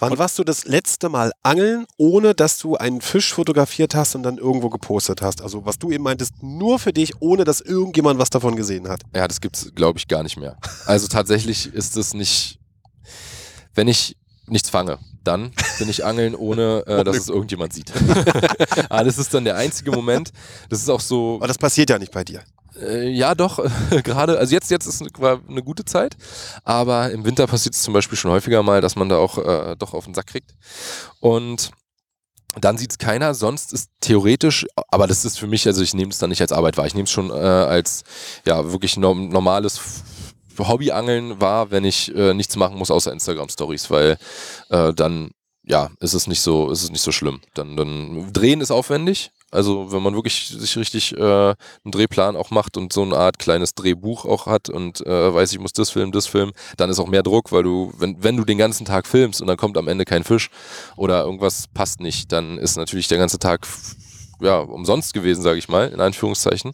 Wann 0.00 0.16
warst 0.16 0.38
du 0.38 0.44
das 0.44 0.64
letzte 0.64 1.10
Mal 1.10 1.30
angeln, 1.42 1.84
ohne 1.98 2.34
dass 2.34 2.56
du 2.58 2.76
einen 2.76 3.02
Fisch 3.02 3.34
fotografiert 3.34 3.94
hast 3.94 4.14
und 4.14 4.22
dann 4.22 4.38
irgendwo 4.38 4.70
gepostet 4.70 5.20
hast? 5.20 5.42
Also 5.42 5.66
was 5.66 5.78
du 5.78 5.90
eben 5.90 6.04
meintest, 6.04 6.42
nur 6.42 6.78
für 6.78 6.92
dich, 6.92 7.20
ohne 7.20 7.44
dass 7.44 7.60
irgendjemand 7.60 8.18
was 8.18 8.30
davon 8.30 8.56
gesehen 8.56 8.88
hat. 8.88 9.02
Ja, 9.14 9.28
das 9.28 9.42
gibt's, 9.42 9.72
glaube 9.74 9.98
ich, 9.98 10.08
gar 10.08 10.22
nicht 10.22 10.38
mehr. 10.38 10.56
Also 10.86 11.06
tatsächlich 11.06 11.72
ist 11.74 11.98
es 11.98 12.14
nicht, 12.14 12.58
wenn 13.74 13.88
ich 13.88 14.16
nichts 14.46 14.70
fange, 14.70 14.98
dann 15.22 15.52
bin 15.78 15.90
ich 15.90 16.02
angeln, 16.02 16.34
ohne 16.34 16.82
äh, 16.86 17.04
dass 17.04 17.18
es 17.18 17.28
irgendjemand 17.28 17.74
sieht. 17.74 17.92
Aber 18.88 19.04
das 19.04 19.18
ist 19.18 19.34
dann 19.34 19.44
der 19.44 19.56
einzige 19.56 19.90
Moment. 19.90 20.32
Das 20.70 20.80
ist 20.80 20.88
auch 20.88 21.00
so. 21.00 21.36
Aber 21.36 21.46
das 21.46 21.58
passiert 21.58 21.90
ja 21.90 21.98
nicht 21.98 22.12
bei 22.12 22.24
dir. 22.24 22.42
Äh, 22.80 23.08
ja, 23.08 23.34
doch, 23.34 23.58
gerade, 24.04 24.38
also 24.38 24.54
jetzt, 24.54 24.70
jetzt 24.70 24.86
ist 24.86 25.02
war 25.20 25.40
eine 25.48 25.62
gute 25.62 25.84
Zeit, 25.84 26.16
aber 26.64 27.10
im 27.10 27.24
Winter 27.24 27.46
passiert 27.46 27.74
es 27.74 27.82
zum 27.82 27.94
Beispiel 27.94 28.18
schon 28.18 28.30
häufiger 28.30 28.62
mal, 28.62 28.80
dass 28.80 28.96
man 28.96 29.08
da 29.08 29.18
auch 29.18 29.38
äh, 29.38 29.76
doch 29.76 29.94
auf 29.94 30.04
den 30.04 30.14
Sack 30.14 30.28
kriegt. 30.28 30.54
Und 31.20 31.70
dann 32.60 32.78
sieht 32.78 32.90
es 32.90 32.98
keiner, 32.98 33.34
sonst 33.34 33.72
ist 33.72 33.90
theoretisch, 34.00 34.66
aber 34.88 35.06
das 35.06 35.24
ist 35.24 35.38
für 35.38 35.46
mich, 35.46 35.66
also 35.66 35.82
ich 35.82 35.94
nehme 35.94 36.10
es 36.10 36.18
dann 36.18 36.30
nicht 36.30 36.40
als 36.40 36.52
Arbeit 36.52 36.76
wahr, 36.76 36.86
ich 36.86 36.94
nehme 36.94 37.04
es 37.04 37.10
schon 37.10 37.30
äh, 37.30 37.34
als 37.34 38.02
ja 38.44 38.72
wirklich 38.72 38.96
norm 38.96 39.28
normales 39.28 39.80
Hobbyangeln 40.58 41.40
wahr, 41.40 41.70
wenn 41.70 41.84
ich 41.84 42.14
äh, 42.14 42.34
nichts 42.34 42.56
machen 42.56 42.76
muss 42.76 42.90
außer 42.90 43.12
Instagram-Stories, 43.12 43.90
weil 43.90 44.18
dann 44.68 45.30
ja, 45.64 45.90
ist 46.00 46.14
es 46.14 46.26
nicht 46.26 46.40
so, 46.40 46.70
ist 46.70 46.82
es 46.82 46.90
nicht 46.90 47.02
so 47.02 47.12
schlimm. 47.12 47.40
Dann, 47.54 47.76
dann 47.76 48.32
drehen 48.32 48.60
ist 48.60 48.70
aufwendig, 48.70 49.30
Also 49.50 49.92
wenn 49.92 50.02
man 50.02 50.14
wirklich 50.14 50.48
sich 50.48 50.76
richtig 50.76 51.16
äh, 51.16 51.20
einen 51.20 51.92
Drehplan 51.92 52.36
auch 52.36 52.50
macht 52.50 52.76
und 52.76 52.92
so 52.92 53.02
eine 53.02 53.16
Art 53.16 53.38
kleines 53.38 53.74
Drehbuch 53.74 54.24
auch 54.24 54.46
hat 54.46 54.68
und 54.68 55.04
äh, 55.06 55.34
weiß, 55.34 55.52
ich 55.52 55.58
muss 55.58 55.72
das 55.72 55.90
filmen, 55.90 56.12
das 56.12 56.26
filmen, 56.26 56.52
dann 56.76 56.90
ist 56.90 56.98
auch 56.98 57.08
mehr 57.08 57.22
Druck, 57.22 57.50
weil 57.52 57.62
du, 57.62 57.92
wenn, 57.98 58.22
wenn 58.22 58.36
du 58.36 58.44
den 58.44 58.58
ganzen 58.58 58.84
Tag 58.84 59.06
filmst 59.06 59.40
und 59.40 59.46
dann 59.46 59.56
kommt 59.56 59.76
am 59.76 59.88
Ende 59.88 60.04
kein 60.04 60.24
Fisch 60.24 60.50
oder 60.96 61.24
irgendwas 61.24 61.66
passt 61.74 62.00
nicht, 62.00 62.30
dann 62.32 62.58
ist 62.58 62.76
natürlich 62.76 63.08
der 63.08 63.18
ganze 63.18 63.38
Tag 63.38 63.66
ja, 64.40 64.58
umsonst 64.58 65.14
gewesen, 65.14 65.42
sage 65.42 65.58
ich 65.58 65.68
mal, 65.68 65.88
in 65.88 66.00
Anführungszeichen. 66.00 66.72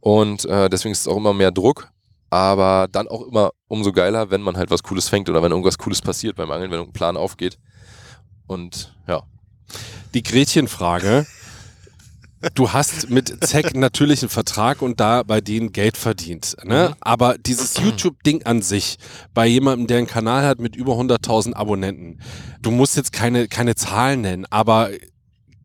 Und 0.00 0.44
äh, 0.46 0.68
deswegen 0.68 0.92
ist 0.92 1.00
es 1.00 1.08
auch 1.08 1.16
immer 1.16 1.32
mehr 1.32 1.52
Druck 1.52 1.90
aber 2.30 2.86
dann 2.90 3.08
auch 3.08 3.26
immer 3.26 3.50
umso 3.66 3.92
geiler, 3.92 4.30
wenn 4.30 4.40
man 4.40 4.56
halt 4.56 4.70
was 4.70 4.84
Cooles 4.84 5.08
fängt 5.08 5.28
oder 5.28 5.42
wenn 5.42 5.50
irgendwas 5.50 5.78
Cooles 5.78 6.00
passiert 6.00 6.36
beim 6.36 6.50
Angeln, 6.50 6.70
wenn 6.70 6.80
ein 6.80 6.92
Plan 6.92 7.16
aufgeht. 7.16 7.58
Und 8.46 8.94
ja. 9.06 9.22
Die 10.14 10.22
Gretchenfrage. 10.22 11.26
Du 12.54 12.72
hast 12.72 13.10
mit 13.10 13.44
ZEC 13.44 13.76
natürlich 13.76 14.22
einen 14.22 14.30
Vertrag 14.30 14.80
und 14.80 14.98
da 14.98 15.22
bei 15.22 15.42
denen 15.42 15.72
Geld 15.72 15.98
verdient. 15.98 16.56
Ne? 16.64 16.96
Aber 17.00 17.36
dieses 17.36 17.76
YouTube-Ding 17.76 18.44
an 18.44 18.62
sich, 18.62 18.96
bei 19.34 19.46
jemandem, 19.46 19.86
der 19.86 19.98
einen 19.98 20.06
Kanal 20.06 20.46
hat 20.46 20.58
mit 20.58 20.74
über 20.74 20.94
100.000 20.94 21.52
Abonnenten, 21.52 22.20
du 22.62 22.70
musst 22.70 22.96
jetzt 22.96 23.12
keine, 23.12 23.46
keine 23.46 23.74
Zahlen 23.74 24.22
nennen, 24.22 24.46
aber 24.48 24.88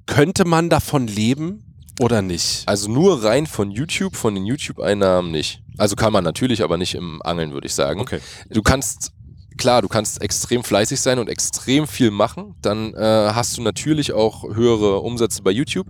könnte 0.06 0.44
man 0.44 0.70
davon 0.70 1.08
leben 1.08 1.64
oder 2.02 2.22
nicht? 2.22 2.64
Also 2.66 2.92
nur 2.92 3.24
rein 3.24 3.48
von 3.48 3.72
YouTube, 3.72 4.18
von 4.18 4.36
den 4.36 4.46
YouTube-Einnahmen 4.46 5.32
nicht. 5.32 5.62
Also 5.78 5.96
kann 5.96 6.12
man 6.12 6.26
natürlich, 6.26 6.62
aber 6.62 6.78
nicht 6.78 6.96
im 6.96 7.22
Angeln, 7.22 7.54
würde 7.54 7.68
ich 7.68 7.74
sagen. 7.74 8.02
Okay. 8.02 8.20
Du 8.50 8.62
kannst, 8.62 9.14
klar, 9.58 9.82
du 9.82 9.88
kannst 9.88 10.22
extrem 10.22 10.64
fleißig 10.64 11.00
sein 11.00 11.20
und 11.20 11.30
extrem 11.30 11.88
viel 11.88 12.12
machen. 12.12 12.56
Dann 12.62 12.94
äh, 12.94 13.32
hast 13.34 13.58
du 13.58 13.62
natürlich 13.62 14.12
auch 14.12 14.44
höhere 14.44 15.00
Umsätze 15.00 15.42
bei 15.42 15.52
YouTube. 15.52 15.88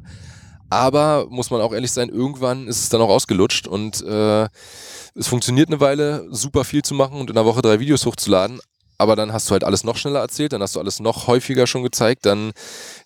Aber 0.70 1.28
muss 1.30 1.52
man 1.52 1.62
auch 1.62 1.74
ehrlich 1.74 1.92
sein, 1.92 2.10
irgendwann 2.10 2.68
ist 2.68 2.80
es 2.80 2.90
dann 2.90 3.02
auch 3.02 3.10
ausgelutscht 3.10 3.68
und 3.68 4.02
äh, 4.04 4.48
es 5.16 5.28
funktioniert 5.28 5.70
eine 5.70 5.80
Weile, 5.80 6.28
super 6.32 6.64
viel 6.64 6.82
zu 6.82 6.94
machen 6.94 7.20
und 7.20 7.30
in 7.30 7.38
einer 7.38 7.46
Woche 7.46 7.62
drei 7.62 7.80
Videos 7.80 8.06
hochzuladen. 8.06 8.60
Aber 8.98 9.16
dann 9.16 9.34
hast 9.34 9.50
du 9.50 9.52
halt 9.52 9.64
alles 9.64 9.84
noch 9.84 9.98
schneller 9.98 10.22
erzählt, 10.22 10.54
dann 10.54 10.62
hast 10.62 10.76
du 10.76 10.80
alles 10.80 11.00
noch 11.00 11.28
häufiger 11.28 11.68
schon 11.68 11.84
gezeigt, 11.84 12.26
dann 12.26 12.52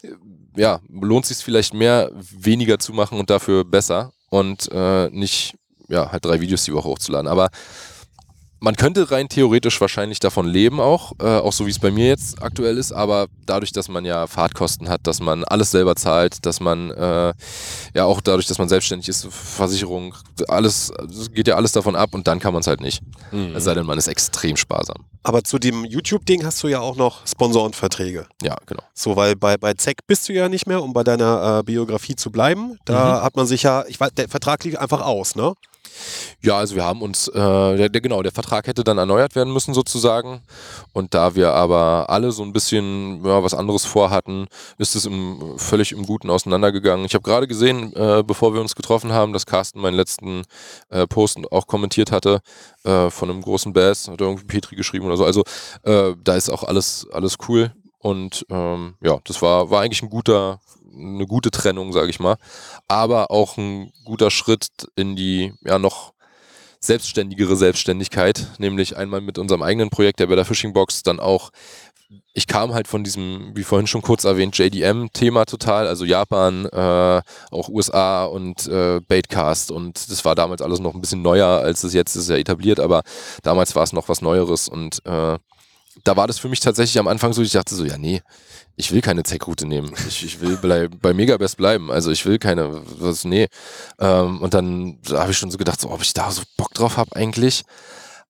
äh, 0.03 0.09
ja, 0.55 0.79
lohnt 0.89 1.25
sich 1.25 1.37
vielleicht 1.37 1.73
mehr, 1.73 2.11
weniger 2.13 2.79
zu 2.79 2.93
machen 2.93 3.19
und 3.19 3.29
dafür 3.29 3.63
besser 3.63 4.11
und 4.29 4.69
äh, 4.71 5.09
nicht 5.09 5.55
ja, 5.87 6.11
halt 6.11 6.25
drei 6.25 6.39
Videos 6.39 6.63
die 6.63 6.73
Woche 6.73 6.87
hochzuladen. 6.87 7.27
Aber 7.27 7.49
man 8.59 8.75
könnte 8.75 9.11
rein 9.11 9.29
theoretisch 9.29 9.79
wahrscheinlich 9.79 10.19
davon 10.19 10.47
leben 10.47 10.79
auch, 10.79 11.13
äh, 11.19 11.37
auch 11.37 11.53
so 11.53 11.65
wie 11.65 11.71
es 11.71 11.79
bei 11.79 11.91
mir 11.91 12.07
jetzt 12.07 12.41
aktuell 12.41 12.77
ist, 12.77 12.91
aber 12.91 13.27
dadurch, 13.45 13.71
dass 13.71 13.87
man 13.87 14.05
ja 14.05 14.27
Fahrtkosten 14.27 14.89
hat, 14.89 15.01
dass 15.07 15.19
man 15.19 15.43
alles 15.43 15.71
selber 15.71 15.95
zahlt, 15.95 16.45
dass 16.45 16.59
man 16.59 16.91
äh, 16.91 17.33
ja 17.93 18.05
auch 18.05 18.21
dadurch, 18.21 18.47
dass 18.47 18.57
man 18.57 18.69
selbstständig 18.69 19.07
ist, 19.07 19.27
Versicherung, 19.29 20.13
alles, 20.47 20.91
es 21.09 21.31
geht 21.31 21.47
ja 21.47 21.55
alles 21.55 21.71
davon 21.71 21.95
ab 21.95 22.09
und 22.13 22.27
dann 22.27 22.39
kann 22.39 22.53
man 22.53 22.61
es 22.61 22.67
halt 22.67 22.81
nicht. 22.81 23.01
Mhm. 23.31 23.55
Es 23.55 23.63
sei 23.63 23.73
denn, 23.73 23.85
man 23.85 23.97
ist 23.97 24.07
extrem 24.07 24.57
sparsam. 24.57 25.05
Aber 25.23 25.43
zu 25.43 25.59
dem 25.59 25.85
YouTube-Ding 25.85 26.45
hast 26.45 26.63
du 26.63 26.67
ja 26.67 26.79
auch 26.79 26.95
noch 26.95 27.27
Sponsorenverträge. 27.27 28.27
Ja, 28.41 28.55
genau. 28.65 28.83
So, 28.93 29.15
weil 29.15 29.35
bei, 29.35 29.57
bei 29.57 29.73
ZEC 29.73 30.07
bist 30.07 30.29
du 30.29 30.33
ja 30.33 30.49
nicht 30.49 30.65
mehr, 30.65 30.81
um 30.81 30.93
bei 30.93 31.03
deiner 31.03 31.59
äh, 31.59 31.63
Biografie 31.63 32.15
zu 32.15 32.31
bleiben. 32.31 32.77
Da 32.85 33.21
hat 33.21 33.35
man 33.35 33.45
sich 33.45 33.63
ja, 33.63 33.83
ich 33.87 33.99
weiß, 33.99 34.11
der 34.15 34.29
Vertrag 34.29 34.63
lief 34.63 34.77
einfach 34.77 35.01
aus, 35.01 35.35
ne? 35.35 35.53
Ja, 36.41 36.57
also 36.57 36.75
wir 36.75 36.83
haben 36.85 37.01
uns, 37.01 37.27
äh, 37.27 37.33
der, 37.33 37.89
der, 37.89 38.01
genau, 38.01 38.21
der 38.21 38.31
Vertrag 38.31 38.67
hätte 38.67 38.83
dann 38.83 38.97
erneuert 38.97 39.35
werden 39.35 39.53
müssen 39.53 39.73
sozusagen. 39.73 40.41
Und 40.93 41.13
da 41.13 41.35
wir 41.35 41.53
aber 41.53 42.09
alle 42.09 42.31
so 42.31 42.43
ein 42.43 42.53
bisschen 42.53 43.23
ja, 43.25 43.43
was 43.43 43.53
anderes 43.53 43.85
vorhatten, 43.85 44.47
ist 44.77 44.95
es 44.95 45.05
im, 45.05 45.57
völlig 45.57 45.91
im 45.91 46.05
Guten 46.05 46.29
auseinandergegangen. 46.29 47.05
Ich 47.05 47.13
habe 47.13 47.23
gerade 47.23 47.47
gesehen, 47.47 47.93
äh, 47.95 48.23
bevor 48.25 48.53
wir 48.53 48.61
uns 48.61 48.75
getroffen 48.75 49.11
haben, 49.11 49.33
dass 49.33 49.45
Carsten 49.45 49.81
meinen 49.81 49.95
letzten 49.95 50.43
äh, 50.89 51.07
Post 51.07 51.39
auch 51.51 51.67
kommentiert 51.67 52.11
hatte 52.11 52.41
äh, 52.83 53.09
von 53.09 53.29
einem 53.29 53.41
großen 53.41 53.73
Bass, 53.73 54.07
hat 54.07 54.21
irgendwie 54.21 54.45
Petri 54.45 54.75
geschrieben 54.75 55.05
oder 55.05 55.17
so. 55.17 55.25
Also 55.25 55.43
äh, 55.83 56.13
da 56.23 56.35
ist 56.35 56.49
auch 56.49 56.63
alles, 56.63 57.07
alles 57.11 57.35
cool. 57.47 57.71
Und 57.99 58.45
ähm, 58.49 58.95
ja, 59.01 59.19
das 59.25 59.41
war, 59.41 59.69
war 59.69 59.81
eigentlich 59.81 60.01
ein 60.01 60.09
guter, 60.09 60.59
eine 60.99 61.25
gute 61.25 61.51
Trennung, 61.51 61.93
sage 61.93 62.09
ich 62.09 62.19
mal. 62.19 62.35
Aber 62.87 63.31
auch 63.31 63.57
ein 63.57 63.91
guter 64.03 64.31
Schritt 64.31 64.67
in 64.95 65.15
die 65.15 65.53
ja 65.63 65.79
noch 65.79 66.13
selbstständigere 66.79 67.55
Selbstständigkeit, 67.55 68.47
nämlich 68.57 68.95
einmal 68.95 69.21
mit 69.21 69.37
unserem 69.37 69.61
eigenen 69.61 69.89
Projekt, 69.89 70.19
der 70.19 70.27
Better 70.27 70.45
Fishing 70.45 70.73
Box, 70.73 71.03
dann 71.03 71.19
auch, 71.19 71.51
ich 72.33 72.47
kam 72.47 72.73
halt 72.73 72.87
von 72.87 73.03
diesem, 73.03 73.51
wie 73.53 73.63
vorhin 73.63 73.87
schon 73.87 74.01
kurz 74.01 74.23
erwähnt, 74.23 74.57
JDM-Thema 74.57 75.45
total, 75.45 75.87
also 75.87 76.05
Japan, 76.05 76.65
äh, 76.65 77.21
auch 77.51 77.67
USA 77.67 78.23
und 78.23 78.65
äh, 78.67 79.01
Baitcast 79.01 79.71
und 79.71 80.09
das 80.09 80.23
war 80.23 80.35
damals 80.35 80.61
alles 80.61 80.79
noch 80.79 80.95
ein 80.95 81.01
bisschen 81.01 81.21
neuer, 81.21 81.47
als 81.47 81.83
es 81.83 81.93
jetzt 81.93 82.15
ist 82.15 82.29
ja 82.29 82.37
etabliert, 82.37 82.79
aber 82.79 83.03
damals 83.43 83.75
war 83.75 83.83
es 83.83 83.93
noch 83.93 84.07
was 84.07 84.21
Neueres 84.21 84.69
und 84.69 85.05
äh, 85.05 85.37
da 86.03 86.15
war 86.15 86.27
das 86.27 86.39
für 86.39 86.49
mich 86.49 86.59
tatsächlich 86.59 86.99
am 86.99 87.07
Anfang 87.07 87.33
so, 87.33 87.41
ich 87.41 87.51
dachte 87.51 87.75
so, 87.75 87.83
ja, 87.83 87.97
nee, 87.97 88.21
ich 88.75 88.91
will 88.91 89.01
keine 89.01 89.23
Tech-Route 89.23 89.65
nehmen. 89.65 89.93
Ich, 90.07 90.23
ich 90.23 90.39
will 90.39 90.57
bei, 90.57 90.87
bei 90.87 91.13
Megabest 91.13 91.57
bleiben. 91.57 91.91
Also 91.91 92.11
ich 92.11 92.25
will 92.25 92.39
keine, 92.39 92.81
was, 92.99 93.25
nee. 93.25 93.47
Ähm, 93.99 94.41
und 94.41 94.53
dann 94.53 94.99
da 95.03 95.21
habe 95.21 95.31
ich 95.31 95.37
schon 95.37 95.51
so 95.51 95.57
gedacht, 95.57 95.81
so, 95.81 95.91
ob 95.91 96.01
ich 96.01 96.13
da 96.13 96.31
so 96.31 96.43
Bock 96.57 96.73
drauf 96.73 96.97
habe 96.97 97.15
eigentlich. 97.15 97.63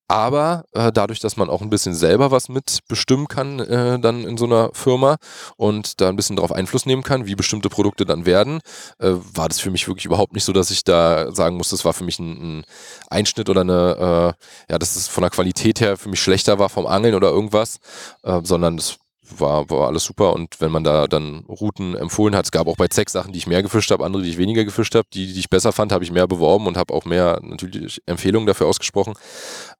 Aber 0.10 0.66
äh, 0.74 0.92
dadurch, 0.92 1.20
dass 1.20 1.38
man 1.38 1.52
auch 1.52 1.62
ein 1.62 1.70
bisschen 1.70 1.94
selber 1.94 2.32
was 2.32 2.50
mitbestimmen 2.50 3.28
kann, 3.28 3.60
äh, 3.60 4.00
dann 4.00 4.24
in 4.24 4.38
so 4.38 4.46
einer 4.46 4.72
Firma 4.74 5.18
und 5.56 6.02
da 6.02 6.10
ein 6.10 6.16
bisschen 6.16 6.36
darauf 6.36 6.52
Einfluss 6.52 6.88
nehmen 6.88 7.04
kann, 7.04 7.28
wie 7.28 7.36
bestimmte 7.36 7.70
Produkte 7.70 8.06
dann 8.06 8.26
werden, 8.26 8.60
äh, 8.98 9.12
war 9.36 9.48
das 9.50 9.60
für 9.60 9.70
mich 9.70 9.88
wirklich 9.88 10.06
überhaupt 10.06 10.34
nicht 10.34 10.46
so, 10.46 10.52
dass 10.52 10.72
ich 10.72 10.84
da 10.84 11.32
sagen 11.32 11.58
muss, 11.58 11.70
das 11.70 11.86
war 11.86 11.94
für 11.94 12.06
mich 12.06 12.18
ein, 12.18 12.60
ein 12.60 12.66
Einschnitt 13.12 13.50
oder 13.50 13.62
eine, 13.62 14.36
äh, 14.68 14.72
ja, 14.72 14.80
dass 14.80 14.96
es 14.96 15.08
von 15.08 15.22
der 15.22 15.30
Qualität 15.30 15.80
her 15.80 15.96
für 15.96 16.10
mich 16.10 16.20
schlechter 16.20 16.58
war 16.58 16.70
vom 16.70 16.88
Angeln 16.88 17.14
oder 17.14 17.30
irgendwas, 17.30 17.80
äh, 18.24 18.42
sondern 18.44 18.78
das 18.78 18.98
war, 19.38 19.70
war 19.70 19.88
alles 19.88 20.04
super 20.04 20.34
und 20.34 20.60
wenn 20.60 20.72
man 20.72 20.84
da 20.84 21.08
dann 21.08 21.46
Routen 21.48 21.96
empfohlen 21.96 22.36
hat, 22.36 22.46
es 22.46 22.52
gab 22.52 22.68
auch 22.68 22.78
bei 22.78 22.88
ZEC 22.88 23.10
Sachen, 23.10 23.34
die 23.34 23.40
ich 23.40 23.48
mehr 23.48 23.64
gefischt 23.64 23.92
habe, 23.92 24.06
andere, 24.06 24.24
die 24.24 24.30
ich 24.30 24.38
weniger 24.38 24.66
gefischt 24.66 24.96
habe, 24.96 25.08
die, 25.14 25.34
die 25.34 25.40
ich 25.40 25.50
besser 25.50 25.72
fand, 25.72 25.92
habe 25.92 26.04
ich 26.04 26.12
mehr 26.12 26.28
beworben 26.28 26.68
und 26.68 26.78
habe 26.78 26.94
auch 26.94 27.06
mehr 27.06 27.40
natürlich 27.42 28.02
Empfehlungen 28.06 28.48
dafür 28.48 28.68
ausgesprochen. 28.68 29.14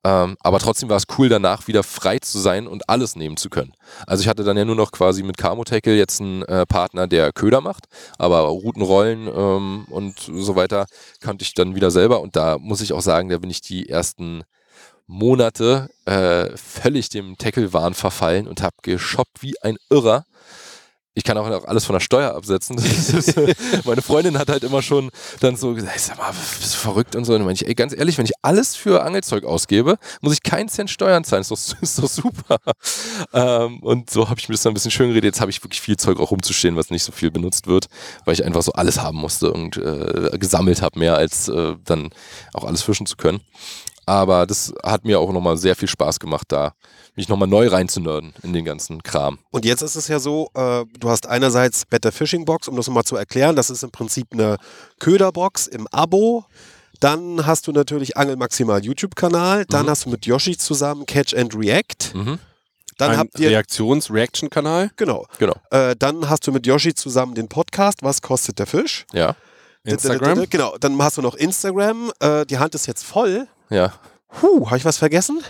Ähm, 0.04 0.38
aber 0.42 0.60
trotzdem 0.60 0.90
war 0.90 0.98
es 0.98 1.06
cool, 1.18 1.30
danach 1.30 1.68
wieder 1.68 1.84
frei 1.84 2.20
zu 2.20 2.40
sein 2.40 2.68
und 2.68 2.90
alles 2.90 3.16
nehmen 3.16 3.38
zu 3.38 3.50
können. 3.50 3.74
Also 4.08 4.22
ich 4.22 4.28
hatte 4.28 4.44
dann 4.44 4.58
ja 4.58 4.66
nur 4.66 4.76
noch 4.76 4.92
quasi 4.92 5.24
mit 5.24 5.38
Camo 5.38 5.64
Tackle 5.64 5.96
jetzt 5.96 6.22
einen 6.22 6.44
äh, 6.44 6.66
Partner, 6.66 7.08
der 7.08 7.34
Köder 7.34 7.62
macht, 7.62 7.86
aber 8.18 8.40
Routenrollen 8.42 9.28
ähm, 9.28 9.86
und 9.90 10.20
so 10.20 10.56
weiter 10.56 10.86
kannte 11.20 11.44
ich 11.44 11.54
dann 11.54 11.76
wieder 11.76 11.92
selber 11.92 12.22
und 12.22 12.36
da 12.36 12.58
muss 12.58 12.82
ich 12.82 12.94
auch 12.94 13.02
sagen, 13.02 13.30
da 13.30 13.38
bin 13.38 13.50
ich 13.50 13.62
die 13.62 13.90
ersten 13.90 14.44
Monate 15.10 15.90
äh, 16.06 16.56
völlig 16.56 17.10
dem 17.10 17.36
Tackle-Wahn 17.36 17.96
verfallen 17.96 18.48
und 18.48 18.62
habe 18.62 18.76
geshoppt 18.84 19.42
wie 19.42 19.60
ein 19.64 19.78
Irrer. 19.90 20.24
Ich 21.16 21.24
kann 21.24 21.36
auch 21.36 21.66
alles 21.66 21.84
von 21.84 21.96
der 21.96 22.00
Steuer 22.00 22.36
absetzen. 22.36 22.78
Ist, 22.78 23.36
meine 23.86 24.04
Freundin 24.04 24.38
hat 24.38 24.50
halt 24.50 24.64
immer 24.64 24.84
schon 24.84 25.10
dann 25.40 25.56
so 25.56 25.74
gesagt, 25.74 26.00
sag 26.00 26.20
mal, 26.20 26.32
bist 26.32 26.76
du 26.76 26.78
verrückt 26.78 27.16
und 27.16 27.26
so. 27.26 27.34
Und 27.34 27.50
ich, 27.50 27.68
ey, 27.68 27.74
ganz 27.74 27.94
ehrlich, 27.94 28.20
wenn 28.20 28.26
ich 28.26 28.34
alles 28.44 28.76
für 28.76 29.02
Angelzeug 29.02 29.46
ausgebe, 29.46 29.98
muss 30.22 30.34
ich 30.34 30.44
keinen 30.44 30.70
Cent 30.70 30.92
Steuern 30.92 31.24
zahlen. 31.24 31.42
Ist 31.42 31.52
doch, 31.52 31.82
ist 31.82 31.98
doch 31.98 32.08
super. 32.08 32.58
Ähm, 33.34 33.82
und 33.82 34.12
so 34.12 34.30
habe 34.30 34.40
ich 34.40 34.48
mir 34.48 34.54
das 34.54 34.62
dann 34.62 34.72
ein 34.72 34.74
bisschen 34.76 34.92
schön 34.92 35.10
geredet. 35.10 35.34
Jetzt 35.34 35.42
habe 35.42 35.50
ich 35.50 35.64
wirklich 35.64 35.82
viel 35.82 35.98
Zeug 35.98 36.20
auch 36.20 36.30
rumzustehen, 36.30 36.76
was 36.76 36.92
nicht 36.92 37.04
so 37.04 37.12
viel 37.12 37.32
benutzt 37.32 37.66
wird, 37.66 37.88
weil 38.26 38.36
ich 38.36 38.46
einfach 38.46 38.62
so 38.62 38.74
alles 38.74 39.02
haben 39.02 39.18
musste 39.18 39.52
und 39.52 39.76
äh, 39.78 40.38
gesammelt 40.38 40.84
habe, 40.84 41.00
mehr 41.00 41.16
als 41.16 41.50
äh, 41.50 41.76
dann 41.84 42.12
auch 42.54 42.64
alles 42.64 42.84
fischen 42.84 43.08
zu 43.08 43.18
können. 43.18 43.42
Aber 44.10 44.48
das 44.48 44.74
hat 44.84 45.06
mir 45.06 45.20
auch 45.20 45.32
nochmal 45.32 45.56
sehr 45.58 45.76
viel 45.76 45.88
Spaß 45.88 46.20
gemacht, 46.20 46.46
da 46.50 46.74
mich 47.16 47.30
nochmal 47.30 47.48
neu 47.48 47.68
reinzunörden 47.68 48.34
in 48.42 48.54
den 48.54 48.66
ganzen 48.66 49.04
Kram. 49.04 49.38
Und 49.52 49.66
jetzt 49.66 49.84
ist 49.84 49.96
es 49.96 50.08
ja 50.08 50.18
so, 50.20 50.50
äh, 50.56 50.84
du 51.00 51.10
hast 51.10 51.28
einerseits 51.28 51.86
Better 51.86 52.12
Fishing 52.12 52.44
Box, 52.44 52.68
um 52.68 52.76
das 52.76 52.88
nochmal 52.88 53.04
zu 53.04 53.16
erklären, 53.18 53.56
das 53.56 53.70
ist 53.70 53.84
im 53.84 53.92
Prinzip 53.92 54.28
eine 54.32 54.58
Köderbox 55.00 55.68
im 55.68 55.86
Abo. 55.92 56.46
Dann 57.00 57.46
hast 57.46 57.68
du 57.68 57.72
natürlich 57.72 58.18
Angel 58.18 58.36
Maximal 58.36 58.84
YouTube-Kanal. 58.84 59.66
Dann 59.66 59.86
Mhm. 59.86 59.90
hast 59.92 60.06
du 60.06 60.10
mit 60.10 60.26
Yoshi 60.26 60.58
zusammen 60.58 61.06
Catch 61.06 61.36
and 61.36 61.54
React. 61.56 62.14
Mhm. 62.16 62.40
Dann 62.98 63.12
Ein 63.12 63.18
habt 63.18 63.40
ihr, 63.40 63.50
Reaktions-Reaction-Kanal. 63.52 64.90
genau. 64.98 65.26
Genau. 65.38 65.56
Äh, 65.72 65.96
dann 65.98 66.30
hast 66.30 66.48
du 66.48 66.52
mit 66.52 66.66
Yoshi 66.66 66.94
zusammen 66.96 67.36
den 67.36 67.48
Podcast 67.48 68.00
Was 68.02 68.22
kostet 68.22 68.60
der 68.60 68.66
Fisch? 68.68 69.06
Ja. 69.14 69.36
Instagram. 69.86 70.46
Genau. 70.50 70.76
Dann 70.80 71.02
hast 71.02 71.18
du 71.18 71.22
noch 71.22 71.36
Instagram. 71.36 72.12
Äh, 72.20 72.46
die 72.46 72.58
Hand 72.58 72.76
ist 72.76 72.88
jetzt 72.88 73.04
voll. 73.06 73.48
Ja. 73.70 73.94
Huh, 74.42 74.68
habe 74.68 74.78
ich 74.78 74.86
was 74.86 74.98
vergessen? 74.98 75.42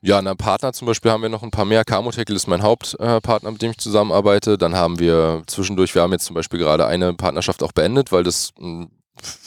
Ja, 0.00 0.22
na, 0.22 0.34
Partner 0.34 0.72
zum 0.72 0.86
Beispiel 0.86 1.10
haben 1.10 1.22
wir 1.22 1.28
noch 1.28 1.42
ein 1.42 1.50
paar 1.50 1.64
mehr. 1.64 1.84
Camo 1.84 2.12
Tackle 2.12 2.36
ist 2.36 2.46
mein 2.46 2.62
Hauptpartner, 2.62 3.50
mit 3.50 3.62
dem 3.62 3.72
ich 3.72 3.78
zusammenarbeite. 3.78 4.56
Dann 4.56 4.76
haben 4.76 5.00
wir 5.00 5.42
zwischendurch, 5.46 5.94
wir 5.94 6.02
haben 6.02 6.12
jetzt 6.12 6.26
zum 6.26 6.34
Beispiel 6.34 6.60
gerade 6.60 6.86
eine 6.86 7.14
Partnerschaft 7.14 7.62
auch 7.64 7.72
beendet, 7.72 8.12
weil 8.12 8.22
das 8.22 8.52
mh, 8.58 8.86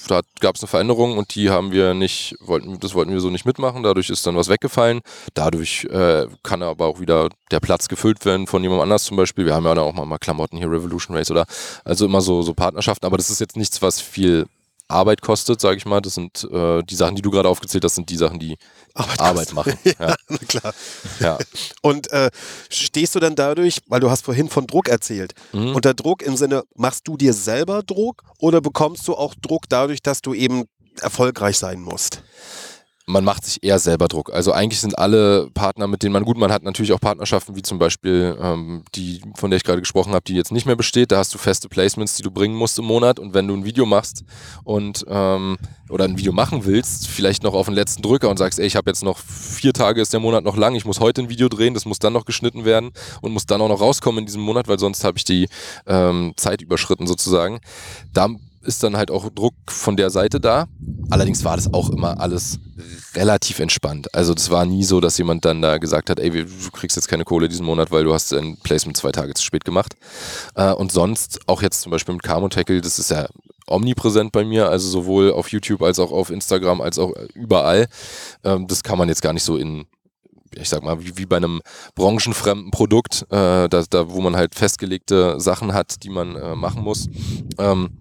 da 0.08 0.22
gab 0.40 0.56
es 0.56 0.62
eine 0.62 0.68
Veränderung 0.68 1.18
und 1.18 1.36
die 1.36 1.50
haben 1.50 1.72
wir 1.72 1.94
nicht, 1.94 2.36
wollten, 2.40 2.80
das 2.80 2.94
wollten 2.94 3.12
wir 3.12 3.20
so 3.20 3.30
nicht 3.30 3.46
mitmachen. 3.46 3.84
Dadurch 3.84 4.10
ist 4.10 4.26
dann 4.28 4.36
was 4.36 4.50
weggefallen. 4.50 5.02
Dadurch 5.34 5.86
äh, 5.86 6.28
kann 6.44 6.62
aber 6.64 6.88
auch 6.88 7.00
wieder 7.00 7.30
der 7.52 7.60
Platz 7.60 7.88
gefüllt 7.88 8.26
werden 8.26 8.48
von 8.48 8.64
jemand 8.64 8.82
anders 8.82 9.04
zum 9.04 9.18
Beispiel. 9.18 9.46
Wir 9.46 9.54
haben 9.54 9.66
ja 9.66 9.74
auch 9.80 9.94
mal, 9.94 10.06
mal 10.06 10.18
Klamotten 10.18 10.58
hier, 10.58 10.70
Revolution 10.70 11.16
Race 11.16 11.32
oder 11.32 11.46
also 11.86 12.06
immer 12.06 12.22
so, 12.22 12.42
so 12.42 12.54
Partnerschaften, 12.54 13.06
aber 13.06 13.18
das 13.18 13.30
ist 13.30 13.40
jetzt 13.40 13.56
nichts, 13.58 13.82
was 13.82 14.02
viel 14.02 14.48
Arbeit 14.92 15.22
kostet, 15.22 15.60
sage 15.62 15.78
ich 15.78 15.86
mal. 15.86 16.02
Das 16.02 16.14
sind 16.16 16.48
äh, 16.52 16.84
die 16.84 16.96
Sachen, 16.96 17.16
die 17.16 17.22
du 17.22 17.32
gerade 17.32 17.50
aufgezählt 17.50 17.84
hast, 17.84 17.96
sind 17.96 18.10
die 18.10 18.18
Sachen, 18.18 18.40
die 18.40 18.58
Arbeit 18.94 19.20
Arbeit, 19.22 19.54
machen. 19.54 19.74
Ja, 19.84 19.94
Ja. 20.10 20.16
klar. 20.48 20.74
Ja. 21.20 21.38
Und 21.82 22.12
äh, 22.12 22.30
stehst 22.70 23.16
du 23.16 23.20
dann 23.20 23.36
dadurch, 23.36 23.80
weil 23.88 24.00
du 24.00 24.10
hast 24.10 24.26
vorhin 24.26 24.50
von 24.50 24.68
Druck 24.68 24.88
erzählt, 24.90 25.34
Mhm. 25.54 25.76
unter 25.76 25.94
Druck 25.94 26.22
im 26.22 26.36
Sinne, 26.38 26.64
machst 26.76 27.08
du 27.08 27.18
dir 27.18 27.34
selber 27.34 27.84
Druck 27.84 28.24
oder 28.40 28.62
bekommst 28.62 29.08
du 29.08 29.16
auch 29.16 29.34
Druck 29.36 29.64
dadurch, 29.70 30.02
dass 30.02 30.22
du 30.22 30.34
eben 30.34 30.66
erfolgreich 31.02 31.58
sein 31.58 31.80
musst? 31.82 32.22
Man 33.12 33.24
macht 33.24 33.46
sich 33.46 33.64
eher 33.64 33.80
selber 33.80 34.08
Druck. 34.08 34.32
Also 34.34 34.52
eigentlich 34.54 34.80
sind 34.80 34.98
alle 34.98 35.50
Partner, 35.54 35.88
mit 35.88 36.04
denen 36.04 36.14
man 36.14 36.24
gut, 36.24 36.38
man 36.38 36.52
hat 36.52 36.64
natürlich 36.64 36.94
auch 36.94 37.00
Partnerschaften, 37.00 37.56
wie 37.56 37.62
zum 37.62 37.78
Beispiel 37.78 38.38
ähm, 38.42 38.84
die, 38.96 39.22
von 39.36 39.52
der 39.52 39.58
ich 39.58 39.64
gerade 39.64 39.82
gesprochen 39.82 40.14
habe, 40.14 40.24
die 40.24 40.36
jetzt 40.36 40.52
nicht 40.52 40.66
mehr 40.66 40.76
besteht. 40.76 41.12
Da 41.12 41.18
hast 41.18 41.34
du 41.34 41.38
feste 41.38 41.70
Placements, 41.70 42.16
die 42.16 42.24
du 42.24 42.32
bringen 42.32 42.56
musst 42.56 42.80
im 42.80 42.86
Monat. 42.86 43.20
Und 43.20 43.34
wenn 43.34 43.48
du 43.48 43.56
ein 43.56 43.66
Video 43.66 43.86
machst 43.86 44.24
und 44.64 45.06
ähm, 45.08 45.58
oder 45.90 46.06
ein 46.06 46.18
Video 46.18 46.32
machen 46.32 46.66
willst, 46.66 47.08
vielleicht 47.08 47.44
noch 47.44 47.54
auf 47.54 47.66
den 47.66 47.76
letzten 47.76 48.02
Drücker 48.02 48.30
und 48.30 48.38
sagst, 48.38 48.60
ey, 48.60 48.66
ich 48.66 48.76
habe 48.76 48.90
jetzt 48.90 49.04
noch 49.04 49.18
vier 49.18 49.74
Tage, 49.74 50.02
ist 50.02 50.14
der 50.14 50.20
Monat 50.20 50.44
noch 50.44 50.56
lang, 50.56 50.74
ich 50.76 50.86
muss 50.86 51.00
heute 51.00 51.22
ein 51.22 51.30
Video 51.30 51.50
drehen, 51.50 51.74
das 51.74 51.86
muss 51.86 52.00
dann 52.00 52.14
noch 52.14 52.26
geschnitten 52.26 52.66
werden 52.66 52.92
und 53.22 53.34
muss 53.34 53.46
dann 53.46 53.62
auch 53.62 53.68
noch 53.68 53.82
rauskommen 53.82 54.20
in 54.20 54.26
diesem 54.26 54.42
Monat, 54.42 54.68
weil 54.68 54.80
sonst 54.80 55.04
habe 55.04 55.18
ich 55.18 55.26
die 55.26 55.50
ähm, 55.86 56.34
Zeit 56.38 56.62
überschritten 56.62 57.08
sozusagen. 57.08 57.60
Da 58.14 58.30
ist 58.64 58.84
dann 58.84 58.98
halt 58.98 59.12
auch 59.12 59.30
Druck 59.30 59.56
von 59.68 59.98
der 59.98 60.10
Seite 60.10 60.40
da. 60.40 60.68
Allerdings 61.10 61.44
war 61.44 61.56
das 61.56 61.74
auch 61.74 61.90
immer 61.90 62.20
alles 62.20 62.60
relativ 63.16 63.60
entspannt. 63.60 64.14
Also 64.14 64.34
das 64.34 64.50
war 64.50 64.66
nie 64.66 64.84
so, 64.84 65.02
dass 65.02 65.18
jemand 65.18 65.46
dann 65.46 65.62
da 65.62 65.78
gesagt 65.78 66.10
hat, 66.10 66.20
ey, 66.20 66.30
du 66.30 66.72
kriegst 66.72 66.96
jetzt 66.96 67.08
keine 67.08 67.26
Kohle 67.26 67.50
diesen 67.50 67.66
Monat, 67.66 67.92
weil 67.92 68.04
du 68.04 68.14
hast 68.14 68.34
ein 68.34 68.58
Placement 68.58 68.98
zwei 68.98 69.12
Tage 69.12 69.34
zu 69.34 69.44
spät 69.44 69.66
gemacht. 69.66 69.96
Äh, 70.56 70.72
und 70.72 70.92
sonst, 70.92 71.40
auch 71.48 71.62
jetzt 71.62 71.82
zum 71.82 71.92
Beispiel 71.92 72.14
mit 72.14 72.24
Camo 72.24 72.48
Tackle, 72.50 72.82
das 72.82 73.00
ist 73.00 73.12
ja 73.12 73.28
omnipräsent 73.68 74.32
bei 74.32 74.44
mir, 74.44 74.70
also 74.70 74.88
sowohl 74.90 75.32
auf 75.32 75.50
YouTube 75.50 75.82
als 75.82 76.00
auch 76.00 76.12
auf 76.12 76.30
Instagram, 76.30 76.82
als 76.82 77.00
auch 77.00 77.12
überall. 77.34 77.88
Ähm, 78.44 78.68
das 78.68 78.84
kann 78.84 78.98
man 78.98 79.10
jetzt 79.10 79.22
gar 79.22 79.34
nicht 79.34 79.44
so 79.44 79.58
in 79.58 79.86
ich 80.56 80.68
sag 80.68 80.84
mal, 80.84 81.02
wie, 81.02 81.18
wie 81.18 81.26
bei 81.26 81.38
einem 81.38 81.62
branchenfremden 81.96 82.72
Produkt, 82.72 83.26
äh, 83.30 83.70
da, 83.70 83.84
da, 83.90 84.10
wo 84.10 84.20
man 84.20 84.36
halt 84.36 84.54
festgelegte 84.54 85.40
Sachen 85.40 85.74
hat, 85.74 86.04
die 86.04 86.10
man 86.10 86.36
äh, 86.36 86.56
machen 86.56 86.84
muss. 86.84 87.08
Ähm, 87.58 87.98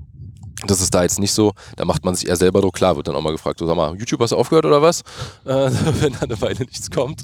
das 0.66 0.80
ist 0.80 0.94
da 0.94 1.02
jetzt 1.02 1.18
nicht 1.18 1.32
so. 1.32 1.52
Da 1.76 1.84
macht 1.84 2.04
man 2.04 2.14
sich 2.14 2.28
eher 2.28 2.36
selber 2.36 2.60
Druck. 2.60 2.74
Klar, 2.74 2.96
wird 2.96 3.08
dann 3.08 3.14
auch 3.14 3.22
mal 3.22 3.32
gefragt, 3.32 3.58
so, 3.58 3.66
sag 3.66 3.76
mal, 3.76 3.96
YouTube 3.96 4.20
hast 4.20 4.30
du 4.30 4.36
aufgehört 4.36 4.66
oder 4.66 4.82
was? 4.82 5.00
Äh, 5.44 5.70
wenn 6.00 6.12
da 6.12 6.20
eine 6.20 6.40
Weile 6.40 6.60
nichts 6.60 6.90
kommt. 6.90 7.22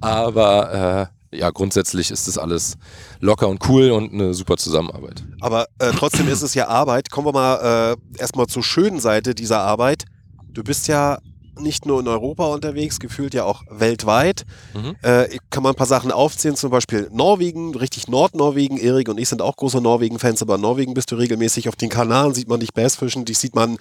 Aber 0.00 1.10
äh, 1.32 1.38
ja, 1.38 1.50
grundsätzlich 1.50 2.10
ist 2.10 2.28
das 2.28 2.38
alles 2.38 2.76
locker 3.20 3.48
und 3.48 3.68
cool 3.68 3.90
und 3.90 4.12
eine 4.12 4.34
super 4.34 4.56
Zusammenarbeit. 4.56 5.24
Aber 5.40 5.66
äh, 5.78 5.90
trotzdem 5.92 6.28
ist 6.28 6.42
es 6.42 6.54
ja 6.54 6.68
Arbeit. 6.68 7.10
Kommen 7.10 7.28
wir 7.28 7.32
mal 7.32 7.96
äh, 8.16 8.20
erstmal 8.20 8.46
zur 8.46 8.62
schönen 8.62 9.00
Seite 9.00 9.34
dieser 9.34 9.60
Arbeit. 9.60 10.04
Du 10.48 10.62
bist 10.62 10.86
ja 10.86 11.18
nicht 11.58 11.86
nur 11.86 12.00
in 12.00 12.08
Europa 12.08 12.46
unterwegs, 12.46 12.98
gefühlt 12.98 13.34
ja 13.34 13.44
auch 13.44 13.62
weltweit. 13.70 14.44
Mhm. 14.74 14.96
Äh, 15.02 15.38
kann 15.50 15.62
mal 15.62 15.70
ein 15.70 15.74
paar 15.74 15.86
Sachen 15.86 16.12
aufzählen, 16.12 16.56
zum 16.56 16.70
Beispiel 16.70 17.08
Norwegen, 17.12 17.74
richtig 17.74 18.08
Nordnorwegen. 18.08 18.78
Erik 18.78 19.08
und 19.08 19.18
ich 19.18 19.28
sind 19.28 19.42
auch 19.42 19.56
große 19.56 19.80
Norwegen-Fans, 19.80 20.42
aber 20.42 20.56
in 20.56 20.60
Norwegen 20.60 20.94
bist 20.94 21.10
du 21.10 21.16
regelmäßig 21.16 21.68
auf 21.68 21.76
den 21.76 21.88
Kanaren, 21.88 22.34
sieht 22.34 22.48
man 22.48 22.60
dich 22.60 22.72
Bassfischen, 22.72 23.24
dich 23.24 23.38
sieht 23.38 23.54
man 23.54 23.76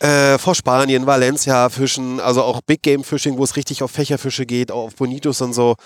äh, 0.00 0.38
vor 0.38 0.54
Spanien, 0.54 1.06
Valencia 1.06 1.68
fischen, 1.68 2.20
also 2.20 2.42
auch 2.42 2.60
Big 2.60 2.82
Game 2.82 3.04
Fishing, 3.04 3.38
wo 3.38 3.44
es 3.44 3.56
richtig 3.56 3.82
auf 3.82 3.90
Fächerfische 3.90 4.46
geht, 4.46 4.70
auch 4.70 4.86
auf 4.86 4.96
Bonitos 4.96 5.40
und 5.40 5.52
so. 5.52 5.76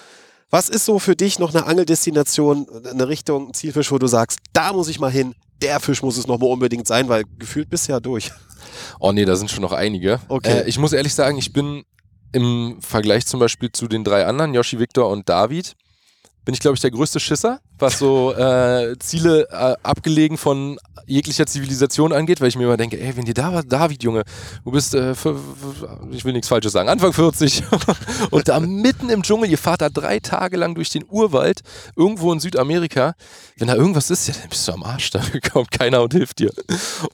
Was 0.51 0.71
ist 0.71 0.87
so 0.87 0.99
für 0.99 1.15
dich 1.15 1.39
noch 1.39 1.55
eine 1.55 1.67
Angeldestination, 1.67 2.67
eine 2.91 3.09
Richtung, 3.09 3.49
ein 3.49 3.55
Zielfisch, 3.55 3.93
wo 3.93 3.99
du 3.99 4.07
sagst, 4.07 4.39
da 4.55 4.73
muss 4.73 4.89
ich 4.89 4.99
mal 4.99 5.11
hin, 5.11 5.35
der 5.63 5.81
Fisch 5.81 6.03
muss 6.03 6.17
es 6.17 6.27
nochmal 6.27 6.51
unbedingt 6.51 6.87
sein, 6.87 7.09
weil 7.09 7.25
gefühlt 7.39 7.69
ja 7.87 8.01
durch. 8.01 8.31
Oh 9.01 9.13
nee, 9.13 9.25
da 9.25 9.37
sind 9.37 9.51
schon 9.51 9.63
noch 9.63 9.73
einige. 9.73 10.21
Okay. 10.29 10.61
Äh, 10.61 10.69
ich 10.69 10.79
muss 10.79 10.93
ehrlich 10.93 11.15
sagen, 11.15 11.39
ich 11.39 11.53
bin 11.53 11.85
im 12.33 12.79
Vergleich 12.81 13.27
zum 13.27 13.41
Beispiel 13.41 13.73
zu 13.73 13.89
den 13.89 14.05
drei 14.05 14.27
anderen, 14.27 14.55
Yoshi, 14.55 14.79
Victor 14.79 15.09
und 15.11 15.29
David, 15.29 15.75
bin 16.45 16.55
ich 16.55 16.61
glaube 16.61 16.75
ich 16.75 16.81
der 16.81 16.91
größte 16.91 17.21
Schisser, 17.21 17.61
was 17.79 17.99
so 17.99 18.35
äh, 18.35 18.97
Ziele 18.99 19.49
äh, 19.51 19.77
abgelegen 19.83 20.37
von 20.37 20.79
jeglicher 21.07 21.47
Zivilisation 21.47 22.13
angeht, 22.13 22.41
weil 22.41 22.49
ich 22.49 22.57
mir 22.57 22.65
immer 22.65 22.77
denke, 22.77 23.01
ey, 23.01 23.17
wenn 23.17 23.25
dir 23.25 23.35
da 23.35 23.53
war, 23.53 23.63
David, 23.63 24.03
Junge, 24.03 24.25
du 24.65 24.71
bist, 24.71 24.95
äh, 24.95 25.13
ich 26.11 26.25
will 26.25 26.33
nichts 26.33 26.49
Falsches 26.49 26.73
sagen, 26.73 26.89
Anfang 26.89 27.13
40 27.13 27.63
und 28.31 28.49
da 28.49 28.61
mitten 28.61 29.09
im 29.09 29.23
Dschungel, 29.23 29.51
ihr 29.51 29.59
fahrt 29.59 29.81
da 29.81 29.89
drei 29.89 30.21
Tage 30.21 30.57
lang 30.57 30.75
durch 30.75 30.91
den 30.91 31.05
Urwald, 31.09 31.61
irgendwo 31.97 32.33
in 32.33 32.41
Südamerika, 32.41 33.15
wenn 33.57 33.69
da 33.69 33.75
irgendwas 33.75 34.11
ist, 34.11 34.29
ja, 34.29 34.35
dann 34.35 34.51
bist 34.51 34.69
du 34.69 34.73
am 34.73 34.83
Arsch, 34.83 35.11
da 35.11 35.21
kommt 35.53 35.71
keiner 35.71 36.03
und 36.03 36.13
hilft 36.13 36.39
dir. 36.39 36.53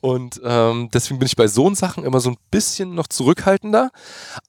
Und 0.01 0.41
ähm, 0.45 0.89
deswegen 0.93 1.19
bin 1.19 1.27
ich 1.27 1.37
bei 1.37 1.47
so 1.47 1.73
Sachen 1.75 2.05
immer 2.05 2.21
so 2.21 2.31
ein 2.31 2.37
bisschen 2.51 2.95
noch 2.95 3.07
zurückhaltender. 3.07 3.91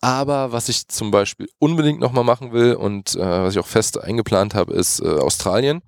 Aber 0.01 0.51
was 0.51 0.70
ich 0.70 0.88
zum 0.88 1.11
Beispiel 1.11 1.47
unbedingt 1.59 1.99
nochmal 1.99 2.24
machen 2.24 2.51
will 2.51 2.76
und 2.76 3.16
äh, 3.16 3.20
was 3.20 3.53
ich 3.53 3.59
auch 3.59 3.68
fest 3.68 4.01
eingeplant 4.01 4.53
habe, 4.55 4.74
ist 4.74 4.99
äh, 4.99 5.07
Australien. 5.07 5.82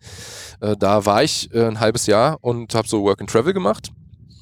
Äh, 0.60 0.76
da 0.78 1.06
war 1.06 1.24
ich 1.24 1.54
äh, 1.54 1.66
ein 1.66 1.80
halbes 1.80 2.06
Jahr 2.06 2.38
und 2.42 2.74
habe 2.76 2.88
so 2.88 3.04
Work 3.04 3.22
and 3.22 3.30
Travel 3.30 3.54
gemacht. 3.54 3.92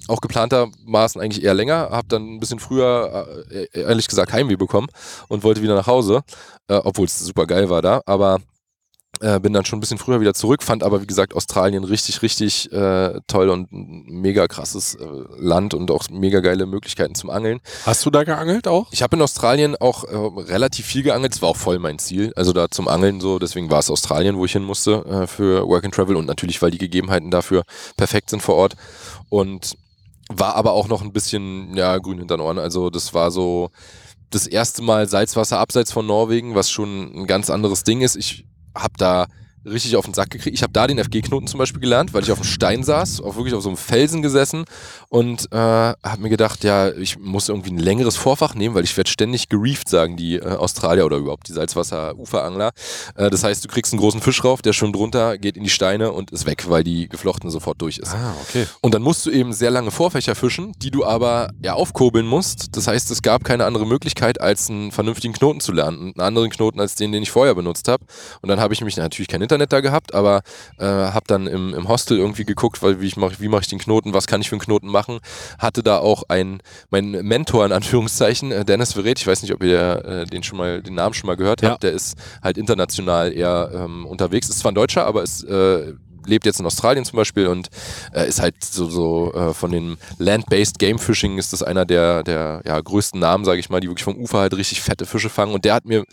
Auch 0.07 0.21
geplantermaßen 0.21 1.19
eigentlich 1.19 1.43
eher 1.43 1.53
länger. 1.55 1.89
Habe 1.91 2.07
dann 2.07 2.36
ein 2.36 2.39
bisschen 2.39 2.59
früher, 2.59 3.45
äh, 3.49 3.67
ehrlich 3.73 4.07
gesagt, 4.07 4.34
Heimweh 4.34 4.55
bekommen 4.55 4.88
und 5.30 5.43
wollte 5.43 5.61
wieder 5.61 5.76
nach 5.76 5.88
Hause, 5.88 6.21
äh, 6.67 6.76
obwohl 6.76 7.05
es 7.05 7.19
super 7.19 7.47
geil 7.47 7.69
war 7.69 7.82
da. 7.82 8.01
Aber 8.05 8.39
äh, 9.22 9.39
bin 9.39 9.53
dann 9.53 9.66
schon 9.66 9.78
ein 9.78 9.80
bisschen 9.80 9.97
früher 9.97 10.22
wieder 10.22 10.34
zurück, 10.34 10.63
fand 10.63 10.84
aber 10.84 11.01
wie 11.01 11.07
gesagt 11.07 11.36
Australien 11.36 11.84
richtig, 11.84 12.22
richtig 12.22 12.72
äh, 12.72 13.20
toll 13.28 13.49
und 13.49 13.72
ein 13.72 14.03
mega 14.07 14.47
krasses 14.47 14.95
äh, 14.95 15.05
Land 15.38 15.74
und 15.74 15.91
auch 15.91 16.09
mega 16.09 16.39
geile 16.39 16.66
Möglichkeiten 16.66 17.16
zum 17.16 17.30
Angeln. 17.30 17.59
Hast 17.86 18.05
du 18.05 18.09
da 18.09 18.24
geangelt 18.24 18.68
auch? 18.68 18.88
Ich 18.91 19.01
habe 19.01 19.16
in 19.16 19.22
Australien 19.22 19.76
auch 19.76 20.03
äh, 20.03 20.16
relativ 20.16 20.86
viel 20.86 21.03
geangelt, 21.03 21.34
das 21.34 21.41
war 21.41 21.49
auch 21.49 21.57
voll 21.57 21.80
mein 21.80 21.99
Ziel, 21.99 22.34
also 22.36 22.53
da 22.53 22.70
zum 22.70 22.88
Angeln 22.88 23.22
so, 23.22 23.39
deswegen 23.39 23.72
war 23.72 23.80
es 23.80 23.89
Australien, 23.89 24.38
wo 24.38 24.45
ich 24.45 24.53
hin 24.53 24.63
musste 24.63 25.05
äh, 25.05 25.28
für 25.28 25.68
Work 25.68 25.86
and 25.86 25.93
Travel 25.93 26.16
und 26.16 26.26
natürlich, 26.26 26.61
weil 26.61 26.72
die 26.72 26.78
Gegebenheiten 26.78 27.32
dafür 27.32 27.63
perfekt 27.97 28.30
sind 28.30 28.41
vor 28.41 28.55
Ort 28.55 28.76
und 29.30 29.78
war 30.28 30.55
aber 30.55 30.74
auch 30.74 30.88
noch 30.88 31.01
ein 31.01 31.13
bisschen, 31.13 31.76
ja, 31.78 31.97
grün 31.97 32.18
hinter 32.18 32.38
den 32.38 32.41
Ohren, 32.41 32.59
also 32.59 32.89
das 32.89 33.13
war 33.13 33.32
so 33.32 33.70
das 34.32 34.47
erste 34.47 34.82
Mal 34.82 35.07
Salzwasser 35.07 35.59
abseits 35.59 35.91
von 35.91 36.05
Norwegen, 36.05 36.55
was 36.55 36.70
schon 36.70 37.13
ein 37.16 37.28
ganz 37.28 37.49
anderes 37.49 37.84
Ding 37.84 38.01
ist. 38.01 38.16
Ich 38.16 38.45
habe 38.76 38.93
da 38.97 39.28
richtig 39.66 39.95
auf 39.95 40.05
den 40.05 40.13
Sack 40.13 40.30
gekriegt. 40.30 40.55
Ich 40.55 40.63
habe 40.63 40.74
da 40.74 40.88
den 40.88 41.03
FG-Knoten 41.03 41.47
zum 41.47 41.57
Beispiel 41.57 41.82
gelernt, 41.82 42.13
weil 42.13 42.24
ich 42.24 42.32
auf 42.32 42.39
dem 42.39 42.45
Stein 42.45 42.84
saß, 42.84 43.22
auch 43.22 43.36
wirklich 43.36 43.53
auf 43.53 43.63
so 43.63 43.70
einem 43.70 43.78
Felsen 43.78 44.22
gesessen 44.22 44.66
und 45.09 45.51
äh, 45.51 45.55
habe 45.57 46.22
mir 46.22 46.30
gedacht, 46.30 46.63
ja, 46.63 46.91
ich 46.91 47.18
muss 47.20 47.49
irgendwie 47.49 47.72
ein 47.72 47.78
längeres 47.78 48.16
Vorfach 48.16 48.55
nehmen, 48.55 48.76
weil 48.76 48.84
ich 48.84 48.95
werde 48.95 49.09
ständig 49.09 49.49
gereeft, 49.49 49.89
sagen 49.89 50.18
die 50.18 50.36
äh, 50.36 50.45
Australier 50.45 51.05
oder 51.05 51.18
überhaupt 51.18 51.47
die 51.47 51.53
Salzwasser-Uferangler. 51.53 52.72
Äh, 53.16 53.30
das 53.30 53.43
heißt, 53.43 53.63
du 53.66 53.68
kriegst 53.68 53.93
einen 53.93 53.99
großen 53.99 54.22
Fisch 54.22 54.43
rauf, 54.43 54.61
der 54.61 54.74
schon 54.74 54.93
drunter 54.93 55.38
geht 55.38 55.57
in 55.57 55.63
die 55.63 55.70
Steine 55.70 56.11
und 56.11 56.32
ist 56.32 56.45
weg, 56.45 56.66
weil 56.70 56.84
die 56.84 57.09
Geflochtene 57.09 57.51
sofort 57.51 57.82
durch 57.82 57.97
ist. 57.97 58.13
Ah, 58.13 58.36
okay. 58.47 58.68
Und 58.82 58.93
dann 58.93 59.01
musst 59.01 59.26
du 59.26 59.32
eben 59.32 59.53
sehr 59.53 59.72
lange 59.72 59.91
Vorfächer 59.91 60.36
fischen, 60.36 60.74
die 60.78 60.91
du 60.91 61.05
aber 61.05 61.49
ja 61.63 61.74
aufkurbeln 61.74 62.26
musst. 62.26 62.76
Das 62.78 62.88
heißt, 62.88 63.11
es 63.11 63.22
gab 63.22 63.43
keine 63.43 63.66
andere 63.66 63.86
Möglichkeit, 63.86 64.39
als 64.39 64.70
einen 64.70 64.91
vernünftigen 64.91 65.34
Knoten 65.34 65.59
zu 65.59 65.72
lernen. 65.72 66.13
Einen 66.16 66.22
anderen 66.22 66.49
Knoten 66.49 66.80
als 66.80 66.95
den, 66.95 67.11
den 67.11 67.24
ich 67.24 67.32
vorher 67.32 67.55
benutzt 67.55 67.88
habe. 67.88 68.05
Und 68.41 68.49
dann 68.49 68.59
habe 68.59 68.74
ich 68.74 68.82
mich 68.82 68.95
natürlich 68.97 69.28
kein 69.28 69.41
Internet 69.41 69.55
da 69.58 69.80
gehabt, 69.82 70.14
aber 70.14 70.41
äh, 70.78 70.86
habe 70.86 71.26
dann 71.28 71.47
im, 71.47 71.74
im 71.74 71.88
Hostel 71.88 72.18
irgendwie 72.18 72.45
geguckt, 72.45 72.82
weil 72.84 73.01
wie, 73.01 73.08
ich 73.08 73.18
mach, 73.18 73.39
wie 73.39 73.47
mache 73.47 73.62
ich 73.62 73.68
den 73.68 73.80
Knoten, 73.80 74.14
was 74.14 74.28
kann 74.28 74.41
ich 74.41 74.49
für 74.49 74.56
einen 74.56 74.62
Knoten 74.62 74.88
machen. 74.88 75.20
Hatte 75.60 75.84
da 75.84 75.97
auch 75.99 76.24
einen, 76.30 76.60
mein 76.89 77.12
Mentor 77.12 77.66
in 77.66 77.72
Anführungszeichen, 77.72 78.51
äh, 78.51 78.66
Dennis 78.66 78.93
Verret, 78.93 79.20
ich 79.20 79.28
weiß 79.28 79.41
nicht, 79.41 79.53
ob 79.53 79.64
ihr 79.64 80.06
äh, 80.06 80.26
den 80.26 80.43
schon 80.43 80.58
mal, 80.58 80.82
den 80.82 80.95
Namen 80.95 81.14
schon 81.14 81.28
mal 81.28 81.36
gehört 81.38 81.62
Ja. 81.62 81.72
habt, 81.72 81.84
der 81.84 81.91
ist 81.93 82.16
halt 82.43 82.58
international 82.58 83.34
eher 83.34 83.72
ähm, 83.74 84.06
unterwegs, 84.06 84.49
ist 84.49 84.60
zwar 84.60 84.72
ein 84.72 84.76
Deutscher, 84.76 85.06
aber 85.06 85.24
ist 85.24 85.43
äh, 85.43 85.93
lebt 86.26 86.45
jetzt 86.45 86.59
in 86.59 86.65
Australien 86.65 87.05
zum 87.05 87.17
Beispiel 87.17 87.47
und 87.47 87.69
äh, 88.13 88.28
ist 88.28 88.41
halt 88.41 88.63
so, 88.63 88.89
so 88.89 89.34
äh, 89.34 89.53
von 89.53 89.71
dem 89.71 89.97
Land-Based 90.17 90.80
Game 90.80 90.99
Fishing 90.99 91.38
ist 91.38 91.53
das 91.53 91.63
einer 91.63 91.86
der, 91.86 92.23
der 92.23 92.61
ja, 92.65 92.80
größten 92.80 93.19
Namen, 93.19 93.45
sage 93.45 93.59
ich 93.59 93.69
mal, 93.69 93.80
die 93.80 93.88
wirklich 93.88 94.03
vom 94.03 94.17
Ufer 94.17 94.39
halt 94.39 94.55
richtig 94.55 94.82
fette 94.82 95.05
Fische 95.05 95.30
fangen. 95.30 95.53
Und 95.53 95.65
der 95.65 95.73
hat 95.73 95.86
mir 95.86 96.03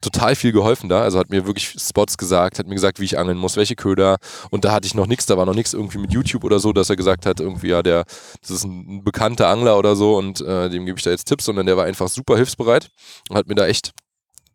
total 0.00 0.34
viel 0.34 0.52
geholfen 0.52 0.88
da, 0.88 1.02
also 1.02 1.18
hat 1.18 1.30
mir 1.30 1.46
wirklich 1.46 1.76
Spots 1.78 2.18
gesagt, 2.18 2.58
hat 2.58 2.66
mir 2.66 2.74
gesagt, 2.74 3.00
wie 3.00 3.04
ich 3.04 3.18
angeln 3.18 3.38
muss, 3.38 3.56
welche 3.56 3.76
Köder. 3.76 4.16
Und 4.50 4.64
da 4.64 4.72
hatte 4.72 4.86
ich 4.86 4.94
noch 4.94 5.06
nichts, 5.06 5.26
da 5.26 5.36
war 5.36 5.46
noch 5.46 5.54
nichts 5.54 5.74
irgendwie 5.74 5.98
mit 5.98 6.12
YouTube 6.12 6.44
oder 6.44 6.58
so, 6.58 6.72
dass 6.72 6.90
er 6.90 6.96
gesagt 6.96 7.26
hat, 7.26 7.40
irgendwie 7.40 7.68
ja, 7.68 7.82
der, 7.82 8.04
das 8.40 8.50
ist 8.50 8.64
ein, 8.64 9.02
bekannter 9.04 9.48
Angler 9.48 9.78
oder 9.78 9.96
so 9.96 10.16
und 10.16 10.40
äh, 10.40 10.68
dem 10.70 10.86
gebe 10.86 10.98
ich 10.98 11.04
da 11.04 11.10
jetzt 11.10 11.24
Tipps, 11.24 11.44
sondern 11.44 11.66
der 11.66 11.76
war 11.76 11.84
einfach 11.84 12.08
super 12.08 12.36
hilfsbereit 12.36 12.88
und 13.28 13.36
hat 13.36 13.46
mir 13.46 13.54
da 13.54 13.66
echt 13.66 13.92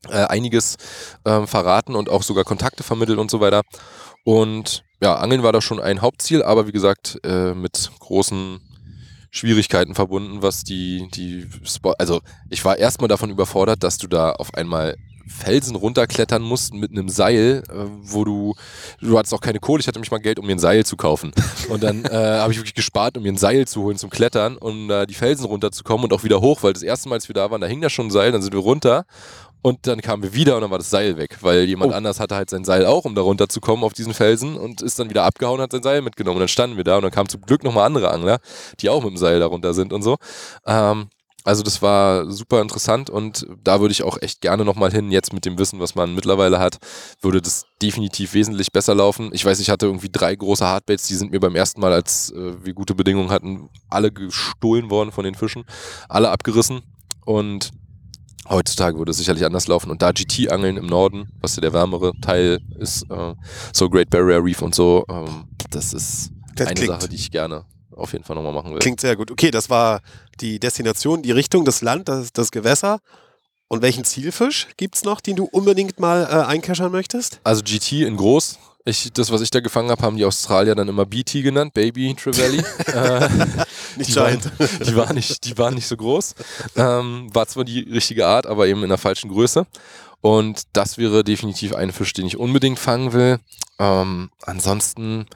äh, 0.07 0.26
einiges 0.26 0.78
ähm, 1.26 1.47
verraten 1.47 1.95
und 1.95 2.10
auch 2.10 2.24
sogar 2.24 2.43
Kontakte 2.43 2.84
vermittelt 2.84 3.20
und 3.20 3.30
so 3.30 3.39
weiter. 3.39 3.62
Und 4.24 4.84
ja, 5.02 5.16
Angeln 5.16 5.43
war 5.43 5.54
da 5.54 5.62
schon 5.62 5.80
ein 5.80 6.02
Hauptziel, 6.02 6.43
aber 6.43 6.68
wie 6.68 6.72
gesagt, 6.72 7.20
äh, 7.24 7.54
mit 7.54 7.91
großen 8.00 8.60
Schwierigkeiten 9.32 9.95
verbunden, 9.95 10.41
was 10.41 10.64
die, 10.64 11.08
die 11.14 11.47
Spot, 11.64 11.93
also 12.00 12.22
ich 12.50 12.66
war 12.66 12.78
erstmal 12.78 13.08
davon 13.08 13.30
überfordert, 13.30 13.84
dass 13.84 13.97
du 13.97 14.08
da 14.08 14.32
auf 14.32 14.54
einmal 14.56 14.95
Felsen 15.30 15.76
runterklettern 15.76 16.41
musst 16.41 16.74
mit 16.74 16.91
einem 16.91 17.08
Seil, 17.08 17.64
äh, 17.70 17.74
wo 18.02 18.26
du, 18.26 18.56
du 19.00 19.18
hattest 19.18 19.34
auch 19.34 19.41
keine 19.41 19.60
Kohle, 19.60 19.80
ich 19.80 19.88
hatte 19.88 20.00
mich 20.00 20.12
mal 20.12 20.18
Geld, 20.18 20.39
um 20.39 20.45
mir 20.45 20.54
ein 20.54 20.60
Seil 20.60 20.86
zu 20.86 20.97
kaufen. 20.97 21.32
Und 21.70 21.84
dann 21.84 22.04
äh, 22.06 22.10
habe 22.39 22.52
ich 22.52 22.58
wirklich 22.58 22.74
gespart, 22.74 23.16
um 23.16 23.24
mir 23.24 23.32
ein 23.32 23.38
Seil 23.38 23.68
zu 23.68 23.84
holen 23.84 23.97
zum 23.97 24.10
Klettern, 24.10 24.58
um 24.58 24.88
da 24.88 25.06
die 25.06 25.14
Felsen 25.14 25.45
runterzukommen 25.45 26.06
und 26.06 26.14
auch 26.14 26.24
wieder 26.24 26.41
hoch, 26.41 26.64
weil 26.64 26.74
das 26.74 26.84
erste 26.84 27.10
Mal, 27.10 27.16
als 27.16 27.30
wir 27.30 27.36
da 27.36 27.52
waren, 27.52 27.62
da 27.62 27.68
hing 27.68 27.82
da 27.82 27.89
schon 27.89 28.08
ein 28.08 28.12
Seil, 28.12 28.32
dann 28.32 28.41
sind 28.41 28.54
wir 28.54 28.60
runter 28.60 29.06
und 29.62 29.88
dann 29.88 30.01
kamen 30.01 30.24
wir 30.24 30.34
wieder 30.34 30.55
und 30.55 30.62
dann 30.62 30.72
war 30.72 30.78
das 30.78 30.89
Seil 30.89 31.18
weg, 31.18 31.38
weil 31.41 31.64
jemand 31.66 31.91
Oh. 31.91 31.95
anders 31.95 32.20
hatte 32.20 32.36
halt 32.36 32.49
sein 32.49 32.64
Seil 32.64 32.86
auch, 32.86 33.05
um 33.05 33.16
da 33.16 33.22
runterzukommen 33.22 33.84
auf 33.84 33.93
diesen 33.93 34.14
Felsen 34.14 34.55
und 34.55 34.82
ist 34.82 34.99
dann 34.99 35.10
wieder 35.10 35.24
abgehauen 35.24 35.60
und 35.60 35.64
hat 35.64 35.72
sein 35.72 35.84
Seil 35.84 36.01
mitgenommen. 36.01 36.38
Und 36.38 36.41
dann 36.41 36.47
standen 36.47 36.78
wir 36.78 36.84
da 36.84 36.95
und 36.97 37.03
dann 37.03 37.12
kamen 37.12 37.30
zum 37.30 37.41
Glück 37.41 37.64
nochmal 37.64 37.86
andere 37.86 38.12
Angler, 38.12 38.39
die 38.80 38.89
auch 38.89 39.03
mit 39.03 39.12
dem 39.12 39.18
Seil 39.18 39.39
darunter 39.39 39.74
sind 39.74 39.91
und 39.91 40.01
so. 40.01 40.18
Ähm, 40.66 41.10
also 41.45 41.64
das 41.64 41.82
war 41.82 42.30
super 42.30 42.62
interessant 42.62 43.10
und 43.10 43.47
da 43.64 43.80
würde 43.80 43.91
ich 43.93 44.03
auch 44.03 44.22
echt 44.22 44.41
gerne 44.41 44.66
nochmal 44.66 44.91
hin. 44.91 45.10
Jetzt 45.12 45.34
mit 45.34 45.45
dem 45.45 45.57
Wissen, 45.57 45.80
was 45.80 45.95
man 45.95 46.14
mittlerweile 46.14 46.60
hat, 46.60 46.78
würde 47.22 47.41
das 47.41 47.66
definitiv 47.82 48.34
wesentlich 48.34 48.72
besser 48.72 48.93
laufen. 48.93 49.30
Ich 49.34 49.45
weiß, 49.45 49.60
ich 49.60 49.70
hatte 49.70 49.86
irgendwie 49.86 50.10
drei 50.12 50.36
große 50.36 50.66
Hardbaits, 50.66 51.07
die 51.07 51.16
sind 51.16 51.32
mir 51.32 51.39
beim 51.39 51.55
ersten 51.55 51.80
Mal, 51.82 51.93
als 51.93 52.32
äh, 52.32 52.53
wir 52.64 52.74
gute 52.74 52.93
Bedingungen 52.93 53.30
hatten, 53.30 53.70
alle 53.89 54.12
gestohlen 54.12 54.89
worden 54.89 55.12
von 55.12 55.24
den 55.24 55.34
Fischen, 55.34 55.64
alle 56.10 56.30
abgerissen 56.30 56.82
und 57.26 57.72
Heutzutage 58.50 58.97
würde 58.97 59.12
es 59.12 59.18
sicherlich 59.18 59.45
anders 59.45 59.68
laufen. 59.68 59.91
Und 59.91 60.02
da 60.02 60.12
GT-Angeln 60.12 60.78
im 60.78 60.88
Norden, 60.88 61.30
was 61.41 61.56
ja 61.56 61.62
der 61.62 61.74
wärmere 61.74 62.14
Teil 62.22 62.60
ist, 62.80 63.04
äh, 63.10 63.34
so 63.74 63.89
Great 63.89 64.10
Barrier 64.10 64.43
Reef 64.43 64.62
und 64.62 64.74
so, 64.74 65.06
ähm, 65.10 65.45
das 65.70 65.93
ist 65.93 66.32
Das 66.56 66.68
eine 66.68 66.76
klingt- 66.76 66.93
Sache, 66.93 67.10
die 67.10 67.16
ich 67.16 67.30
gerne 67.32 67.66
auf 67.95 68.14
jeden 68.14 68.24
Fall 68.24 68.36
nochmal 68.36 68.54
machen 68.54 68.72
will. 68.72 68.80
Klingt 68.80 69.02
sehr 69.02 69.16
gut. 69.16 69.30
Okay, 69.30 69.52
das 69.52 69.70
war 69.70 70.02
die 70.39 70.60
Destination, 70.60 71.22
die 71.22 71.32
Richtung, 71.32 71.66
das 71.66 71.82
Land, 71.82 72.08
das, 72.10 72.32
das 72.34 72.50
Gewässer. 72.52 73.00
Und 73.68 73.84
welchen 73.84 74.04
Zielfisch 74.04 74.68
gibt 74.78 74.95
es 74.95 75.04
noch, 75.04 75.22
den 75.22 75.36
du 75.36 75.43
unbedingt 75.45 76.00
mal 76.00 76.24
äh, 76.24 76.45
einkeschern 76.47 76.91
möchtest? 76.91 77.39
Also 77.43 77.62
GT 77.64 78.02
in 78.08 78.18
groß. 78.18 78.58
Ich, 78.90 79.12
das, 79.14 79.32
was 79.32 79.42
ich 79.42 79.52
da 79.52 79.60
gefangen 79.60 79.92
habe, 79.92 80.02
haben 80.02 80.18
die 80.18 80.26
Australier 80.26 80.74
dann 80.74 80.88
immer 80.88 81.06
BT 81.06 81.44
genannt, 81.44 81.74
Baby 81.74 82.16
Trevally. 82.16 82.58
äh, 82.88 83.30
Nicht 83.96 84.12
die, 84.12 84.16
waren, 84.16 84.40
die, 84.86 84.96
waren 84.96 85.16
nicht, 85.16 85.46
die 85.46 85.58
waren 85.58 85.76
nicht 85.76 85.88
so 85.88 85.96
groß. 85.96 86.36
Ähm, 86.76 87.30
war 87.34 87.48
zwar 87.48 87.66
die 87.66 87.82
richtige 87.82 88.26
Art, 88.26 88.48
aber 88.48 88.68
eben 88.68 88.82
in 88.84 88.90
der 88.90 88.98
falschen 88.98 89.30
Größe. 89.30 89.66
Und 90.22 90.64
das 90.74 90.98
wäre 90.98 91.24
definitiv 91.24 91.76
ein 91.76 91.92
Fisch, 91.92 92.14
den 92.14 92.26
ich 92.26 92.38
unbedingt 92.38 92.80
fangen 92.80 93.14
will. 93.14 93.40
Ähm, 93.78 94.30
ansonsten, 94.42 95.28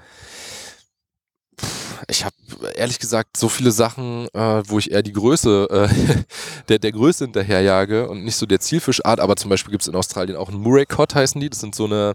ich 2.07 2.25
habe 2.25 2.35
ehrlich 2.75 2.99
gesagt 2.99 3.37
so 3.37 3.49
viele 3.49 3.71
Sachen, 3.71 4.27
äh, 4.33 4.63
wo 4.65 4.79
ich 4.79 4.91
eher 4.91 5.03
die 5.03 5.13
Größe, 5.13 5.67
äh, 5.69 6.23
der, 6.69 6.79
der 6.79 6.91
Größe 6.91 7.25
hinterherjage 7.25 8.09
und 8.09 8.23
nicht 8.23 8.35
so 8.35 8.45
der 8.45 8.59
Zielfischart. 8.59 9.19
Aber 9.19 9.35
zum 9.35 9.49
Beispiel 9.49 9.71
gibt 9.71 9.83
es 9.83 9.87
in 9.87 9.95
Australien 9.95 10.37
auch 10.37 10.49
einen 10.49 10.61
Murray 10.61 10.85
Cod, 10.85 11.15
heißen 11.15 11.39
die. 11.39 11.49
Das 11.49 11.59
sind 11.59 11.75
so 11.75 11.85
eine, 11.85 12.13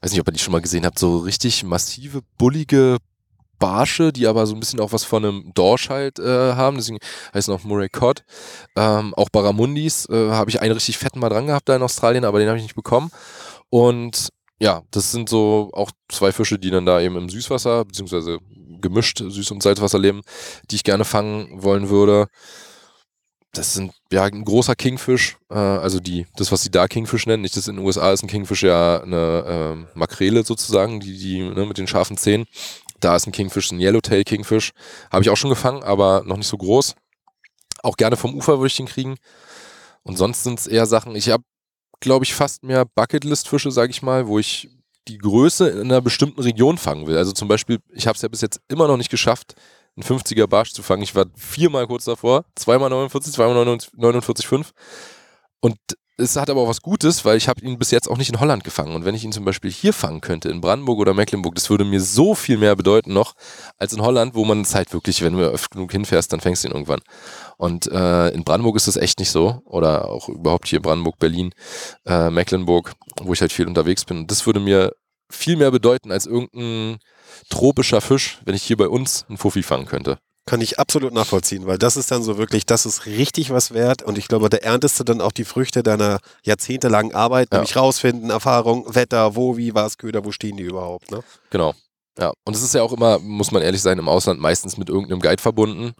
weiß 0.00 0.10
nicht, 0.10 0.20
ob 0.20 0.28
ihr 0.28 0.32
die 0.32 0.38
schon 0.38 0.52
mal 0.52 0.60
gesehen 0.60 0.84
habt, 0.84 0.98
so 0.98 1.18
richtig 1.18 1.64
massive, 1.64 2.20
bullige 2.38 2.98
Barsche, 3.60 4.12
die 4.12 4.26
aber 4.26 4.46
so 4.46 4.54
ein 4.54 4.60
bisschen 4.60 4.80
auch 4.80 4.92
was 4.92 5.04
von 5.04 5.24
einem 5.24 5.52
Dorsch 5.54 5.90
halt 5.90 6.18
äh, 6.18 6.54
haben, 6.54 6.78
deswegen 6.78 6.98
heißen 7.34 7.54
auch 7.54 7.62
Murray 7.62 7.88
Cod. 7.88 8.24
Ähm, 8.74 9.14
auch 9.14 9.28
Barramundis 9.28 10.08
äh, 10.08 10.30
habe 10.30 10.50
ich 10.50 10.60
einen 10.60 10.72
richtig 10.72 10.98
fetten 10.98 11.20
mal 11.20 11.28
dran 11.28 11.46
gehabt 11.46 11.68
da 11.68 11.76
in 11.76 11.82
Australien, 11.82 12.24
aber 12.24 12.40
den 12.40 12.48
habe 12.48 12.56
ich 12.56 12.64
nicht 12.64 12.74
bekommen. 12.74 13.10
Und 13.68 14.30
ja, 14.58 14.82
das 14.90 15.12
sind 15.12 15.28
so 15.28 15.70
auch 15.72 15.90
zwei 16.08 16.32
Fische, 16.32 16.58
die 16.58 16.70
dann 16.70 16.86
da 16.86 17.00
eben 17.00 17.16
im 17.16 17.28
Süßwasser, 17.28 17.84
beziehungsweise 17.84 18.38
gemischt 18.80 19.20
Süß- 19.20 19.52
und 19.52 19.62
Salzwasser 19.62 19.98
leben, 19.98 20.22
die 20.70 20.76
ich 20.76 20.84
gerne 20.84 21.04
fangen 21.04 21.62
wollen 21.62 21.88
würde. 21.88 22.28
Das 23.52 23.74
sind 23.74 23.92
ja 24.12 24.24
ein 24.24 24.44
großer 24.44 24.76
Kingfisch, 24.76 25.36
äh, 25.50 25.54
also 25.54 25.98
die, 25.98 26.26
das, 26.36 26.52
was 26.52 26.62
sie 26.62 26.70
da 26.70 26.86
Kingfisch 26.86 27.26
nennen, 27.26 27.42
nicht 27.42 27.56
das 27.56 27.66
in 27.66 27.76
den 27.76 27.84
USA 27.84 28.12
ist 28.12 28.22
ein 28.22 28.28
Kingfisch 28.28 28.62
ja 28.62 29.02
eine 29.02 29.44
ähm, 29.46 29.88
Makrele 29.94 30.44
sozusagen, 30.44 31.00
die, 31.00 31.18
die 31.18 31.42
ne, 31.42 31.66
mit 31.66 31.78
den 31.78 31.88
scharfen 31.88 32.16
Zähnen. 32.16 32.46
Da 33.00 33.16
ist 33.16 33.26
ein 33.26 33.32
Kingfisch, 33.32 33.72
ein 33.72 33.80
Yellowtail 33.80 34.24
Kingfisch. 34.24 34.72
Habe 35.10 35.22
ich 35.22 35.30
auch 35.30 35.36
schon 35.36 35.50
gefangen, 35.50 35.82
aber 35.82 36.22
noch 36.24 36.36
nicht 36.36 36.46
so 36.46 36.58
groß. 36.58 36.94
Auch 37.82 37.96
gerne 37.96 38.16
vom 38.16 38.34
Ufer 38.34 38.58
würde 38.58 38.68
ich 38.68 38.76
den 38.76 38.86
kriegen. 38.86 39.16
Und 40.02 40.16
sonst 40.16 40.44
sind 40.44 40.58
es 40.60 40.66
eher 40.66 40.86
Sachen, 40.86 41.16
ich 41.16 41.28
habe, 41.30 41.42
glaube 42.00 42.24
ich, 42.24 42.34
fast 42.34 42.62
mehr 42.62 42.84
Bucketlist-Fische, 42.84 43.70
sage 43.70 43.90
ich 43.90 44.02
mal, 44.02 44.26
wo 44.26 44.38
ich 44.38 44.68
die 45.08 45.18
Größe 45.18 45.68
in 45.68 45.80
einer 45.80 46.00
bestimmten 46.00 46.40
Region 46.40 46.78
fangen 46.78 47.06
will. 47.06 47.16
Also 47.16 47.32
zum 47.32 47.48
Beispiel, 47.48 47.78
ich 47.92 48.06
habe 48.06 48.16
es 48.16 48.22
ja 48.22 48.28
bis 48.28 48.40
jetzt 48.40 48.60
immer 48.68 48.86
noch 48.86 48.96
nicht 48.96 49.10
geschafft, 49.10 49.54
einen 49.96 50.04
50er 50.04 50.46
Barsch 50.46 50.72
zu 50.72 50.82
fangen. 50.82 51.02
Ich 51.02 51.14
war 51.14 51.26
viermal 51.34 51.86
kurz 51.86 52.04
davor, 52.04 52.44
zweimal 52.54 52.90
49, 52.90 53.32
zweimal 53.32 53.66
49,5. 53.66 54.66
Und 55.60 55.76
es 56.20 56.36
hat 56.36 56.50
aber 56.50 56.62
auch 56.62 56.68
was 56.68 56.82
Gutes, 56.82 57.24
weil 57.24 57.36
ich 57.36 57.48
habe 57.48 57.60
ihn 57.62 57.78
bis 57.78 57.90
jetzt 57.90 58.08
auch 58.08 58.16
nicht 58.16 58.30
in 58.30 58.40
Holland 58.40 58.64
gefangen. 58.64 58.94
Und 58.94 59.04
wenn 59.04 59.14
ich 59.14 59.24
ihn 59.24 59.32
zum 59.32 59.44
Beispiel 59.44 59.70
hier 59.70 59.92
fangen 59.92 60.20
könnte, 60.20 60.48
in 60.48 60.60
Brandenburg 60.60 60.98
oder 60.98 61.14
Mecklenburg, 61.14 61.54
das 61.54 61.70
würde 61.70 61.84
mir 61.84 62.00
so 62.00 62.34
viel 62.34 62.58
mehr 62.58 62.76
bedeuten 62.76 63.12
noch, 63.12 63.34
als 63.78 63.92
in 63.92 64.02
Holland, 64.02 64.34
wo 64.34 64.44
man 64.44 64.60
es 64.60 64.74
halt 64.74 64.92
wirklich, 64.92 65.22
wenn 65.22 65.32
du 65.32 65.40
öfter 65.40 65.74
genug 65.74 65.92
hinfährst, 65.92 66.32
dann 66.32 66.40
fängst 66.40 66.64
du 66.64 66.68
ihn 66.68 66.74
irgendwann. 66.74 67.00
Und 67.56 67.86
äh, 67.90 68.28
in 68.30 68.44
Brandenburg 68.44 68.76
ist 68.76 68.88
das 68.88 68.96
echt 68.96 69.18
nicht 69.18 69.30
so. 69.30 69.62
Oder 69.64 70.08
auch 70.08 70.28
überhaupt 70.28 70.68
hier 70.68 70.80
Brandenburg, 70.80 71.18
Berlin, 71.18 71.52
äh, 72.06 72.30
Mecklenburg, 72.30 72.92
wo 73.22 73.32
ich 73.32 73.40
halt 73.40 73.52
viel 73.52 73.66
unterwegs 73.66 74.04
bin. 74.04 74.18
Und 74.18 74.30
das 74.30 74.46
würde 74.46 74.60
mir 74.60 74.92
viel 75.30 75.56
mehr 75.56 75.70
bedeuten 75.70 76.12
als 76.12 76.26
irgendein 76.26 76.98
tropischer 77.48 78.00
Fisch, 78.00 78.40
wenn 78.44 78.54
ich 78.54 78.62
hier 78.62 78.76
bei 78.76 78.88
uns 78.88 79.24
einen 79.28 79.38
Fuffi 79.38 79.62
fangen 79.62 79.86
könnte. 79.86 80.18
Kann 80.50 80.60
ich 80.62 80.80
absolut 80.80 81.14
nachvollziehen, 81.14 81.68
weil 81.68 81.78
das 81.78 81.96
ist 81.96 82.10
dann 82.10 82.24
so 82.24 82.36
wirklich, 82.36 82.66
das 82.66 82.84
ist 82.84 83.06
richtig 83.06 83.50
was 83.50 83.72
wert 83.72 84.02
und 84.02 84.18
ich 84.18 84.26
glaube, 84.26 84.48
da 84.48 84.56
erntest 84.56 84.98
du 84.98 85.04
dann 85.04 85.20
auch 85.20 85.30
die 85.30 85.44
Früchte 85.44 85.84
deiner 85.84 86.18
jahrzehntelangen 86.42 87.14
Arbeit, 87.14 87.50
Ja. 87.52 87.58
nämlich 87.58 87.76
rausfinden, 87.76 88.30
Erfahrung, 88.30 88.92
Wetter, 88.92 89.36
wo, 89.36 89.56
wie, 89.56 89.76
was, 89.76 89.96
Köder, 89.96 90.24
wo 90.24 90.32
stehen 90.32 90.56
die 90.56 90.64
überhaupt, 90.64 91.12
ne? 91.12 91.22
Genau. 91.50 91.72
Ja, 92.18 92.32
und 92.44 92.56
es 92.56 92.62
ist 92.62 92.74
ja 92.74 92.82
auch 92.82 92.92
immer, 92.92 93.20
muss 93.20 93.52
man 93.52 93.62
ehrlich 93.62 93.80
sein, 93.80 93.96
im 94.00 94.08
Ausland 94.08 94.40
meistens 94.40 94.76
mit 94.76 94.88
irgendeinem 94.90 95.20
Guide 95.20 95.40
verbunden, 95.40 95.92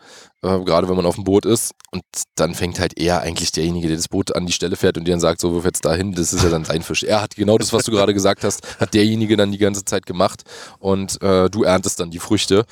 äh, 0.42 0.59
gerade 0.64 0.88
wenn 0.88 0.96
man 0.96 1.07
auf 1.07 1.14
dem 1.14 1.22
Boot 1.22 1.46
ist. 1.46 1.70
Und 1.92 2.03
dann 2.34 2.55
fängt 2.57 2.80
halt 2.80 2.98
eher 2.98 3.20
eigentlich 3.22 3.53
derjenige, 3.53 3.86
der 3.86 3.96
das 3.96 4.09
Boot 4.09 4.34
an 4.34 4.44
die 4.46 4.53
Stelle 4.53 4.74
fährt 4.74 4.98
und 4.98 5.05
dir 5.07 5.12
dann 5.12 5.20
sagt, 5.20 5.40
so, 5.40 5.55
wirf 5.55 5.64
jetzt 5.64 5.84
dahin, 5.84 6.12
das 6.12 6.32
ist 6.32 6.42
ja 6.42 6.51
dann 6.51 6.64
sein 6.64 6.82
Fisch. 6.82 7.05
Er 7.05 7.22
hat 7.22 7.36
genau 7.36 7.57
das, 7.57 7.72
was 7.72 7.84
du 7.84 7.92
gerade 7.92 8.12
gesagt 8.12 8.42
hast, 8.42 8.80
hat 8.80 8.92
derjenige 8.92 9.36
dann 9.36 9.53
die 9.53 9.59
ganze 9.59 9.84
Zeit 9.84 10.05
gemacht 10.05 10.42
und 10.80 11.22
äh, 11.22 11.48
du 11.48 11.62
erntest 11.62 12.01
dann 12.01 12.11
die 12.11 12.18
Früchte. 12.18 12.66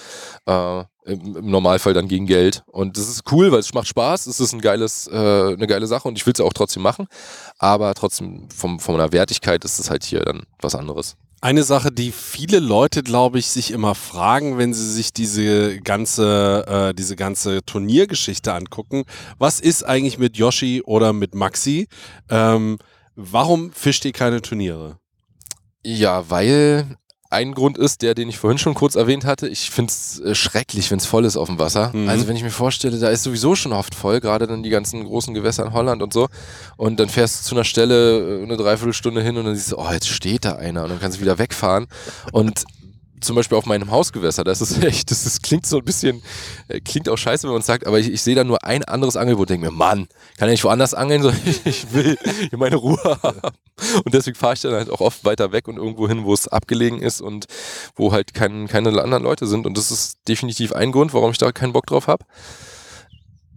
Äh, 0.45 0.83
im, 1.09 1.51
Normalfall 1.51 1.95
dann 1.95 2.09
gegen 2.09 2.27
Geld. 2.27 2.63
Und 2.67 2.97
das 2.97 3.09
ist 3.09 3.23
cool, 3.33 3.51
weil 3.51 3.61
es 3.61 3.75
macht 3.75 3.89
Spaß, 3.89 4.27
es 4.27 4.41
ist 4.41 4.53
ein 4.53 4.61
geiles, 4.61 5.07
äh, 5.09 5.17
eine 5.17 5.67
geile 5.67 5.87
Sache 5.87 6.09
und 6.09 6.19
ich 6.19 6.27
will 6.27 6.33
es 6.33 6.41
auch 6.41 6.53
trotzdem 6.53 6.83
machen. 6.83 7.07
Aber 7.59 7.95
trotzdem 7.95 8.49
vom, 8.55 8.79
von 8.81 8.99
der 8.99 9.13
Wertigkeit 9.13 9.65
ist 9.65 9.79
es 9.79 9.91
halt 9.91 10.05
hier 10.05 10.21
dann 10.21 10.43
was 10.61 10.75
anderes. 10.75 11.17
Eine 11.41 11.63
Sache, 11.63 11.93
die 11.93 12.11
viele 12.11 12.59
Leute, 12.59 13.05
glaube 13.05 13.39
ich, 13.39 13.47
sich 13.47 13.71
immer 13.71 13.95
fragen, 13.95 14.59
wenn 14.59 14.75
sie 14.75 14.93
sich 14.93 15.13
diese 15.13 15.81
ganze, 15.81 16.65
äh, 16.67 16.95
diese 16.95 17.15
ganze 17.15 17.65
Turniergeschichte 17.65 18.53
angucken, 18.53 19.05
was 19.39 19.61
ist 19.61 19.85
eigentlich 19.85 20.19
mit 20.19 20.37
Yoshi 20.37 20.83
oder 20.85 21.13
mit 21.13 21.37
Maxi? 21.37 21.87
Ähm, 22.29 22.79
warum 23.15 23.73
fischt 23.73 24.05
ihr 24.05 24.13
keine 24.13 24.43
Turniere? 24.43 24.99
Ja, 25.85 26.29
weil 26.29 26.97
ein 27.31 27.55
Grund 27.55 27.77
ist, 27.77 28.03
der, 28.03 28.15
den 28.15 28.29
ich 28.29 28.39
vorhin 28.39 28.59
schon 28.59 28.75
kurz 28.75 28.95
erwähnt 28.95 29.25
hatte. 29.25 29.49
Ich 29.49 29.71
finde 29.71 29.91
es 29.91 30.21
äh, 30.21 30.35
schrecklich, 30.35 30.91
wenn 30.91 30.99
es 30.99 31.07
voll 31.07 31.25
ist 31.25 31.37
auf 31.37 31.49
dem 31.49 31.59
Wasser. 31.59 31.93
Mhm. 31.95 32.09
Also 32.09 32.27
wenn 32.27 32.37
ich 32.37 32.43
mir 32.43 32.51
vorstelle, 32.51 32.99
da 32.99 33.09
ist 33.11 33.23
sowieso 33.23 33.55
schon 33.55 33.73
oft 33.73 33.95
voll, 33.95 34.21
gerade 34.21 34.47
dann 34.47 34.63
die 34.63 34.71
ganzen 34.71 35.05
großen 35.05 35.35
Gewässer 35.35 35.67
in 35.67 35.73
Holland 35.73 36.03
und 36.03 36.13
so. 36.13 36.29
Und 36.77 36.99
dann 37.01 37.09
fährst 37.09 37.41
du 37.41 37.49
zu 37.49 37.55
einer 37.55 37.65
Stelle 37.65 38.41
äh, 38.41 38.43
eine 38.43 38.57
Dreiviertelstunde 38.57 39.23
hin 39.23 39.37
und 39.37 39.45
dann 39.45 39.55
siehst 39.55 39.73
du, 39.73 39.77
oh, 39.77 39.91
jetzt 39.91 40.09
steht 40.09 40.45
da 40.45 40.57
einer 40.57 40.85
und 40.85 40.91
dann 40.91 41.01
kannst 41.01 41.19
du 41.19 41.23
wieder 41.23 41.39
wegfahren. 41.39 41.87
Und 42.33 42.65
zum 43.21 43.37
Beispiel 43.37 43.59
auf 43.59 43.67
meinem 43.67 43.91
Hausgewässer, 43.91 44.45
das 44.45 44.61
ist 44.61 44.83
echt, 44.85 45.11
das, 45.11 45.27
ist, 45.27 45.43
klingt 45.43 45.67
so 45.67 45.79
ein 45.79 45.85
bisschen, 45.85 46.23
äh, 46.69 46.81
klingt 46.81 47.09
auch 47.09 47.17
scheiße, 47.17 47.45
wenn 47.45 47.53
man 47.53 47.61
es 47.61 47.67
sagt, 47.67 47.87
aber 47.87 47.99
ich, 47.99 48.11
ich 48.11 48.23
sehe 48.23 48.35
da 48.35 48.45
nur 48.45 48.65
ein 48.65 48.85
anderes 48.85 49.17
Angelboot 49.17 49.51
denke 49.51 49.67
mir, 49.67 49.73
Mann, 49.73 50.09
kann 50.37 50.49
ich 50.49 50.55
nicht 50.55 50.65
woanders 50.65 50.95
angeln, 50.95 51.23
so, 51.23 51.33
ich 51.65 51.93
will 51.93 52.17
hier 52.51 52.59
meine 52.59 52.77
Ruhe 52.77 52.99
haben. 53.23 53.41
Und 54.05 54.15
deswegen 54.15 54.37
fahre 54.37 54.55
ich 54.55 54.61
dann 54.61 54.73
halt 54.73 54.91
auch 54.91 55.01
oft 55.01 55.25
weiter 55.25 55.53
weg 55.53 55.69
und 55.69 55.77
irgendwo 55.77 56.09
hin, 56.09 56.25
wo 56.25 56.35
es 56.35 56.49
abgelegen 56.49 57.01
ist 57.01 57.21
und 57.21 57.47
wo 57.95 58.13
halt 58.13 58.35
kein, 58.35 58.67
keine 58.67 58.91
anderen 59.01 59.23
Leute 59.23 59.47
sind. 59.47 59.67
Und 59.67 59.79
das 59.79 59.91
ist 59.91 60.19
definitiv 60.27 60.73
ein 60.73 60.93
Grund, 60.93 61.15
warum 61.15 61.31
ich 61.31 61.39
da 61.39 61.53
keinen 61.53 61.73
Bock 61.73 61.87
drauf 61.87 62.09
habe. 62.09 62.25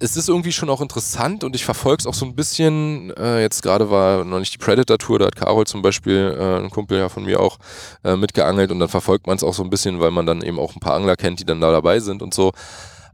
Es 0.03 0.17
ist 0.17 0.29
irgendwie 0.29 0.51
schon 0.51 0.71
auch 0.71 0.81
interessant 0.81 1.43
und 1.43 1.55
ich 1.55 1.63
verfolge 1.63 2.01
es 2.01 2.07
auch 2.07 2.15
so 2.15 2.25
ein 2.25 2.35
bisschen. 2.35 3.11
Äh, 3.11 3.41
jetzt 3.41 3.61
gerade 3.61 3.91
war 3.91 4.25
noch 4.25 4.39
nicht 4.39 4.51
die 4.51 4.57
Predator-Tour, 4.57 5.19
da 5.19 5.25
hat 5.27 5.35
Carol 5.35 5.67
zum 5.67 5.83
Beispiel, 5.83 6.35
äh, 6.39 6.57
ein 6.57 6.71
Kumpel 6.71 6.97
ja 6.97 7.07
von 7.07 7.23
mir 7.23 7.39
auch, 7.39 7.59
äh, 8.03 8.15
mitgeangelt 8.15 8.71
und 8.71 8.79
dann 8.79 8.89
verfolgt 8.89 9.27
man 9.27 9.37
es 9.37 9.43
auch 9.43 9.53
so 9.53 9.63
ein 9.63 9.69
bisschen, 9.69 9.99
weil 9.99 10.09
man 10.09 10.25
dann 10.25 10.41
eben 10.41 10.57
auch 10.57 10.75
ein 10.75 10.79
paar 10.79 10.95
Angler 10.95 11.15
kennt, 11.15 11.39
die 11.39 11.45
dann 11.45 11.61
da 11.61 11.71
dabei 11.71 11.99
sind 11.99 12.23
und 12.23 12.33
so. 12.33 12.51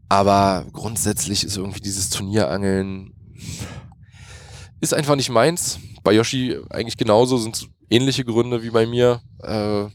Aber 0.08 0.66
grundsätzlich 0.72 1.44
ist 1.44 1.58
irgendwie 1.58 1.82
dieses 1.82 2.10
Turnierangeln 2.10 3.14
ist 4.80 4.94
einfach 4.94 5.16
nicht 5.16 5.30
meins. 5.30 5.80
Bei 6.04 6.14
Yoshi 6.14 6.58
eigentlich 6.70 6.98
genauso, 6.98 7.38
sind 7.38 7.56
es 7.56 7.68
ähnliche 7.90 8.24
Gründe 8.24 8.64
wie 8.64 8.70
bei 8.70 8.86
mir. 8.86 9.22
Äh, 9.44 9.88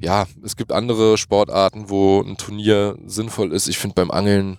ja, 0.00 0.26
es 0.44 0.56
gibt 0.56 0.72
andere 0.72 1.16
Sportarten, 1.16 1.88
wo 1.88 2.20
ein 2.20 2.36
Turnier 2.36 2.98
sinnvoll 3.06 3.52
ist. 3.52 3.68
Ich 3.68 3.78
finde 3.78 3.94
beim 3.94 4.10
Angeln, 4.10 4.58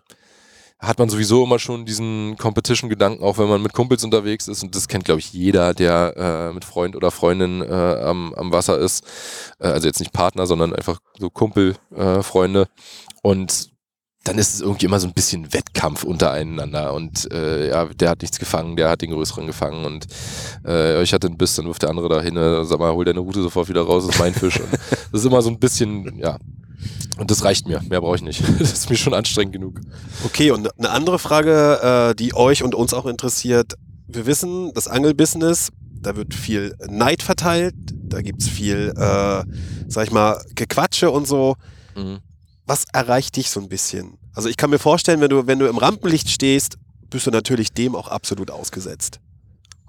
hat 0.83 0.99
man 0.99 1.09
sowieso 1.09 1.43
immer 1.43 1.59
schon 1.59 1.85
diesen 1.85 2.35
Competition-Gedanken, 2.37 3.23
auch 3.23 3.37
wenn 3.37 3.47
man 3.47 3.61
mit 3.61 3.71
Kumpels 3.73 4.03
unterwegs 4.03 4.49
ist. 4.49 4.63
Und 4.63 4.75
das 4.75 4.89
kennt, 4.89 5.05
glaube 5.05 5.19
ich, 5.19 5.31
jeder, 5.31 5.73
der 5.73 6.13
äh, 6.17 6.53
mit 6.53 6.65
Freund 6.65 6.95
oder 6.97 7.09
Freundin 7.09 7.61
äh, 7.61 7.73
am, 7.73 8.33
am 8.33 8.51
Wasser 8.51 8.77
ist. 8.77 9.05
Äh, 9.59 9.67
also 9.67 9.87
jetzt 9.87 9.99
nicht 9.99 10.11
Partner, 10.11 10.45
sondern 10.45 10.75
einfach 10.75 10.99
so 11.17 11.29
Kumpel, 11.29 11.75
äh, 11.95 12.21
Freunde. 12.21 12.67
Und 13.21 13.72
dann 14.23 14.37
ist 14.37 14.53
es 14.53 14.61
irgendwie 14.61 14.85
immer 14.85 14.99
so 14.99 15.07
ein 15.07 15.13
bisschen 15.13 15.53
Wettkampf 15.53 16.03
untereinander 16.03 16.93
und 16.93 17.29
äh, 17.31 17.69
ja, 17.69 17.85
der 17.85 18.09
hat 18.09 18.21
nichts 18.21 18.39
gefangen, 18.39 18.77
der 18.77 18.89
hat 18.89 19.01
den 19.01 19.11
größeren 19.11 19.47
gefangen 19.47 19.85
und 19.85 20.07
äh, 20.65 21.03
ich 21.03 21.13
hatte 21.13 21.27
einen 21.27 21.37
Biss, 21.37 21.55
dann 21.55 21.65
wirft 21.65 21.81
der 21.81 21.89
andere 21.89 22.07
da 22.07 22.21
hin, 22.21 22.37
äh, 22.37 22.63
sag 22.63 22.79
mal, 22.79 22.93
hol 22.93 23.03
deine 23.03 23.19
Rute 23.19 23.41
sofort 23.41 23.67
wieder 23.67 23.81
raus, 23.81 24.05
das 24.05 24.15
ist 24.15 24.21
mein 24.21 24.33
Fisch. 24.33 24.59
Und 24.59 24.71
das 25.11 25.21
ist 25.21 25.25
immer 25.25 25.41
so 25.41 25.49
ein 25.49 25.59
bisschen, 25.59 26.17
ja, 26.17 26.37
und 27.17 27.31
das 27.31 27.43
reicht 27.43 27.67
mir, 27.67 27.81
mehr 27.89 28.01
brauche 28.01 28.15
ich 28.15 28.21
nicht. 28.21 28.41
Das 28.59 28.71
ist 28.71 28.89
mir 28.89 28.95
schon 28.95 29.13
anstrengend 29.13 29.53
genug. 29.53 29.81
Okay, 30.23 30.51
und 30.51 30.69
eine 30.79 30.89
andere 30.89 31.19
Frage, 31.19 32.11
äh, 32.11 32.15
die 32.15 32.33
euch 32.33 32.63
und 32.63 32.75
uns 32.75 32.93
auch 32.93 33.05
interessiert. 33.05 33.73
Wir 34.07 34.25
wissen, 34.25 34.71
das 34.73 34.87
Angelbusiness, 34.87 35.69
da 36.01 36.15
wird 36.15 36.33
viel 36.33 36.75
Neid 36.87 37.23
verteilt, 37.23 37.75
da 37.91 38.21
gibt's 38.21 38.47
viel, 38.47 38.93
äh, 38.95 39.43
sag 39.87 40.05
ich 40.05 40.11
mal, 40.11 40.41
Gequatsche 40.55 41.11
und 41.11 41.27
so. 41.27 41.55
Mhm. 41.95 42.19
Was 42.65 42.85
erreicht 42.93 43.35
dich 43.35 43.49
so 43.49 43.59
ein 43.59 43.67
bisschen? 43.67 44.17
Also 44.33 44.49
ich 44.49 44.57
kann 44.57 44.69
mir 44.69 44.79
vorstellen, 44.79 45.21
wenn 45.21 45.29
du, 45.29 45.47
wenn 45.47 45.59
du 45.59 45.67
im 45.67 45.77
Rampenlicht 45.77 46.29
stehst, 46.29 46.77
bist 47.09 47.27
du 47.27 47.31
natürlich 47.31 47.73
dem 47.73 47.95
auch 47.95 48.07
absolut 48.07 48.49
ausgesetzt. 48.49 49.19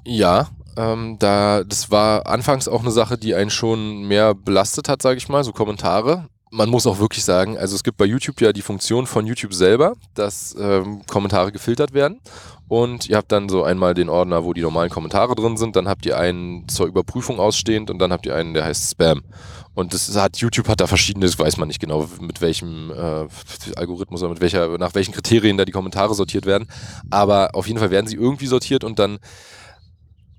Ja, 0.04 0.48
ähm, 0.76 1.16
da, 1.18 1.64
das 1.64 1.90
war 1.90 2.26
anfangs 2.26 2.68
auch 2.68 2.82
eine 2.82 2.90
Sache, 2.90 3.16
die 3.16 3.34
einen 3.34 3.50
schon 3.50 4.02
mehr 4.02 4.34
belastet 4.34 4.88
hat, 4.88 5.02
sage 5.02 5.18
ich 5.18 5.28
mal, 5.28 5.44
so 5.44 5.52
Kommentare. 5.52 6.28
Man 6.50 6.68
muss 6.68 6.86
auch 6.86 6.98
wirklich 6.98 7.24
sagen, 7.24 7.58
also 7.58 7.74
es 7.74 7.82
gibt 7.82 7.96
bei 7.96 8.04
YouTube 8.04 8.40
ja 8.40 8.52
die 8.52 8.62
Funktion 8.62 9.06
von 9.06 9.26
YouTube 9.26 9.54
selber, 9.54 9.94
dass 10.14 10.54
ähm, 10.58 11.02
Kommentare 11.06 11.52
gefiltert 11.52 11.94
werden. 11.94 12.20
Und 12.68 13.08
ihr 13.08 13.16
habt 13.16 13.30
dann 13.32 13.48
so 13.48 13.62
einmal 13.62 13.94
den 13.94 14.08
Ordner, 14.08 14.44
wo 14.44 14.52
die 14.52 14.62
normalen 14.62 14.90
Kommentare 14.90 15.34
drin 15.34 15.56
sind, 15.56 15.76
dann 15.76 15.88
habt 15.88 16.06
ihr 16.06 16.18
einen 16.18 16.68
zur 16.68 16.86
Überprüfung 16.86 17.38
ausstehend 17.38 17.90
und 17.90 17.98
dann 17.98 18.12
habt 18.12 18.26
ihr 18.26 18.34
einen, 18.34 18.54
der 18.54 18.64
heißt 18.64 18.90
Spam. 18.90 19.22
Und 19.74 19.92
das 19.92 20.14
hat 20.16 20.36
YouTube 20.36 20.68
hat 20.68 20.80
da 20.80 20.86
verschiedene, 20.86 21.26
das 21.26 21.38
weiß 21.38 21.56
man 21.56 21.68
nicht 21.68 21.80
genau, 21.80 22.08
mit 22.20 22.40
welchem 22.40 22.90
äh, 22.90 23.26
Algorithmus 23.76 24.22
oder 24.22 24.30
mit 24.30 24.40
welcher, 24.40 24.78
nach 24.78 24.94
welchen 24.94 25.12
Kriterien 25.12 25.58
da 25.58 25.64
die 25.64 25.72
Kommentare 25.72 26.14
sortiert 26.14 26.46
werden. 26.46 26.68
Aber 27.10 27.54
auf 27.54 27.66
jeden 27.66 27.80
Fall 27.80 27.90
werden 27.90 28.06
sie 28.06 28.16
irgendwie 28.16 28.46
sortiert 28.46 28.84
und 28.84 28.98
dann 28.98 29.18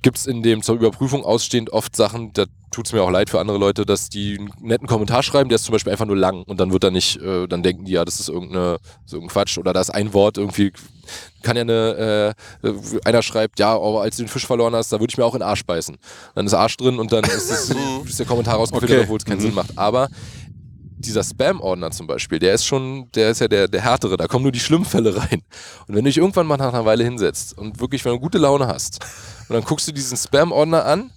gibt 0.05 0.19
es 0.19 0.27
in 0.27 0.43
dem 0.43 0.61
zur 0.61 0.75
Überprüfung 0.75 1.25
ausstehend 1.25 1.71
oft 1.71 1.95
Sachen, 1.95 2.31
da 2.33 2.45
tut 2.69 2.85
es 2.85 2.93
mir 2.93 3.01
auch 3.01 3.09
leid 3.09 3.31
für 3.31 3.39
andere 3.39 3.57
Leute, 3.57 3.87
dass 3.87 4.07
die 4.07 4.37
einen 4.37 4.51
netten 4.61 4.87
Kommentar 4.87 5.23
schreiben, 5.23 5.49
der 5.49 5.55
ist 5.55 5.63
zum 5.63 5.73
Beispiel 5.73 5.91
einfach 5.91 6.05
nur 6.05 6.15
lang 6.15 6.43
und 6.43 6.59
dann 6.59 6.71
wird 6.71 6.83
da 6.83 6.91
nicht, 6.91 7.19
äh, 7.23 7.47
dann 7.47 7.63
denken 7.63 7.85
die, 7.85 7.93
ja, 7.93 8.05
das 8.05 8.19
ist 8.19 8.29
irgendeine, 8.29 8.77
so 9.07 9.19
ein 9.19 9.27
Quatsch 9.27 9.57
oder 9.57 9.73
da 9.73 9.81
ist 9.81 9.89
ein 9.89 10.13
Wort 10.13 10.37
irgendwie, 10.37 10.71
kann 11.41 11.55
ja 11.55 11.63
eine, 11.63 12.35
äh, 12.61 12.73
einer 13.03 13.23
schreibt, 13.23 13.57
ja, 13.57 13.73
aber 13.73 14.03
als 14.03 14.17
du 14.17 14.23
den 14.23 14.29
Fisch 14.29 14.45
verloren 14.45 14.75
hast, 14.75 14.93
da 14.93 14.99
würde 14.99 15.09
ich 15.09 15.17
mir 15.17 15.25
auch 15.25 15.33
in 15.33 15.39
den 15.39 15.47
Arsch 15.47 15.65
beißen. 15.65 15.97
Dann 16.35 16.45
ist 16.45 16.53
Arsch 16.53 16.77
drin 16.77 16.99
und 16.99 17.11
dann 17.11 17.23
ist, 17.23 17.49
es, 17.49 17.75
ist 18.05 18.19
der 18.19 18.27
Kommentar 18.27 18.57
rausgefiltert, 18.57 18.97
Okay. 18.97 19.03
obwohl 19.05 19.17
es 19.17 19.25
keinen 19.25 19.39
Sinn 19.39 19.55
macht. 19.55 19.75
Aber 19.75 20.09
dieser 20.97 21.23
Spam-Ordner 21.23 21.89
zum 21.89 22.05
Beispiel, 22.05 22.37
der 22.37 22.53
ist 22.53 22.65
schon, 22.65 23.09
der 23.15 23.31
ist 23.31 23.41
ja 23.41 23.47
der, 23.47 23.67
der 23.67 23.81
härtere, 23.81 24.17
da 24.17 24.27
kommen 24.27 24.43
nur 24.43 24.51
die 24.51 24.59
schlimmen 24.59 24.85
Fälle 24.85 25.15
rein. 25.17 25.41
Und 25.87 25.95
wenn 25.95 26.03
du 26.03 26.09
dich 26.09 26.17
irgendwann 26.17 26.45
mal 26.45 26.57
nach 26.57 26.73
einer 26.73 26.85
Weile 26.85 27.03
hinsetzt 27.03 27.57
und 27.57 27.79
wirklich, 27.79 28.05
wenn 28.05 28.13
du 28.13 28.19
gute 28.19 28.37
Laune 28.37 28.67
hast, 28.67 28.99
und 29.47 29.53
dann 29.53 29.63
guckst 29.63 29.87
du 29.87 29.91
diesen 29.91 30.17
Spam-Ordner 30.17 30.85
an, 30.85 31.11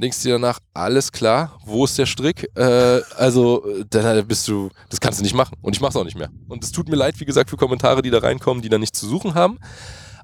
denkst 0.00 0.22
dir 0.22 0.32
danach, 0.32 0.60
alles 0.74 1.12
klar, 1.12 1.58
wo 1.64 1.84
ist 1.84 1.98
der 1.98 2.06
Strick? 2.06 2.48
Äh, 2.56 3.00
also, 3.16 3.64
äh, 3.66 3.84
dann 3.88 4.26
bist 4.26 4.48
du, 4.48 4.70
das 4.90 5.00
kannst 5.00 5.18
du 5.18 5.22
nicht 5.22 5.34
machen. 5.34 5.56
Und 5.60 5.74
ich 5.74 5.80
mach's 5.80 5.96
auch 5.96 6.04
nicht 6.04 6.16
mehr. 6.16 6.30
Und 6.48 6.64
es 6.64 6.72
tut 6.72 6.88
mir 6.88 6.96
leid, 6.96 7.18
wie 7.20 7.24
gesagt, 7.24 7.50
für 7.50 7.56
Kommentare, 7.56 8.02
die 8.02 8.10
da 8.10 8.18
reinkommen, 8.18 8.62
die 8.62 8.68
da 8.68 8.78
nichts 8.78 8.98
zu 8.98 9.06
suchen 9.06 9.34
haben. 9.34 9.58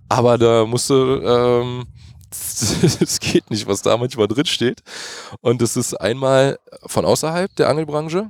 Aber 0.09 0.38
da 0.38 0.64
musst 0.64 0.90
du, 0.90 0.95
ähm, 0.95 1.86
es 2.30 3.20
geht 3.20 3.51
nicht, 3.51 3.66
was 3.66 3.82
da 3.82 3.97
manchmal 3.97 4.28
drin 4.28 4.47
steht. 4.47 4.82
Und 5.40 5.62
das 5.62 5.76
ist 5.76 5.95
einmal 5.95 6.59
von 6.86 7.05
außerhalb 7.05 7.55
der 7.57 7.68
Angelbranche, 7.68 8.28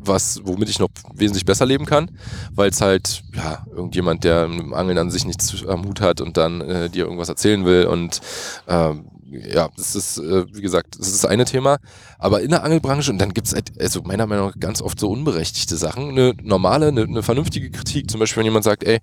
was, 0.00 0.40
womit 0.44 0.68
ich 0.68 0.78
noch 0.78 0.88
wesentlich 1.14 1.44
besser 1.44 1.66
leben 1.66 1.86
kann, 1.86 2.10
weil 2.54 2.70
es 2.70 2.80
halt, 2.80 3.22
ja, 3.34 3.64
irgendjemand, 3.70 4.24
der 4.24 4.48
mit 4.48 4.60
dem 4.60 4.74
Angeln 4.74 4.98
an 4.98 5.10
sich 5.10 5.24
nichts 5.24 5.64
am 5.66 5.84
Hut 5.84 6.00
hat 6.00 6.20
und 6.20 6.36
dann 6.36 6.60
äh, 6.60 6.88
dir 6.88 7.04
irgendwas 7.04 7.28
erzählen 7.28 7.64
will 7.64 7.86
und 7.86 8.20
ähm, 8.66 9.06
ja, 9.30 9.68
das 9.76 9.94
ist, 9.94 10.18
äh, 10.18 10.44
wie 10.52 10.60
gesagt, 10.60 10.98
das 10.98 11.06
ist 11.08 11.22
das 11.22 11.30
eine 11.30 11.44
Thema. 11.44 11.78
Aber 12.18 12.42
in 12.42 12.50
der 12.50 12.64
Angelbranche, 12.64 13.12
und 13.12 13.18
dann 13.18 13.32
gibt's 13.32 13.54
halt, 13.54 13.80
also 13.80 14.02
meiner 14.02 14.26
Meinung 14.26 14.48
nach 14.48 14.58
ganz 14.58 14.82
oft 14.82 14.98
so 14.98 15.08
unberechtigte 15.08 15.76
Sachen. 15.76 16.10
Eine 16.10 16.34
normale, 16.42 16.88
eine, 16.88 17.02
eine 17.02 17.22
vernünftige 17.22 17.70
Kritik. 17.70 18.10
Zum 18.10 18.18
Beispiel, 18.18 18.40
wenn 18.40 18.46
jemand 18.46 18.64
sagt, 18.64 18.82
ey, 18.82 18.98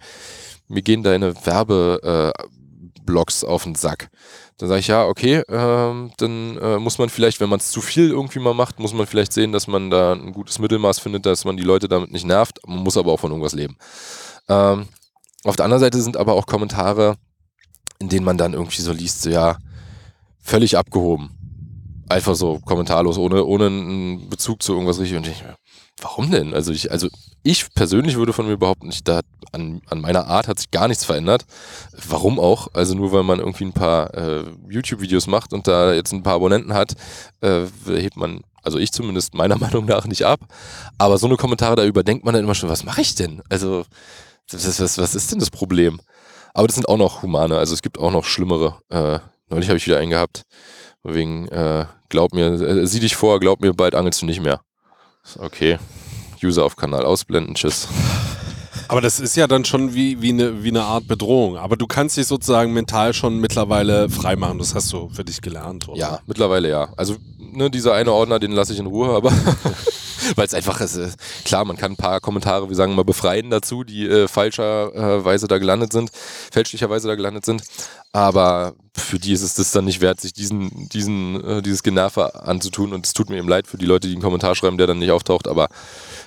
mir 0.68 0.82
gehen 0.82 1.02
deine 1.04 1.34
Werbeblogs 1.46 2.04
äh, 2.04 2.32
Blogs 3.08 3.44
auf 3.44 3.64
den 3.64 3.74
Sack. 3.74 4.12
Dann 4.58 4.70
sage 4.70 4.80
ich, 4.80 4.88
ja, 4.88 5.08
okay, 5.08 5.42
ähm, 5.50 6.12
dann 6.18 6.58
äh, 6.58 6.78
muss 6.78 7.00
man 7.00 7.10
vielleicht, 7.10 7.40
wenn 7.40 7.50
man 7.50 7.60
es 7.60 7.72
zu 7.72 7.82
viel 7.82 8.12
irgendwie 8.12 8.40
mal 8.40 8.54
macht, 8.54 8.80
muss 8.80 8.94
man 8.94 9.08
vielleicht 9.08 9.34
sehen, 9.34 9.52
dass 9.52 9.68
man 9.68 9.90
da 9.90 10.14
ein 10.14 10.34
gutes 10.34 10.60
Mittelmaß 10.60 11.00
findet, 11.00 11.26
dass 11.26 11.46
man 11.46 11.58
die 11.58 11.64
Leute 11.64 11.88
damit 11.88 12.12
nicht 12.12 12.26
nervt. 12.26 12.60
Man 12.68 12.80
muss 12.80 12.98
aber 12.98 13.12
auch 13.12 13.20
von 13.20 13.32
irgendwas 13.32 13.54
leben. 13.54 13.78
Ähm, 14.48 14.88
auf 15.44 15.56
der 15.56 15.66
anderen 15.66 15.82
Seite 15.82 16.00
sind 16.00 16.18
aber 16.18 16.34
auch 16.34 16.46
Kommentare, 16.46 17.16
in 18.00 18.10
denen 18.10 18.26
man 18.26 18.38
dann 18.38 18.54
irgendwie 18.54 18.82
so 18.82 18.92
liest, 18.92 19.24
so, 19.24 19.30
ja, 19.30 19.58
völlig 20.40 20.78
abgehoben. 20.78 21.32
Einfach 22.10 22.36
so 22.36 22.60
kommentarlos, 22.60 23.18
ohne, 23.18 23.44
ohne 23.44 23.68
einen 23.68 24.30
Bezug 24.30 24.62
zu 24.62 24.74
irgendwas 24.74 25.00
richtig. 25.00 25.18
Und 25.18 25.28
ich, 25.28 25.44
warum 26.02 26.32
denn? 26.32 26.54
Also 26.54 26.72
ich, 26.72 26.92
also 26.92 27.10
ich 27.44 27.74
persönlich 27.74 28.16
würde 28.16 28.34
von 28.34 28.48
mir 28.48 28.58
behaupten, 28.58 28.90
ich, 28.90 29.04
da 29.04 29.22
an, 29.52 29.82
an 29.90 30.02
meiner 30.02 30.28
Art 30.28 30.48
hat 30.48 30.60
sich 30.60 30.72
gar 30.72 30.88
nichts 30.88 31.06
verändert. 31.06 31.46
Warum 32.08 32.40
auch? 32.40 32.70
Also 32.74 32.96
nur 32.96 33.12
weil 33.12 33.24
man 33.24 33.40
irgendwie 33.40 33.66
ein 33.66 33.74
paar 33.74 34.14
äh, 34.14 34.44
YouTube-Videos 34.70 35.28
macht 35.28 35.54
und 35.54 35.68
da 35.68 35.94
jetzt 35.94 36.12
ein 36.14 36.24
paar 36.24 36.36
Abonnenten 36.36 36.74
hat, 36.74 36.94
äh, 37.42 37.66
hebt 37.86 38.18
man, 38.18 38.42
also 38.64 38.78
ich 38.78 38.92
zumindest 38.92 39.34
meiner 39.34 39.58
Meinung 39.60 39.86
nach 39.86 40.06
nicht 40.06 40.26
ab. 40.26 40.40
Aber 40.98 41.18
so 41.18 41.28
eine 41.28 41.38
Kommentare, 41.38 41.76
da 41.76 41.86
überdenkt 41.86 42.26
man 42.26 42.34
dann 42.34 42.44
immer 42.44 42.56
schon, 42.56 42.70
was 42.70 42.84
mache 42.84 43.02
ich 43.02 43.16
denn? 43.16 43.42
Also, 43.50 43.86
was, 44.52 44.80
was, 44.80 44.98
was 44.98 45.16
ist 45.16 45.32
denn 45.32 45.40
das 45.40 45.50
Problem? 45.50 46.00
Aber 46.54 46.68
das 46.68 46.76
sind 46.76 46.90
auch 46.90 46.98
noch 46.98 47.22
humane, 47.22 47.58
also 47.58 47.74
es 47.74 47.82
gibt 47.82 48.00
auch 48.00 48.12
noch 48.12 48.26
schlimmere. 48.26 48.80
Äh, 48.90 49.20
neulich 49.50 49.70
habe 49.70 49.78
ich 49.78 49.86
wieder 49.86 50.00
einen 50.00 50.10
gehabt. 50.10 50.44
Wegen, 51.04 51.48
äh, 51.50 51.86
glaub 52.10 52.34
mir, 52.34 52.48
äh, 52.48 52.86
sieh 52.88 53.00
dich 53.00 53.16
vor, 53.16 53.40
glaub 53.40 53.62
mir, 53.62 53.74
bald 53.74 53.96
angelst 53.96 54.22
du 54.22 54.26
nicht 54.26 54.42
mehr. 54.42 54.62
Okay. 55.38 55.78
User 56.44 56.66
auf 56.66 56.76
Kanal 56.76 57.06
ausblenden, 57.06 57.56
tschüss. 57.56 57.88
Aber 58.90 59.02
das 59.02 59.20
ist 59.20 59.36
ja 59.36 59.48
dann 59.48 59.66
schon 59.66 59.94
wie, 59.94 60.22
wie, 60.22 60.30
eine, 60.30 60.64
wie 60.64 60.70
eine 60.70 60.84
Art 60.84 61.08
Bedrohung. 61.08 61.58
Aber 61.58 61.76
du 61.76 61.88
kannst 61.88 62.16
dich 62.18 62.28
sozusagen 62.28 62.74
mental 62.74 63.14
schon 63.14 63.40
mittlerweile 63.40 64.10
freimachen. 64.10 64.60
Das 64.60 64.76
hast 64.76 64.94
du 64.94 65.10
für 65.10 65.26
dich 65.26 65.42
gelernt, 65.42 65.90
oder? 65.90 66.00
Ja, 66.00 66.20
mittlerweile 66.26 66.70
ja. 66.70 66.90
Also, 66.96 67.16
ne, 67.38 67.70
dieser 67.70 67.94
eine 67.94 68.14
Ordner, 68.14 68.40
den 68.40 68.52
lasse 68.52 68.74
ich 68.74 68.80
in 68.80 68.86
Ruhe, 68.86 69.10
aber 69.10 69.34
weil 70.36 70.46
es 70.46 70.54
einfach 70.54 70.82
ist, 70.82 70.98
äh, 70.98 71.10
klar, 71.46 71.66
man 71.66 71.78
kann 71.78 71.94
ein 71.94 71.98
paar 71.98 72.20
Kommentare, 72.20 72.70
wir 72.70 72.76
sagen 72.76 72.96
mal, 72.96 73.04
befreien 73.04 73.50
dazu, 73.50 73.84
die 73.84 74.08
äh, 74.08 74.28
falscherweise 74.28 75.48
da 75.48 75.58
gelandet 75.58 75.94
sind, 75.94 76.12
fälschlicherweise 76.52 77.08
da 77.08 77.16
gelandet 77.16 77.46
sind. 77.46 77.64
Aber 78.14 78.74
für 78.96 79.20
die 79.20 79.34
ist 79.34 79.42
es 79.42 79.54
das 79.54 79.72
dann 79.72 79.86
nicht 79.86 80.02
wert, 80.02 80.20
sich 80.20 80.34
diesen, 80.34 80.90
diesen, 80.90 81.44
äh, 81.44 81.62
dieses 81.62 81.84
Generve 81.84 82.42
anzutun. 82.44 82.94
Und 82.94 83.06
es 83.06 83.14
tut 83.14 83.30
mir 83.30 83.38
eben 83.38 83.48
leid 83.48 83.68
für 83.68 83.78
die 83.78 83.86
Leute, 83.86 84.08
die 84.08 84.14
einen 84.14 84.24
Kommentar 84.24 84.56
schreiben, 84.56 84.78
der 84.78 84.88
dann 84.88 85.00
nicht 85.00 85.12
auftaucht. 85.12 85.48
Aber 85.48 85.70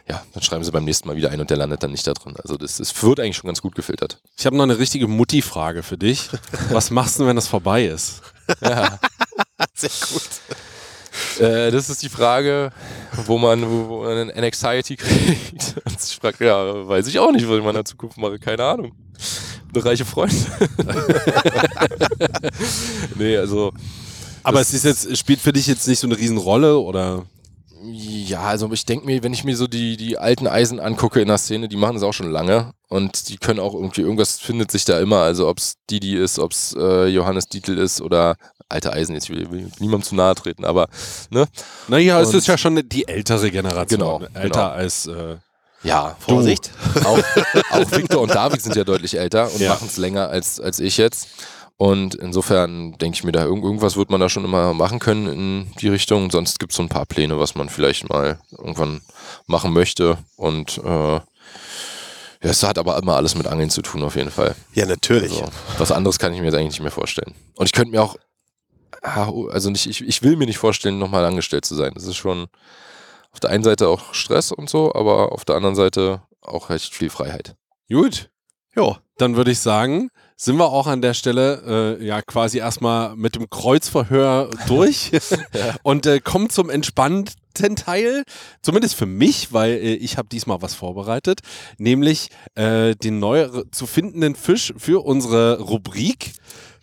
ja, 0.08 0.22
dann 0.32 0.42
schreiben 0.42 0.62
sie 0.62 0.70
beim 0.70 0.84
nächsten 0.84 1.08
Mal 1.08 1.16
wieder 1.16 1.30
ein 1.30 1.40
und 1.40 1.50
der 1.50 1.56
landet 1.56 1.82
dann 1.82 1.90
nicht 1.90 2.06
da 2.06 2.12
drin. 2.12 2.34
Also 2.42 2.56
das, 2.56 2.76
das 2.76 3.02
wird 3.02 3.20
eigentlich 3.20 3.36
schon 3.36 3.48
ganz 3.48 3.60
gut 3.60 3.74
gefiltert. 3.74 4.20
Ich 4.36 4.46
habe 4.46 4.56
noch 4.56 4.64
eine 4.64 4.78
richtige 4.78 5.08
Mutti-Frage 5.08 5.82
für 5.82 5.98
dich. 5.98 6.28
Was 6.70 6.90
machst 6.90 7.18
du, 7.18 7.26
wenn 7.26 7.36
das 7.36 7.48
vorbei 7.48 7.86
ist? 7.86 8.22
Sehr 9.74 9.90
gut. 10.12 10.22
Äh, 11.40 11.70
das 11.70 11.88
ist 11.88 12.02
die 12.02 12.08
Frage, 12.08 12.70
wo 13.24 13.38
man, 13.38 13.62
wo, 13.62 13.88
wo 13.88 14.04
man 14.04 14.30
eine 14.30 14.44
Anxiety 14.44 14.96
kriegt. 14.96 15.74
Und 15.84 15.96
ich 16.02 16.18
frage, 16.20 16.44
ja, 16.44 16.86
weiß 16.86 17.06
ich 17.06 17.18
auch 17.18 17.32
nicht, 17.32 17.46
was 17.46 17.52
ich 17.52 17.58
in 17.58 17.64
meiner 17.64 17.84
Zukunft 17.84 18.18
mache. 18.18 18.38
Keine 18.38 18.64
Ahnung. 18.64 18.92
Eine 19.72 19.84
reiche 19.84 20.04
Freundin. 20.04 20.44
nee, 23.16 23.36
also. 23.36 23.72
Aber 24.42 24.60
es 24.60 24.72
ist 24.74 24.84
jetzt, 24.84 25.16
spielt 25.16 25.40
für 25.40 25.52
dich 25.52 25.66
jetzt 25.66 25.86
nicht 25.86 26.00
so 26.00 26.06
eine 26.06 26.18
Riesenrolle 26.18 26.78
oder? 26.78 27.24
Ja, 27.82 28.42
also 28.42 28.70
ich 28.72 28.84
denke 28.84 29.06
mir, 29.06 29.22
wenn 29.22 29.32
ich 29.32 29.44
mir 29.44 29.56
so 29.56 29.66
die, 29.66 29.96
die 29.96 30.18
alten 30.18 30.46
Eisen 30.46 30.80
angucke 30.80 31.20
in 31.20 31.28
der 31.28 31.38
Szene, 31.38 31.68
die 31.68 31.76
machen 31.76 31.96
es 31.96 32.02
auch 32.02 32.12
schon 32.12 32.30
lange 32.30 32.72
und 32.88 33.28
die 33.30 33.38
können 33.38 33.60
auch 33.60 33.74
irgendwie, 33.74 34.02
irgendwas 34.02 34.38
findet 34.38 34.70
sich 34.70 34.84
da 34.84 35.00
immer, 35.00 35.18
also 35.18 35.48
ob 35.48 35.58
es 35.58 35.74
Didi 35.88 36.16
ist, 36.16 36.38
ob 36.38 36.52
es 36.52 36.74
äh, 36.78 37.06
Johannes 37.06 37.46
Dietl 37.46 37.78
ist 37.78 38.02
oder 38.02 38.36
alte 38.70 38.92
Eisen, 38.92 39.14
jetzt 39.14 39.28
will, 39.30 39.50
will 39.50 39.70
niemandem 39.78 40.08
zu 40.08 40.14
nahe 40.14 40.34
treten, 40.34 40.64
aber 40.64 40.88
ne? 41.30 41.46
Naja, 41.88 42.20
es 42.20 42.32
ist 42.34 42.46
ja 42.46 42.56
schon 42.58 42.80
die 42.88 43.06
ältere 43.08 43.50
Generation. 43.50 43.98
Genau, 44.00 44.20
Älter 44.34 44.48
genau. 44.48 44.66
als. 44.68 45.06
Äh, 45.06 45.36
Ja, 45.82 46.14
Vorsicht. 46.18 46.70
Auch, 47.04 47.18
auch 47.70 47.90
Victor 47.92 48.20
und 48.20 48.34
David 48.34 48.60
sind 48.60 48.76
ja 48.76 48.84
deutlich 48.84 49.18
älter 49.18 49.50
und 49.52 49.60
Ja. 49.60 49.70
machen 49.70 49.88
es 49.88 49.96
länger 49.96 50.28
als, 50.28 50.60
als 50.60 50.78
ich 50.78 50.96
jetzt. 50.98 51.28
Und 51.78 52.14
insofern 52.16 52.92
denke 52.98 53.16
ich 53.16 53.24
mir, 53.24 53.32
da 53.32 53.44
irgend- 53.46 53.64
irgendwas 53.64 53.96
wird 53.96 54.10
man 54.10 54.20
da 54.20 54.28
schon 54.28 54.44
immer 54.44 54.74
machen 54.74 54.98
können 54.98 55.26
in 55.26 55.72
die 55.80 55.88
Richtung. 55.88 56.30
Sonst 56.30 56.58
gibt 56.58 56.72
es 56.72 56.76
so 56.76 56.82
ein 56.82 56.90
paar 56.90 57.06
Pläne, 57.06 57.38
was 57.38 57.54
man 57.54 57.70
vielleicht 57.70 58.06
mal 58.10 58.38
irgendwann 58.50 59.00
machen 59.46 59.72
möchte. 59.72 60.18
Und 60.36 60.76
äh, 60.84 61.20
Ja, 62.42 62.50
es 62.50 62.62
hat 62.62 62.76
aber 62.78 62.98
immer 62.98 63.16
alles 63.16 63.34
mit 63.34 63.46
Angeln 63.46 63.70
zu 63.70 63.80
tun, 63.82 64.02
auf 64.02 64.16
jeden 64.16 64.30
Fall. 64.30 64.54
Ja, 64.74 64.84
natürlich. 64.86 65.30
Also, 65.32 65.50
was 65.78 65.92
anderes 65.92 66.18
kann 66.18 66.32
ich 66.34 66.40
mir 66.40 66.46
jetzt 66.46 66.54
eigentlich 66.54 66.72
nicht 66.72 66.82
mehr 66.82 66.90
vorstellen. 66.90 67.34
Und 67.56 67.66
ich 67.66 67.72
könnte 67.72 67.90
mir 67.92 68.02
auch, 68.02 68.16
also 69.02 69.70
nicht, 69.70 69.86
ich, 69.86 70.06
ich 70.06 70.22
will 70.22 70.36
mir 70.36 70.46
nicht 70.46 70.58
vorstellen, 70.58 70.98
nochmal 70.98 71.24
angestellt 71.24 71.64
zu 71.64 71.74
sein. 71.74 71.92
Das 71.94 72.04
ist 72.04 72.16
schon 72.16 72.48
auf 73.32 73.40
der 73.40 73.50
einen 73.50 73.64
Seite 73.64 73.88
auch 73.88 74.14
Stress 74.14 74.52
und 74.52 74.68
so, 74.68 74.94
aber 74.94 75.32
auf 75.32 75.44
der 75.44 75.56
anderen 75.56 75.76
Seite 75.76 76.22
auch 76.42 76.70
recht 76.70 76.94
viel 76.94 77.10
Freiheit. 77.10 77.54
Gut. 77.88 78.30
Ja. 78.76 78.98
Dann 79.16 79.36
würde 79.36 79.50
ich 79.50 79.58
sagen, 79.58 80.10
sind 80.36 80.56
wir 80.56 80.70
auch 80.70 80.86
an 80.86 81.02
der 81.02 81.12
Stelle 81.12 81.98
äh, 82.00 82.04
ja 82.04 82.22
quasi 82.22 82.58
erstmal 82.58 83.14
mit 83.16 83.34
dem 83.34 83.50
Kreuzverhör 83.50 84.48
durch 84.66 85.10
und 85.82 86.06
äh, 86.06 86.20
kommen 86.20 86.48
zum 86.48 86.70
entspannten 86.70 87.76
Teil, 87.76 88.24
zumindest 88.62 88.94
für 88.94 89.04
mich, 89.04 89.52
weil 89.52 89.72
äh, 89.72 89.94
ich 89.94 90.16
habe 90.16 90.28
diesmal 90.28 90.62
was 90.62 90.74
vorbereitet, 90.74 91.40
nämlich 91.76 92.30
äh, 92.54 92.94
den 92.94 93.18
neu 93.18 93.64
zu 93.70 93.86
findenden 93.86 94.34
Fisch 94.34 94.72
für 94.78 95.04
unsere 95.04 95.60
Rubrik. 95.60 96.32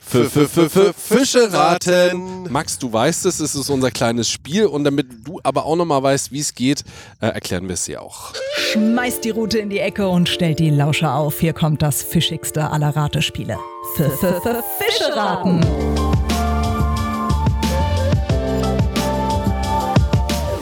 Für, 0.10 0.30
für, 0.30 0.70
für 0.70 0.94
Fische 0.94 1.52
raten. 1.52 2.44
Max, 2.50 2.80
du 2.80 2.92
weißt 2.92 3.26
es, 3.26 3.42
es 3.42 3.56
ist 3.56 3.70
unser 3.70 3.92
kleines 3.92 4.30
Spiel 4.30 4.66
und 4.66 4.86
damit 4.86 5.08
du 5.26 5.42
aber 5.44 5.66
auch 5.66 5.76
nochmal 5.76 6.02
weißt, 6.02 6.32
wie 6.32 6.40
es 6.40 6.56
geht, 6.56 6.86
äh, 7.20 7.28
erklären 7.28 7.68
wir 7.68 7.74
es 7.74 7.84
dir 7.84 8.02
auch. 8.02 8.32
Schmeißt 8.72 9.26
die 9.26 9.32
Rute 9.32 9.60
in 9.60 9.70
die 9.70 9.80
Ecke 9.80 10.08
und 10.08 10.30
stellt 10.30 10.60
die 10.60 10.70
Lauscher 10.70 11.14
auf. 11.14 11.42
Hier 11.42 11.52
kommt 11.52 11.82
das 11.82 12.04
fischigste 12.04 12.72
aller 12.72 12.96
Ratespiele. 12.96 13.60
F 13.98 14.24
-f 14.24 14.42
-f 14.44 14.64
Fische 14.80 15.14
raten. 15.14 15.60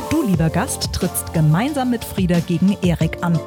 Du, 0.09 0.23
lieber 0.23 0.49
Gast, 0.49 0.91
trittst 0.91 1.33
gemeinsam 1.33 1.91
mit 1.91 2.03
Frieda 2.03 2.39
gegen 2.39 2.75
Erik 2.81 3.19
an. 3.21 3.39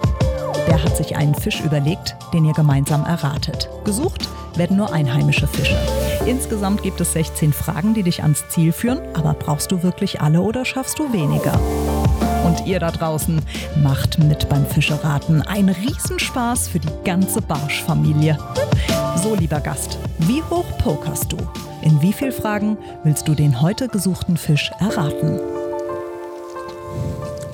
Der 0.68 0.80
hat 0.80 0.96
sich 0.96 1.16
einen 1.16 1.34
Fisch 1.34 1.60
überlegt, 1.60 2.14
den 2.32 2.44
ihr 2.44 2.52
gemeinsam 2.52 3.04
erratet. 3.04 3.68
Gesucht 3.84 4.28
werden 4.58 4.76
nur 4.76 4.92
einheimische 4.92 5.46
Fische. 5.46 5.76
Insgesamt 6.26 6.82
gibt 6.82 7.00
es 7.00 7.12
16 7.12 7.52
Fragen, 7.52 7.94
die 7.94 8.02
dich 8.02 8.22
ans 8.22 8.46
Ziel 8.48 8.72
führen. 8.72 9.00
Aber 9.14 9.34
brauchst 9.34 9.72
du 9.72 9.82
wirklich 9.82 10.20
alle 10.20 10.40
oder 10.42 10.64
schaffst 10.64 10.98
du 10.98 11.12
weniger? 11.12 11.58
Und 12.44 12.66
ihr 12.66 12.80
da 12.80 12.90
draußen 12.90 13.40
macht 13.82 14.18
mit 14.18 14.48
beim 14.48 14.66
Fischeraten. 14.66 15.42
Ein 15.42 15.68
Riesenspaß 15.68 16.68
für 16.68 16.78
die 16.78 16.88
ganze 17.04 17.40
Barschfamilie. 17.40 18.38
So, 19.22 19.34
lieber 19.34 19.60
Gast, 19.60 19.98
wie 20.18 20.42
hoch 20.42 20.66
pokerst 20.78 21.32
du? 21.32 21.36
In 21.82 22.00
wie 22.02 22.12
vielen 22.12 22.32
Fragen 22.32 22.76
willst 23.04 23.28
du 23.28 23.34
den 23.34 23.60
heute 23.60 23.88
gesuchten 23.88 24.36
Fisch 24.36 24.70
erraten? 24.80 25.40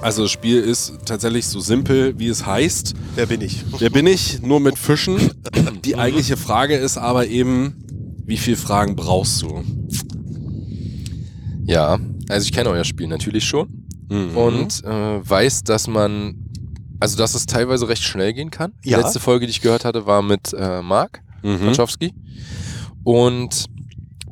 Also 0.04 0.20
das 0.24 0.32
Spiel 0.32 0.60
ist 0.60 0.92
tatsächlich 1.06 1.46
so 1.46 1.60
simpel, 1.60 2.18
wie 2.18 2.28
es 2.28 2.44
heißt. 2.44 2.92
Wer 3.14 3.24
bin 3.24 3.40
ich? 3.40 3.64
Wer 3.78 3.88
bin 3.88 4.06
ich? 4.06 4.42
Nur 4.42 4.60
mit 4.60 4.78
Fischen. 4.78 5.16
Die 5.82 5.96
eigentliche 5.96 6.36
Frage 6.36 6.76
ist 6.76 6.98
aber 6.98 7.26
eben, 7.26 7.74
wie 8.26 8.36
viele 8.36 8.58
Fragen 8.58 8.96
brauchst 8.96 9.40
du? 9.40 9.62
Ja, 11.64 11.98
also 12.28 12.44
ich 12.44 12.52
kenne 12.52 12.68
euer 12.68 12.84
Spiel 12.84 13.06
natürlich 13.06 13.44
schon 13.46 13.86
und 14.10 14.84
äh, 14.84 15.26
weiß, 15.26 15.64
dass 15.64 15.88
man, 15.88 16.34
also 17.00 17.16
dass 17.16 17.34
es 17.34 17.46
teilweise 17.46 17.88
recht 17.88 18.02
schnell 18.02 18.34
gehen 18.34 18.50
kann. 18.50 18.74
Die 18.84 18.90
Ja. 18.90 18.98
letzte 18.98 19.20
Folge, 19.20 19.46
die 19.46 19.52
ich 19.52 19.62
gehört 19.62 19.86
hatte, 19.86 20.04
war 20.04 20.20
mit 20.20 20.52
äh, 20.52 20.82
Marc 20.82 21.22
Mhm. 21.42 21.66
Wachowski 21.66 22.12
und 23.04 23.64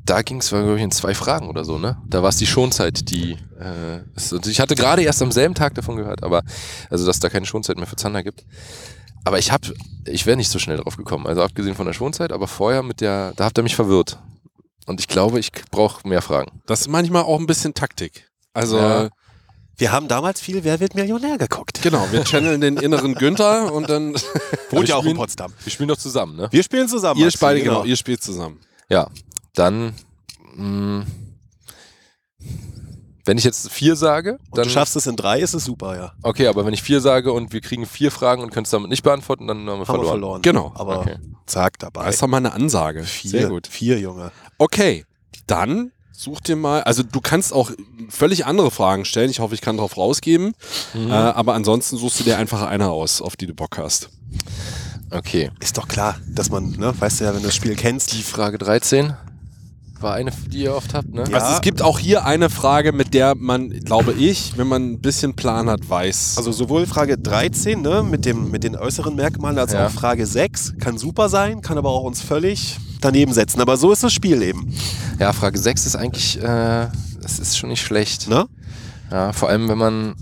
da 0.05 0.23
ging 0.23 0.39
es, 0.39 0.49
glaube 0.49 0.77
ich, 0.77 0.83
in 0.83 0.91
zwei 0.91 1.15
Fragen 1.15 1.49
oder 1.49 1.65
so, 1.65 1.79
ne? 1.79 1.97
Da 2.07 2.23
war 2.23 2.29
es 2.31 2.37
die 2.37 2.47
Schonzeit, 2.47 3.11
die. 3.11 3.33
Äh, 3.61 4.01
ist- 4.17 4.47
ich 4.47 4.61
hatte 4.61 4.75
gerade 4.75 5.03
erst 5.03 5.23
am 5.23 5.31
selben 5.33 5.55
Tag 5.55 5.75
davon 5.75 5.97
gehört, 5.97 6.23
aber 6.23 6.43
also 6.91 7.07
dass 7.07 7.21
da 7.21 7.29
keine 7.29 7.47
Schonzeit 7.47 7.77
mehr 7.77 7.87
für 7.87 7.97
Zander 7.97 8.23
gibt. 8.23 8.45
Aber 9.25 9.39
ich 9.39 9.53
habe, 9.53 9.73
ich 10.07 10.27
wäre 10.27 10.37
nicht 10.37 10.51
so 10.51 10.59
schnell 10.59 10.79
drauf 10.79 10.97
gekommen. 10.97 11.27
Also 11.29 11.43
abgesehen 11.43 11.77
von 11.77 11.87
der 11.87 11.93
Schonzeit, 11.93 12.33
aber 12.33 12.49
vorher 12.49 12.83
mit 12.83 13.01
der, 13.01 13.33
da 13.37 13.45
habt 13.45 13.57
ihr 13.59 13.63
mich 13.63 13.77
verwirrt. 13.77 14.19
Und 14.87 14.99
ich 14.99 15.07
glaube, 15.07 15.39
ich 15.39 15.53
brauche 15.71 16.07
mehr 16.09 16.23
Fragen. 16.23 16.61
Das 16.67 16.81
ist 16.81 16.89
manchmal 16.89 17.23
auch 17.23 17.39
ein 17.39 17.47
bisschen 17.47 17.73
Taktik. 17.73 18.29
Also 18.53 18.79
Ja. 18.79 19.09
Wir 19.79 19.91
haben 19.93 20.07
damals 20.07 20.41
viel 20.41 20.65
Wer 20.65 20.81
wird 20.81 20.95
Millionär 20.97 21.39
geguckt. 21.39 21.81
genau, 21.83 22.07
wir 22.11 22.25
channeln 22.25 22.61
den 22.61 22.77
inneren 22.77 23.15
Günther 23.15 23.73
und 23.73 23.89
dann 23.89 24.15
Wohnt 24.71 24.89
ja 24.89 24.97
auch 24.97 25.05
in 25.05 25.17
Potsdam. 25.17 25.53
Wir 25.65 25.73
spielen 25.73 25.89
doch 25.89 25.97
zusammen, 25.97 26.37
ne? 26.37 26.49
Wir 26.51 26.63
spielen 26.63 26.89
zusammen. 26.89 27.19
ihr 27.21 27.27
Maxi, 27.27 27.39
beide 27.41 27.63
genau, 27.63 27.85
ihr 27.85 27.97
spielt 27.97 28.23
zusammen. 28.23 28.61
Ja, 28.91 29.09
dann. 29.55 29.95
Mh, 30.57 31.05
wenn 33.25 33.39
ich 33.39 33.45
jetzt 33.45 33.71
vier 33.71 33.95
sage, 33.95 34.33
Und 34.51 34.59
dann. 34.59 34.65
du 34.65 34.71
schaffst 34.71 34.97
es 34.97 35.07
in 35.07 35.15
drei, 35.15 35.39
ist 35.41 35.55
es 35.55 35.65
super, 35.65 35.97
ja. 35.97 36.13
Okay, 36.25 36.49
aber 36.49 36.67
wenn 36.67 36.75
ich 36.75 36.83
vier 36.83 37.01
sage 37.01 37.33
und 37.33 37.53
wir 37.53 37.61
kriegen 37.61 37.87
vier 37.87 38.11
Fragen 38.11 38.43
und 38.43 38.51
können 38.51 38.65
es 38.65 38.71
damit 38.71 38.91
nicht 38.91 39.05
beantworten, 39.05 39.47
dann 39.47 39.59
haben 39.59 39.67
wir 39.67 39.73
Haben 39.73 39.85
verloren. 39.85 40.05
wir 40.07 40.11
verloren. 40.11 40.43
Genau. 40.43 40.73
Aber 40.75 40.99
Okay. 41.01 41.17
zack, 41.47 41.79
dabei. 41.79 42.05
Das 42.07 42.15
ist 42.17 42.23
doch 42.23 42.27
mal 42.27 42.39
eine 42.39 42.53
Ansage. 42.53 43.05
vier, 43.05 43.31
Sehr 43.31 43.49
gut. 43.49 43.69
Vier, 43.69 44.01
Junge. 44.01 44.33
Okay, 44.59 45.05
dann 45.47 45.93
such 46.11 46.41
dir 46.41 46.57
mal, 46.57 46.83
also 46.83 47.05
du 47.05 47.21
kannst 47.21 47.53
auch 47.53 47.71
völlig 48.09 48.45
andere 48.45 48.73
Fragen 48.73 49.05
stellen. 49.05 49.31
Ich 49.31 49.39
hoffe, 49.39 49.55
ich 49.55 49.61
kann 49.61 49.77
drauf 49.77 49.97
rausgeben. 49.97 50.55
Äh, 50.97 51.13
aber 51.13 51.55
ansonsten 51.55 51.97
suchst 51.99 52.19
du 52.21 52.25
dir 52.25 52.39
einfach 52.39 52.63
eine 52.63 52.91
aus, 52.91 53.23
auf 53.23 53.37
die 53.37 53.47
du 53.47 53.55
Bock 53.55 53.79
hast. 53.79 54.11
Okay. 55.13 55.53
Ist 55.61 55.79
doch 55.79 55.87
klar, 55.87 56.17
dass 56.29 56.51
man, 56.51 56.71
ne, 56.73 56.93
weißt 56.99 57.21
du 57.21 57.25
ja, 57.25 57.35
wenn 57.35 57.41
du 57.43 57.47
das 57.47 57.55
Spiel 57.55 57.77
kennst, 57.77 58.13
Die 58.15 58.23
Frage 58.25 58.59
13 58.59 59.15
war 60.03 60.15
eine, 60.15 60.31
die 60.49 60.63
ihr 60.63 60.75
oft 60.75 60.95
habt, 60.95 61.13
ne? 61.13 61.25
Ja. 61.29 61.39
Also 61.39 61.55
es 61.55 61.61
gibt 61.61 61.83
auch 61.83 61.99
hier 61.99 62.25
eine 62.25 62.51
Frage, 62.51 62.93
mit 62.93 63.15
der 63.15 63.35
man, 63.35 63.71
glaube 63.71 64.13
ich, 64.13 64.57
wenn 64.57 64.67
man 64.69 64.93
ein 64.93 65.01
bisschen 65.01 65.35
Plan 65.35 65.69
hat, 65.69 65.89
weiß. 65.89 66.35
Also 66.37 66.53
sowohl 66.53 66.87
Frage 66.87 67.19
13 67.19 67.81
ne, 67.83 68.03
mit, 68.03 68.25
dem, 68.25 68.51
mit 68.51 68.65
den 68.65 68.77
äußeren 68.77 69.15
Merkmalen 69.15 69.59
als 69.59 69.73
Ja. 69.73 69.87
auch 69.87 69.91
Frage 69.91 70.27
6 70.27 70.75
kann 70.79 70.99
super 70.99 71.29
sein, 71.29 71.61
kann 71.63 71.79
aber 71.79 71.91
auch 71.91 72.05
uns 72.05 72.21
völlig 72.23 72.79
daneben 73.01 73.33
setzen. 73.33 73.61
Aber 73.61 73.77
so 73.77 73.93
ist 73.93 74.03
das 74.05 74.13
Spiel 74.13 74.43
eben. 74.43 74.73
Ja, 75.19 75.33
Frage 75.33 75.59
6 75.59 75.87
ist 75.87 75.97
eigentlich, 75.97 76.39
äh, 76.43 76.89
das 77.21 77.39
ist 77.39 77.57
schon 77.59 77.71
nicht 77.71 77.83
schlecht. 77.83 78.29
Ne? 78.29 78.47
Ja, 79.11 79.33
vor 79.33 79.49
allem, 79.49 79.69
wenn 79.69 79.79
man. 79.79 80.15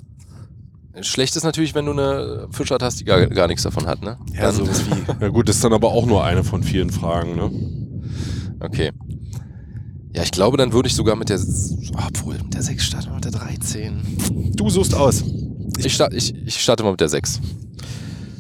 Schlecht 1.03 1.35
ist 1.37 1.45
natürlich, 1.45 1.75
wenn 1.75 1.87
du 1.87 1.93
eine 1.93 2.49
Fischart 2.51 2.83
hast, 2.83 3.01
die 3.01 3.05
gar, 3.05 3.25
gar 3.29 3.47
nichts 3.47 3.63
davon 3.63 3.87
hat, 3.87 4.03
ne? 4.03 4.19
Ja, 4.35 4.43
Dann- 4.43 4.55
sowas 4.57 4.83
wie. 4.87 5.13
ja 5.25 5.29
gut, 5.29 5.49
das 5.49 5.57
ist 5.57 5.65
dann 5.65 5.73
aber 5.73 5.89
auch 5.93 6.05
nur 6.05 6.25
eine 6.25 6.45
von 6.45 6.63
vielen 6.63 6.91
Fragen, 6.91 7.37
ne? 7.37 7.51
Okay. 8.61 8.93
Ja, 10.13 10.23
ich 10.23 10.33
glaube, 10.33 10.57
dann 10.57 10.73
würde 10.73 10.89
ich 10.89 10.95
sogar 10.95 11.17
mit 11.17 11.29
der. 11.29 11.41
Obwohl, 11.95 12.35
mit 12.35 12.55
der 12.55 12.63
6 12.63 12.85
starten, 12.85 13.15
mit 13.15 13.25
der 13.25 13.33
13. 13.33 14.53
Du 14.55 14.69
suchst 14.69 14.95
aus. 14.95 15.23
Ich, 15.79 15.95
start, 15.95 16.13
ich, 16.15 16.35
ich 16.47 16.61
starte 16.61 16.83
mal 16.83 16.91
mit 16.91 17.01
der 17.01 17.09
6. 17.09 17.41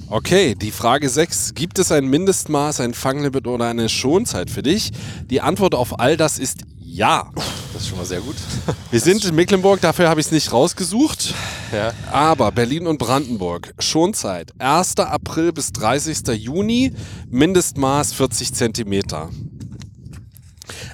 Okay, 0.08 0.56
die 0.56 0.72
Frage 0.72 1.08
6. 1.08 1.54
Gibt 1.54 1.78
es 1.78 1.92
ein 1.92 2.06
Mindestmaß, 2.06 2.80
ein 2.80 2.94
Fanglimit 2.94 3.46
oder 3.46 3.66
eine 3.66 3.88
Schonzeit 3.88 4.50
für 4.50 4.62
dich? 4.62 4.90
Die 5.30 5.40
Antwort 5.40 5.76
auf 5.76 6.00
all 6.00 6.16
das 6.16 6.40
ist 6.40 6.62
ja. 6.80 7.30
Das 7.72 7.82
ist 7.82 7.88
schon 7.88 7.98
mal 7.98 8.04
sehr 8.04 8.20
gut. 8.20 8.34
Wir 8.90 8.98
sind 8.98 9.24
in 9.24 9.36
Mecklenburg, 9.36 9.80
dafür 9.80 10.08
habe 10.08 10.18
ich 10.18 10.26
es 10.26 10.32
nicht 10.32 10.52
rausgesucht. 10.52 11.32
Ja. 11.72 11.92
Aber 12.10 12.50
Berlin 12.50 12.88
und 12.88 12.98
Brandenburg, 12.98 13.72
Schonzeit 13.78 14.52
1. 14.58 14.96
April 14.98 15.52
bis 15.52 15.70
30. 15.70 16.26
Juni, 16.36 16.92
Mindestmaß 17.30 18.12
40 18.12 18.52
Zentimeter. 18.54 19.30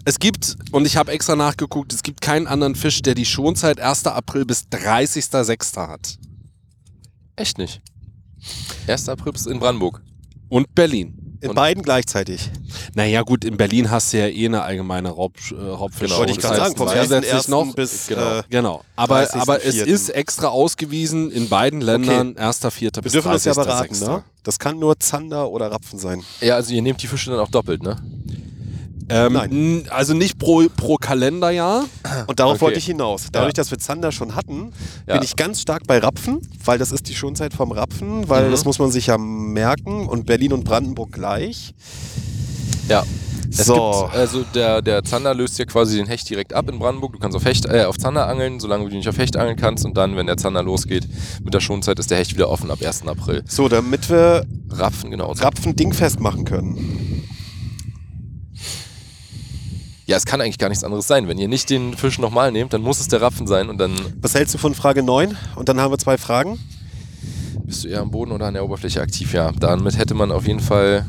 Es 0.04 0.18
gibt, 0.18 0.56
und 0.72 0.86
ich 0.86 0.96
habe 0.96 1.12
extra 1.12 1.36
nachgeguckt, 1.36 1.92
es 1.92 2.02
gibt 2.02 2.20
keinen 2.20 2.46
anderen 2.46 2.74
Fisch, 2.74 3.02
der 3.02 3.14
die 3.14 3.24
Schonzeit 3.26 3.80
1. 3.80 4.06
April 4.06 4.44
bis 4.44 4.64
30.06. 4.70 5.76
hat. 5.88 6.18
Echt 7.36 7.58
nicht. 7.58 7.80
1. 8.86 9.08
April 9.08 9.32
bis 9.32 9.46
in 9.46 9.58
Brandenburg. 9.58 10.00
Und 10.48 10.74
Berlin. 10.74 11.22
In 11.42 11.50
Und- 11.50 11.56
beiden 11.56 11.82
gleichzeitig. 11.82 12.50
Naja 12.94 13.20
gut, 13.22 13.44
in 13.44 13.58
Berlin 13.58 13.90
hast 13.90 14.12
du 14.12 14.18
ja 14.18 14.26
eh 14.26 14.46
eine 14.46 14.62
allgemeine 14.62 15.10
Raub, 15.10 15.34
äh, 15.50 15.54
Raubfisch. 15.54 16.08
Genau, 16.08 16.18
Wollte 16.18 16.32
ich 16.32 16.38
das 16.38 16.46
gerade 16.50 16.62
sagen, 16.62 16.76
vom 16.76 16.88
zusätzlich 16.88 17.30
1.1. 17.32 17.50
noch. 17.50 17.74
bis 17.74 18.06
Genau. 18.06 18.38
äh, 18.38 18.42
Genau, 18.48 18.84
aber, 18.96 19.20
30.04.. 19.22 19.40
aber 19.42 19.64
es 19.64 19.74
ist 19.76 20.08
extra 20.10 20.48
ausgewiesen 20.48 21.30
in 21.30 21.48
beiden 21.50 21.82
Ländern, 21.82 22.36
1.4. 22.36 22.96
wir 22.96 23.02
bis 23.02 23.12
dürfen 23.12 23.32
das 23.32 23.44
ja 23.44 23.52
30.06. 23.52 23.64
beraten, 23.66 23.98
ne? 24.00 24.24
Das 24.44 24.58
kann 24.58 24.78
nur 24.78 24.98
Zander 24.98 25.50
oder 25.50 25.70
Rapfen 25.70 25.98
sein. 25.98 26.22
Ja, 26.40 26.54
also 26.54 26.72
ihr 26.72 26.80
nehmt 26.80 27.02
die 27.02 27.06
Fische 27.06 27.30
dann 27.30 27.40
auch 27.40 27.50
doppelt, 27.50 27.82
ne? 27.82 27.96
Ähm, 29.08 29.32
Nein. 29.34 29.84
Also 29.90 30.14
nicht 30.14 30.38
pro, 30.38 30.64
pro 30.76 30.96
Kalenderjahr. 30.96 31.84
Und 32.26 32.40
darauf 32.40 32.54
Okay. 32.54 32.60
wollte 32.62 32.78
ich 32.78 32.86
hinaus. 32.86 33.26
Dadurch, 33.30 33.50
Ja. 33.50 33.62
dass 33.62 33.70
wir 33.70 33.78
Zander 33.78 34.10
schon 34.12 34.34
hatten, 34.34 34.72
Ja. 35.06 35.14
bin 35.14 35.22
ich 35.22 35.36
ganz 35.36 35.60
stark 35.60 35.86
bei 35.86 35.98
Rapfen, 35.98 36.40
weil 36.64 36.78
das 36.78 36.90
ist 36.92 37.08
die 37.08 37.14
Schonzeit 37.14 37.54
vom 37.54 37.70
Rapfen, 37.72 38.28
weil 38.28 38.46
Mhm. 38.46 38.50
das 38.50 38.64
muss 38.64 38.78
man 38.78 38.90
sich 38.90 39.06
ja 39.06 39.16
merken 39.18 40.06
und 40.08 40.26
Berlin 40.26 40.52
und 40.52 40.64
Brandenburg 40.64 41.12
gleich. 41.12 41.72
Ja. 42.88 43.04
Es 43.48 43.64
So. 43.66 44.02
gibt, 44.02 44.14
also 44.16 44.44
der, 44.54 44.82
der 44.82 45.04
Zander 45.04 45.32
löst 45.32 45.58
ja 45.58 45.64
quasi 45.66 45.96
den 45.96 46.06
Hecht 46.06 46.28
direkt 46.28 46.52
ab 46.52 46.68
in 46.68 46.78
Brandenburg. 46.80 47.12
Du 47.12 47.18
kannst 47.20 47.36
auf, 47.36 47.44
Hecht, 47.44 47.64
äh, 47.66 47.84
auf 47.84 47.96
Zander 47.96 48.26
angeln, 48.26 48.58
solange 48.60 48.88
du 48.88 48.96
nicht 48.96 49.08
auf 49.08 49.16
Hecht 49.18 49.36
angeln 49.36 49.56
kannst. 49.56 49.84
Und 49.84 49.96
dann, 49.96 50.16
wenn 50.16 50.26
der 50.26 50.36
Zander 50.36 50.62
losgeht, 50.64 51.06
mit 51.44 51.54
der 51.54 51.60
Schonzeit 51.60 51.98
ist 52.00 52.10
der 52.10 52.18
Hecht 52.18 52.34
wieder 52.34 52.50
offen 52.50 52.70
ab 52.72 52.80
1. 52.82 53.08
April. 53.08 53.44
So, 53.46 53.68
damit 53.68 54.10
wir 54.10 54.44
Rapfen, 54.70 55.10
genau. 55.12 55.30
Rapfen 55.32 55.76
dingfest 55.76 56.18
machen 56.20 56.44
können. 56.44 57.22
Ja, 60.06 60.16
es 60.16 60.24
kann 60.24 60.40
eigentlich 60.40 60.58
gar 60.58 60.68
nichts 60.68 60.84
anderes 60.84 61.06
sein. 61.08 61.26
Wenn 61.28 61.36
ihr 61.38 61.48
nicht 61.48 61.68
den 61.68 61.96
Fisch 61.96 62.18
nochmal 62.18 62.52
nehmt, 62.52 62.72
dann 62.72 62.82
muss 62.82 63.00
es 63.00 63.08
der 63.08 63.20
Rapfen 63.20 63.46
sein. 63.46 63.68
Und 63.68 63.78
dann, 63.78 63.92
Was 64.20 64.34
hältst 64.34 64.54
du 64.54 64.58
von 64.58 64.74
Frage 64.74 65.02
9? 65.02 65.36
Und 65.56 65.68
dann 65.68 65.80
haben 65.80 65.90
wir 65.92 65.98
zwei 65.98 66.16
Fragen. 66.16 66.58
Bist 67.64 67.82
du 67.84 67.88
eher 67.88 68.00
am 68.02 68.10
Boden 68.12 68.30
oder 68.30 68.46
an 68.46 68.54
der 68.54 68.64
Oberfläche 68.64 69.00
aktiv? 69.00 69.32
Ja, 69.32 69.50
damit 69.52 69.98
hätte 69.98 70.14
man 70.14 70.30
auf 70.30 70.46
jeden 70.46 70.60
Fall 70.60 71.04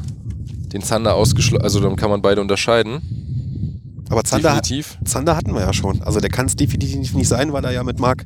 den 0.74 0.82
Zander 0.82 1.14
ausgeschlossen. 1.14 1.64
Also 1.64 1.80
dann 1.80 1.96
kann 1.96 2.10
man 2.10 2.24
beide 2.24 2.42
unterscheiden. 2.42 4.04
Aber 4.10 4.24
Zander, 4.24 4.56
hat- 4.56 4.66
Definitiv. 4.66 4.98
Zander 5.06 5.36
hatten 5.36 5.54
wir 5.54 5.62
ja 5.62 5.74
schon. 5.74 6.02
Also 6.02 6.20
der 6.20 6.30
kann 6.32 6.48
es 6.48 6.56
definitiv 6.56 7.14
nicht 7.14 7.28
sein, 7.28 7.54
weil 7.54 7.64
er 7.66 7.72
ja 7.72 7.84
mit 7.84 8.00
Marc 8.00 8.26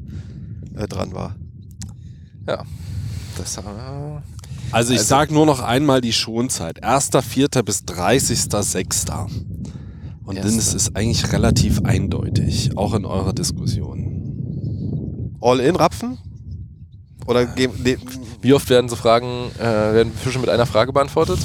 äh, 0.77 0.87
dran 0.87 1.13
war. 1.13 1.35
Ja. 2.47 2.63
Das, 3.37 3.57
äh, 3.57 3.61
Also 4.71 4.93
ich 4.93 4.99
Also- 4.99 5.09
sag 5.09 5.31
nur 5.31 5.45
noch 5.45 5.59
einmal 5.59 5.99
die 5.99 6.13
Schonzeit. 6.13 6.81
1.4. 6.83 7.61
bis 7.63 7.83
30.6. 7.83 9.27
Und 10.25 10.37
dann 10.37 10.57
ist 10.57 10.73
es 10.73 10.95
eigentlich 10.95 11.31
relativ 11.31 11.81
eindeutig, 11.83 12.77
auch 12.77 12.93
in 12.93 13.05
eurer 13.05 13.33
Diskussion. 13.33 15.37
All-in 15.41 15.75
Rapfen? 15.75 16.17
Oder 17.27 17.45
geben, 17.45 17.73
nee, 17.83 17.97
wie 18.41 18.53
oft 18.53 18.69
werden 18.69 18.89
so 18.89 18.95
Fragen, 18.95 19.51
äh, 19.59 19.63
werden 19.63 20.11
Fische 20.13 20.39
mit 20.39 20.49
einer 20.49 20.65
Frage 20.65 20.93
beantwortet? 20.93 21.39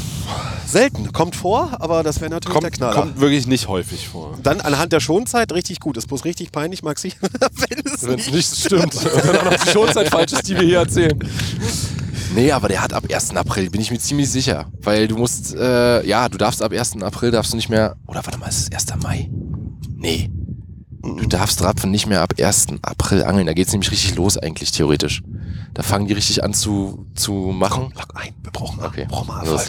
selten. 0.66 1.12
Kommt 1.12 1.36
vor, 1.36 1.76
aber 1.80 2.02
das 2.02 2.20
wäre 2.20 2.30
natürlich 2.30 2.52
der 2.52 2.62
Kommt, 2.62 2.76
Knaller. 2.76 2.94
kommt 2.94 3.20
wirklich 3.20 3.46
nicht 3.46 3.68
häufig 3.68 4.08
vor. 4.08 4.38
Dann 4.42 4.60
anhand 4.60 4.92
der 4.92 5.00
Schonzeit 5.00 5.52
richtig 5.52 5.80
gut. 5.80 5.96
Ist 5.96 6.08
bloß 6.08 6.24
richtig 6.24 6.52
peinlich, 6.52 6.82
Maxi. 6.82 7.12
Wenn 7.20 7.82
es 7.84 8.02
Wenn 8.02 8.16
nicht 8.16 8.32
nicht 8.32 8.56
stimmt. 8.56 8.94
Dann 8.94 9.36
auch 9.36 9.44
noch 9.44 9.64
die 9.64 9.70
Schonzeit 9.70 10.08
falsch 10.08 10.32
ist, 10.32 10.48
die 10.48 10.54
wir 10.54 10.66
hier 10.66 10.78
erzählen. 10.78 11.18
Nee, 12.34 12.52
aber 12.52 12.68
der 12.68 12.82
hat 12.82 12.92
ab 12.92 13.04
1. 13.10 13.36
April, 13.36 13.70
bin 13.70 13.80
ich 13.80 13.90
mir 13.90 13.98
ziemlich 13.98 14.30
sicher. 14.30 14.66
Weil 14.82 15.08
du 15.08 15.16
musst, 15.16 15.54
äh, 15.54 16.04
ja, 16.06 16.28
du 16.28 16.38
darfst 16.38 16.62
ab 16.62 16.72
1. 16.72 17.02
April 17.02 17.30
darfst 17.30 17.52
du 17.52 17.56
nicht 17.56 17.68
mehr. 17.68 17.96
Oder 18.06 18.24
warte 18.24 18.38
mal, 18.38 18.48
ist 18.48 18.58
es 18.60 18.72
1. 18.72 19.02
Mai? 19.02 19.30
Nee. 19.96 20.30
Du 21.02 21.26
darfst 21.26 21.62
Rapfen 21.62 21.92
nicht 21.92 22.06
mehr 22.08 22.20
ab 22.22 22.34
1. 22.40 22.66
April 22.82 23.22
angeln. 23.22 23.46
Da 23.46 23.52
geht's 23.52 23.70
nämlich 23.72 23.90
richtig 23.92 24.16
los 24.16 24.36
eigentlich, 24.38 24.72
theoretisch. 24.72 25.22
Da 25.72 25.82
fangen 25.84 26.06
die 26.08 26.14
richtig 26.14 26.42
an 26.42 26.52
zu, 26.52 27.06
zu 27.14 27.32
machen. 27.32 27.92
Lock 27.94 28.08
ein. 28.14 28.34
Wir 28.42 28.50
brauchen, 28.50 28.82
Okay. 28.82 29.06
brauchen 29.08 29.28
mal. 29.28 29.46
Erfolg. 29.46 29.68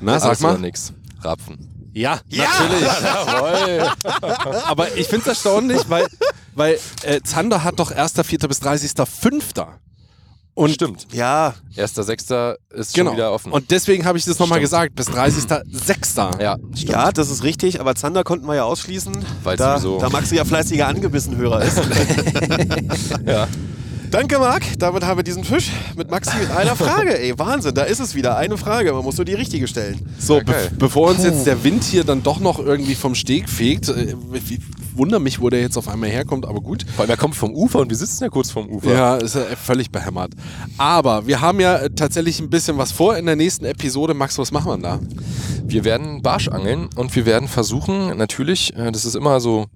Na, 0.00 0.20
sag 0.20 0.38
mal. 0.40 0.58
nix. 0.58 0.92
Rapfen. 1.22 1.90
Ja, 1.94 2.20
Ja! 2.28 2.44
natürlich. 2.44 2.82
Jawohl. 3.02 4.62
Aber 4.66 4.94
ich 4.96 5.06
finde 5.06 5.22
es 5.22 5.28
erstaunlich, 5.28 5.80
weil, 5.88 6.06
weil 6.54 6.78
äh, 7.04 7.22
Zander 7.22 7.64
hat 7.64 7.78
doch 7.78 7.90
1.4. 7.90 8.46
bis 8.46 8.60
30.5. 8.60 9.66
Und 10.56 10.70
Stimmt. 10.70 11.06
Ja, 11.12 11.54
1.6. 11.76 12.56
ist 12.74 12.94
Genau. 12.94 13.10
schon 13.10 13.16
wieder 13.18 13.30
offen. 13.30 13.52
Und 13.52 13.70
deswegen 13.70 14.06
habe 14.06 14.16
ich 14.16 14.24
das 14.24 14.38
nochmal 14.38 14.58
gesagt, 14.58 14.94
bis 14.96 15.06
30.06. 15.08 16.40
ja, 16.42 16.56
stimmt. 16.74 16.90
ja, 16.90 17.12
das 17.12 17.30
ist 17.30 17.42
richtig, 17.44 17.78
aber 17.78 17.94
Zander 17.94 18.24
konnten 18.24 18.46
wir 18.46 18.54
ja 18.54 18.64
ausschließen, 18.64 19.12
Weil 19.44 19.58
da, 19.58 19.78
sowieso- 19.78 20.00
da 20.00 20.08
Maxi 20.08 20.34
ja 20.36 20.46
fleißiger 20.46 20.88
angebissen 20.88 21.36
Hörer 21.36 21.62
ist. 21.62 21.78
Ja. 23.26 23.46
Danke, 24.10 24.38
Marc. 24.38 24.62
Damit 24.78 25.04
haben 25.04 25.18
wir 25.18 25.24
diesen 25.24 25.44
Fisch 25.44 25.70
mit 25.96 26.10
Maxi 26.10 26.36
mit 26.38 26.50
einer 26.50 26.76
Frage. 26.76 27.18
Ey, 27.20 27.36
Wahnsinn, 27.38 27.74
da 27.74 27.82
ist 27.82 27.98
es 28.00 28.14
wieder. 28.14 28.36
Eine 28.36 28.56
Frage. 28.56 28.92
Man 28.92 29.02
muss 29.04 29.16
nur 29.18 29.24
die 29.24 29.34
richtige 29.34 29.66
stellen. 29.68 30.00
So, 30.18 30.38
Ja, 30.38 30.44
be 30.44 30.70
bevor 30.78 31.10
uns 31.10 31.24
jetzt 31.24 31.44
der 31.46 31.64
Wind 31.64 31.82
hier 31.84 32.04
dann 32.04 32.22
doch 32.22 32.38
noch 32.40 32.58
irgendwie 32.60 32.94
vom 32.94 33.14
Steg 33.14 33.48
fegt, 33.50 33.88
äh, 33.88 34.14
ich 34.96 34.98
wundere 34.98 35.20
mich, 35.20 35.42
wo 35.42 35.50
der 35.50 35.60
jetzt 35.60 35.76
auf 35.76 35.88
einmal 35.88 36.08
herkommt, 36.08 36.46
aber 36.46 36.62
gut. 36.62 36.86
Vor 36.94 37.02
allem, 37.02 37.10
er 37.10 37.18
kommt 37.18 37.36
vom 37.36 37.54
Ufer 37.54 37.80
und 37.80 37.90
wir 37.90 37.96
sitzen 37.98 38.24
ja 38.24 38.30
kurz 38.30 38.50
vom 38.50 38.66
Ufer. 38.66 38.94
Ja, 38.94 39.16
ist 39.16 39.34
ja 39.34 39.42
völlig 39.62 39.90
behämmert. 39.90 40.32
Aber 40.78 41.26
wir 41.26 41.42
haben 41.42 41.60
ja 41.60 41.86
tatsächlich 41.90 42.40
ein 42.40 42.48
bisschen 42.48 42.78
was 42.78 42.92
vor 42.92 43.14
in 43.18 43.26
der 43.26 43.36
nächsten 43.36 43.66
Episode. 43.66 44.14
Max, 44.14 44.38
was 44.38 44.52
machen 44.52 44.72
wir 44.72 44.78
da? 44.78 45.00
Wir 45.66 45.84
werden 45.84 46.22
Barsch 46.22 46.48
angeln 46.48 46.88
und 46.96 47.14
wir 47.14 47.26
werden 47.26 47.46
versuchen, 47.46 48.16
natürlich, 48.16 48.74
äh, 48.74 48.90
das 48.90 49.04
ist 49.04 49.16
immer 49.16 49.38
so, 49.38 49.66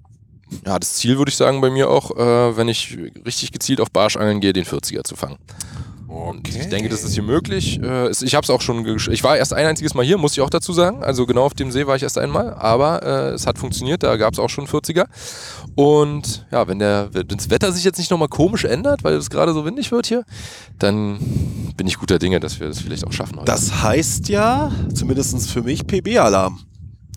ja, 0.65 0.79
das 0.79 0.95
Ziel 0.95 1.19
würde 1.19 1.29
ich 1.29 1.37
sagen 1.37 1.61
bei 1.61 1.69
mir 1.69 1.91
auch, 1.91 2.17
äh, 2.17 2.57
wenn 2.57 2.67
ich 2.67 2.97
richtig 3.23 3.51
gezielt 3.51 3.79
auf 3.79 3.91
Barsch 3.91 4.17
angeln 4.17 4.41
gehe, 4.41 4.53
den 4.53 4.65
40er 4.65 5.03
zu 5.03 5.15
fangen. 5.15 5.37
Und 6.11 6.45
ich 6.49 6.67
denke, 6.67 6.89
das 6.89 7.05
ist 7.05 7.13
hier 7.13 7.23
möglich. 7.23 7.79
Äh, 7.81 8.11
ich 8.11 8.35
habe 8.35 8.43
es 8.43 8.49
auch 8.49 8.59
schon, 8.59 8.85
ich 8.85 9.23
war 9.23 9.37
erst 9.37 9.53
ein 9.53 9.65
einziges 9.65 9.93
Mal 9.93 10.03
hier, 10.03 10.17
muss 10.17 10.33
ich 10.33 10.41
auch 10.41 10.49
dazu 10.49 10.73
sagen. 10.73 11.03
Also 11.03 11.25
genau 11.25 11.43
auf 11.43 11.53
dem 11.53 11.71
See 11.71 11.87
war 11.87 11.95
ich 11.95 12.03
erst 12.03 12.17
einmal, 12.17 12.53
aber 12.53 13.01
äh, 13.01 13.29
es 13.29 13.47
hat 13.47 13.57
funktioniert, 13.57 14.03
da 14.03 14.17
gab 14.17 14.33
es 14.33 14.39
auch 14.39 14.49
schon 14.49 14.67
40er. 14.67 15.05
Und 15.75 16.45
ja, 16.51 16.67
wenn, 16.67 16.79
der, 16.79 17.09
wenn 17.13 17.27
das 17.29 17.49
Wetter 17.49 17.71
sich 17.71 17.85
jetzt 17.85 17.97
nicht 17.97 18.11
nochmal 18.11 18.27
komisch 18.27 18.65
ändert, 18.65 19.05
weil 19.05 19.13
es 19.13 19.29
gerade 19.29 19.53
so 19.53 19.63
windig 19.63 19.93
wird 19.93 20.05
hier, 20.05 20.25
dann 20.79 21.17
bin 21.77 21.87
ich 21.87 21.97
guter 21.97 22.19
Dinge, 22.19 22.41
dass 22.41 22.59
wir 22.59 22.67
das 22.67 22.81
vielleicht 22.81 23.07
auch 23.07 23.13
schaffen 23.13 23.37
heute. 23.37 23.45
Das 23.45 23.81
heißt 23.81 24.27
ja, 24.27 24.69
zumindest 24.93 25.49
für 25.49 25.63
mich, 25.63 25.87
PB-Alarm. 25.87 26.59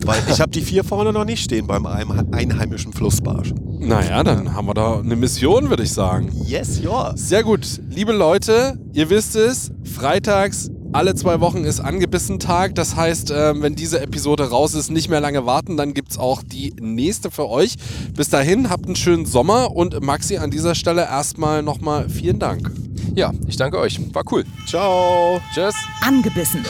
Weil 0.03 0.21
ich 0.29 0.41
habe 0.41 0.51
die 0.51 0.61
vier 0.61 0.83
vorne 0.83 1.13
noch 1.13 1.23
nicht 1.25 1.43
stehen 1.43 1.67
beim 1.67 1.85
ein- 1.85 2.33
einheimischen 2.33 2.91
Flussbarsch. 2.93 3.53
Naja, 3.79 4.23
dann 4.23 4.53
haben 4.53 4.67
wir 4.67 4.73
da 4.73 4.99
eine 4.99 5.15
Mission, 5.15 5.69
würde 5.69 5.83
ich 5.83 5.93
sagen. 5.93 6.31
Yes, 6.45 6.79
yours. 6.81 7.29
Sehr 7.29 7.43
gut. 7.43 7.79
Liebe 7.89 8.11
Leute, 8.11 8.77
ihr 8.93 9.09
wisst 9.09 9.35
es, 9.35 9.71
freitags 9.83 10.69
alle 10.91 11.13
zwei 11.13 11.41
Wochen 11.41 11.65
ist 11.65 11.81
angebissen 11.81 12.39
Tag. 12.39 12.75
Das 12.75 12.95
heißt, 12.95 13.29
ähm, 13.35 13.61
wenn 13.61 13.75
diese 13.75 13.99
Episode 13.99 14.49
raus 14.49 14.73
ist, 14.75 14.89
nicht 14.91 15.09
mehr 15.09 15.19
lange 15.19 15.45
warten, 15.45 15.75
dann 15.75 15.93
gibt 15.93 16.11
es 16.11 16.17
auch 16.17 16.41
die 16.41 16.73
nächste 16.79 17.31
für 17.31 17.49
euch. 17.49 17.75
Bis 18.15 18.29
dahin, 18.29 18.69
habt 18.69 18.85
einen 18.85 18.95
schönen 18.95 19.25
Sommer 19.25 19.75
und 19.75 20.01
Maxi 20.01 20.37
an 20.37 20.51
dieser 20.51 20.73
Stelle 20.73 21.01
erstmal 21.03 21.63
nochmal 21.63 22.09
vielen 22.09 22.39
Dank. 22.39 22.71
ja, 23.13 23.33
ich 23.47 23.57
danke 23.57 23.77
euch. 23.77 23.99
War 24.13 24.23
cool. 24.31 24.45
Ciao. 24.67 25.41
Tschüss. 25.53 25.75
Angebissen. 26.01 26.61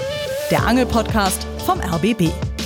Der 0.49 0.65
Angelpodcast 0.65 1.45
vom 1.63 1.79
RBB 1.79 2.31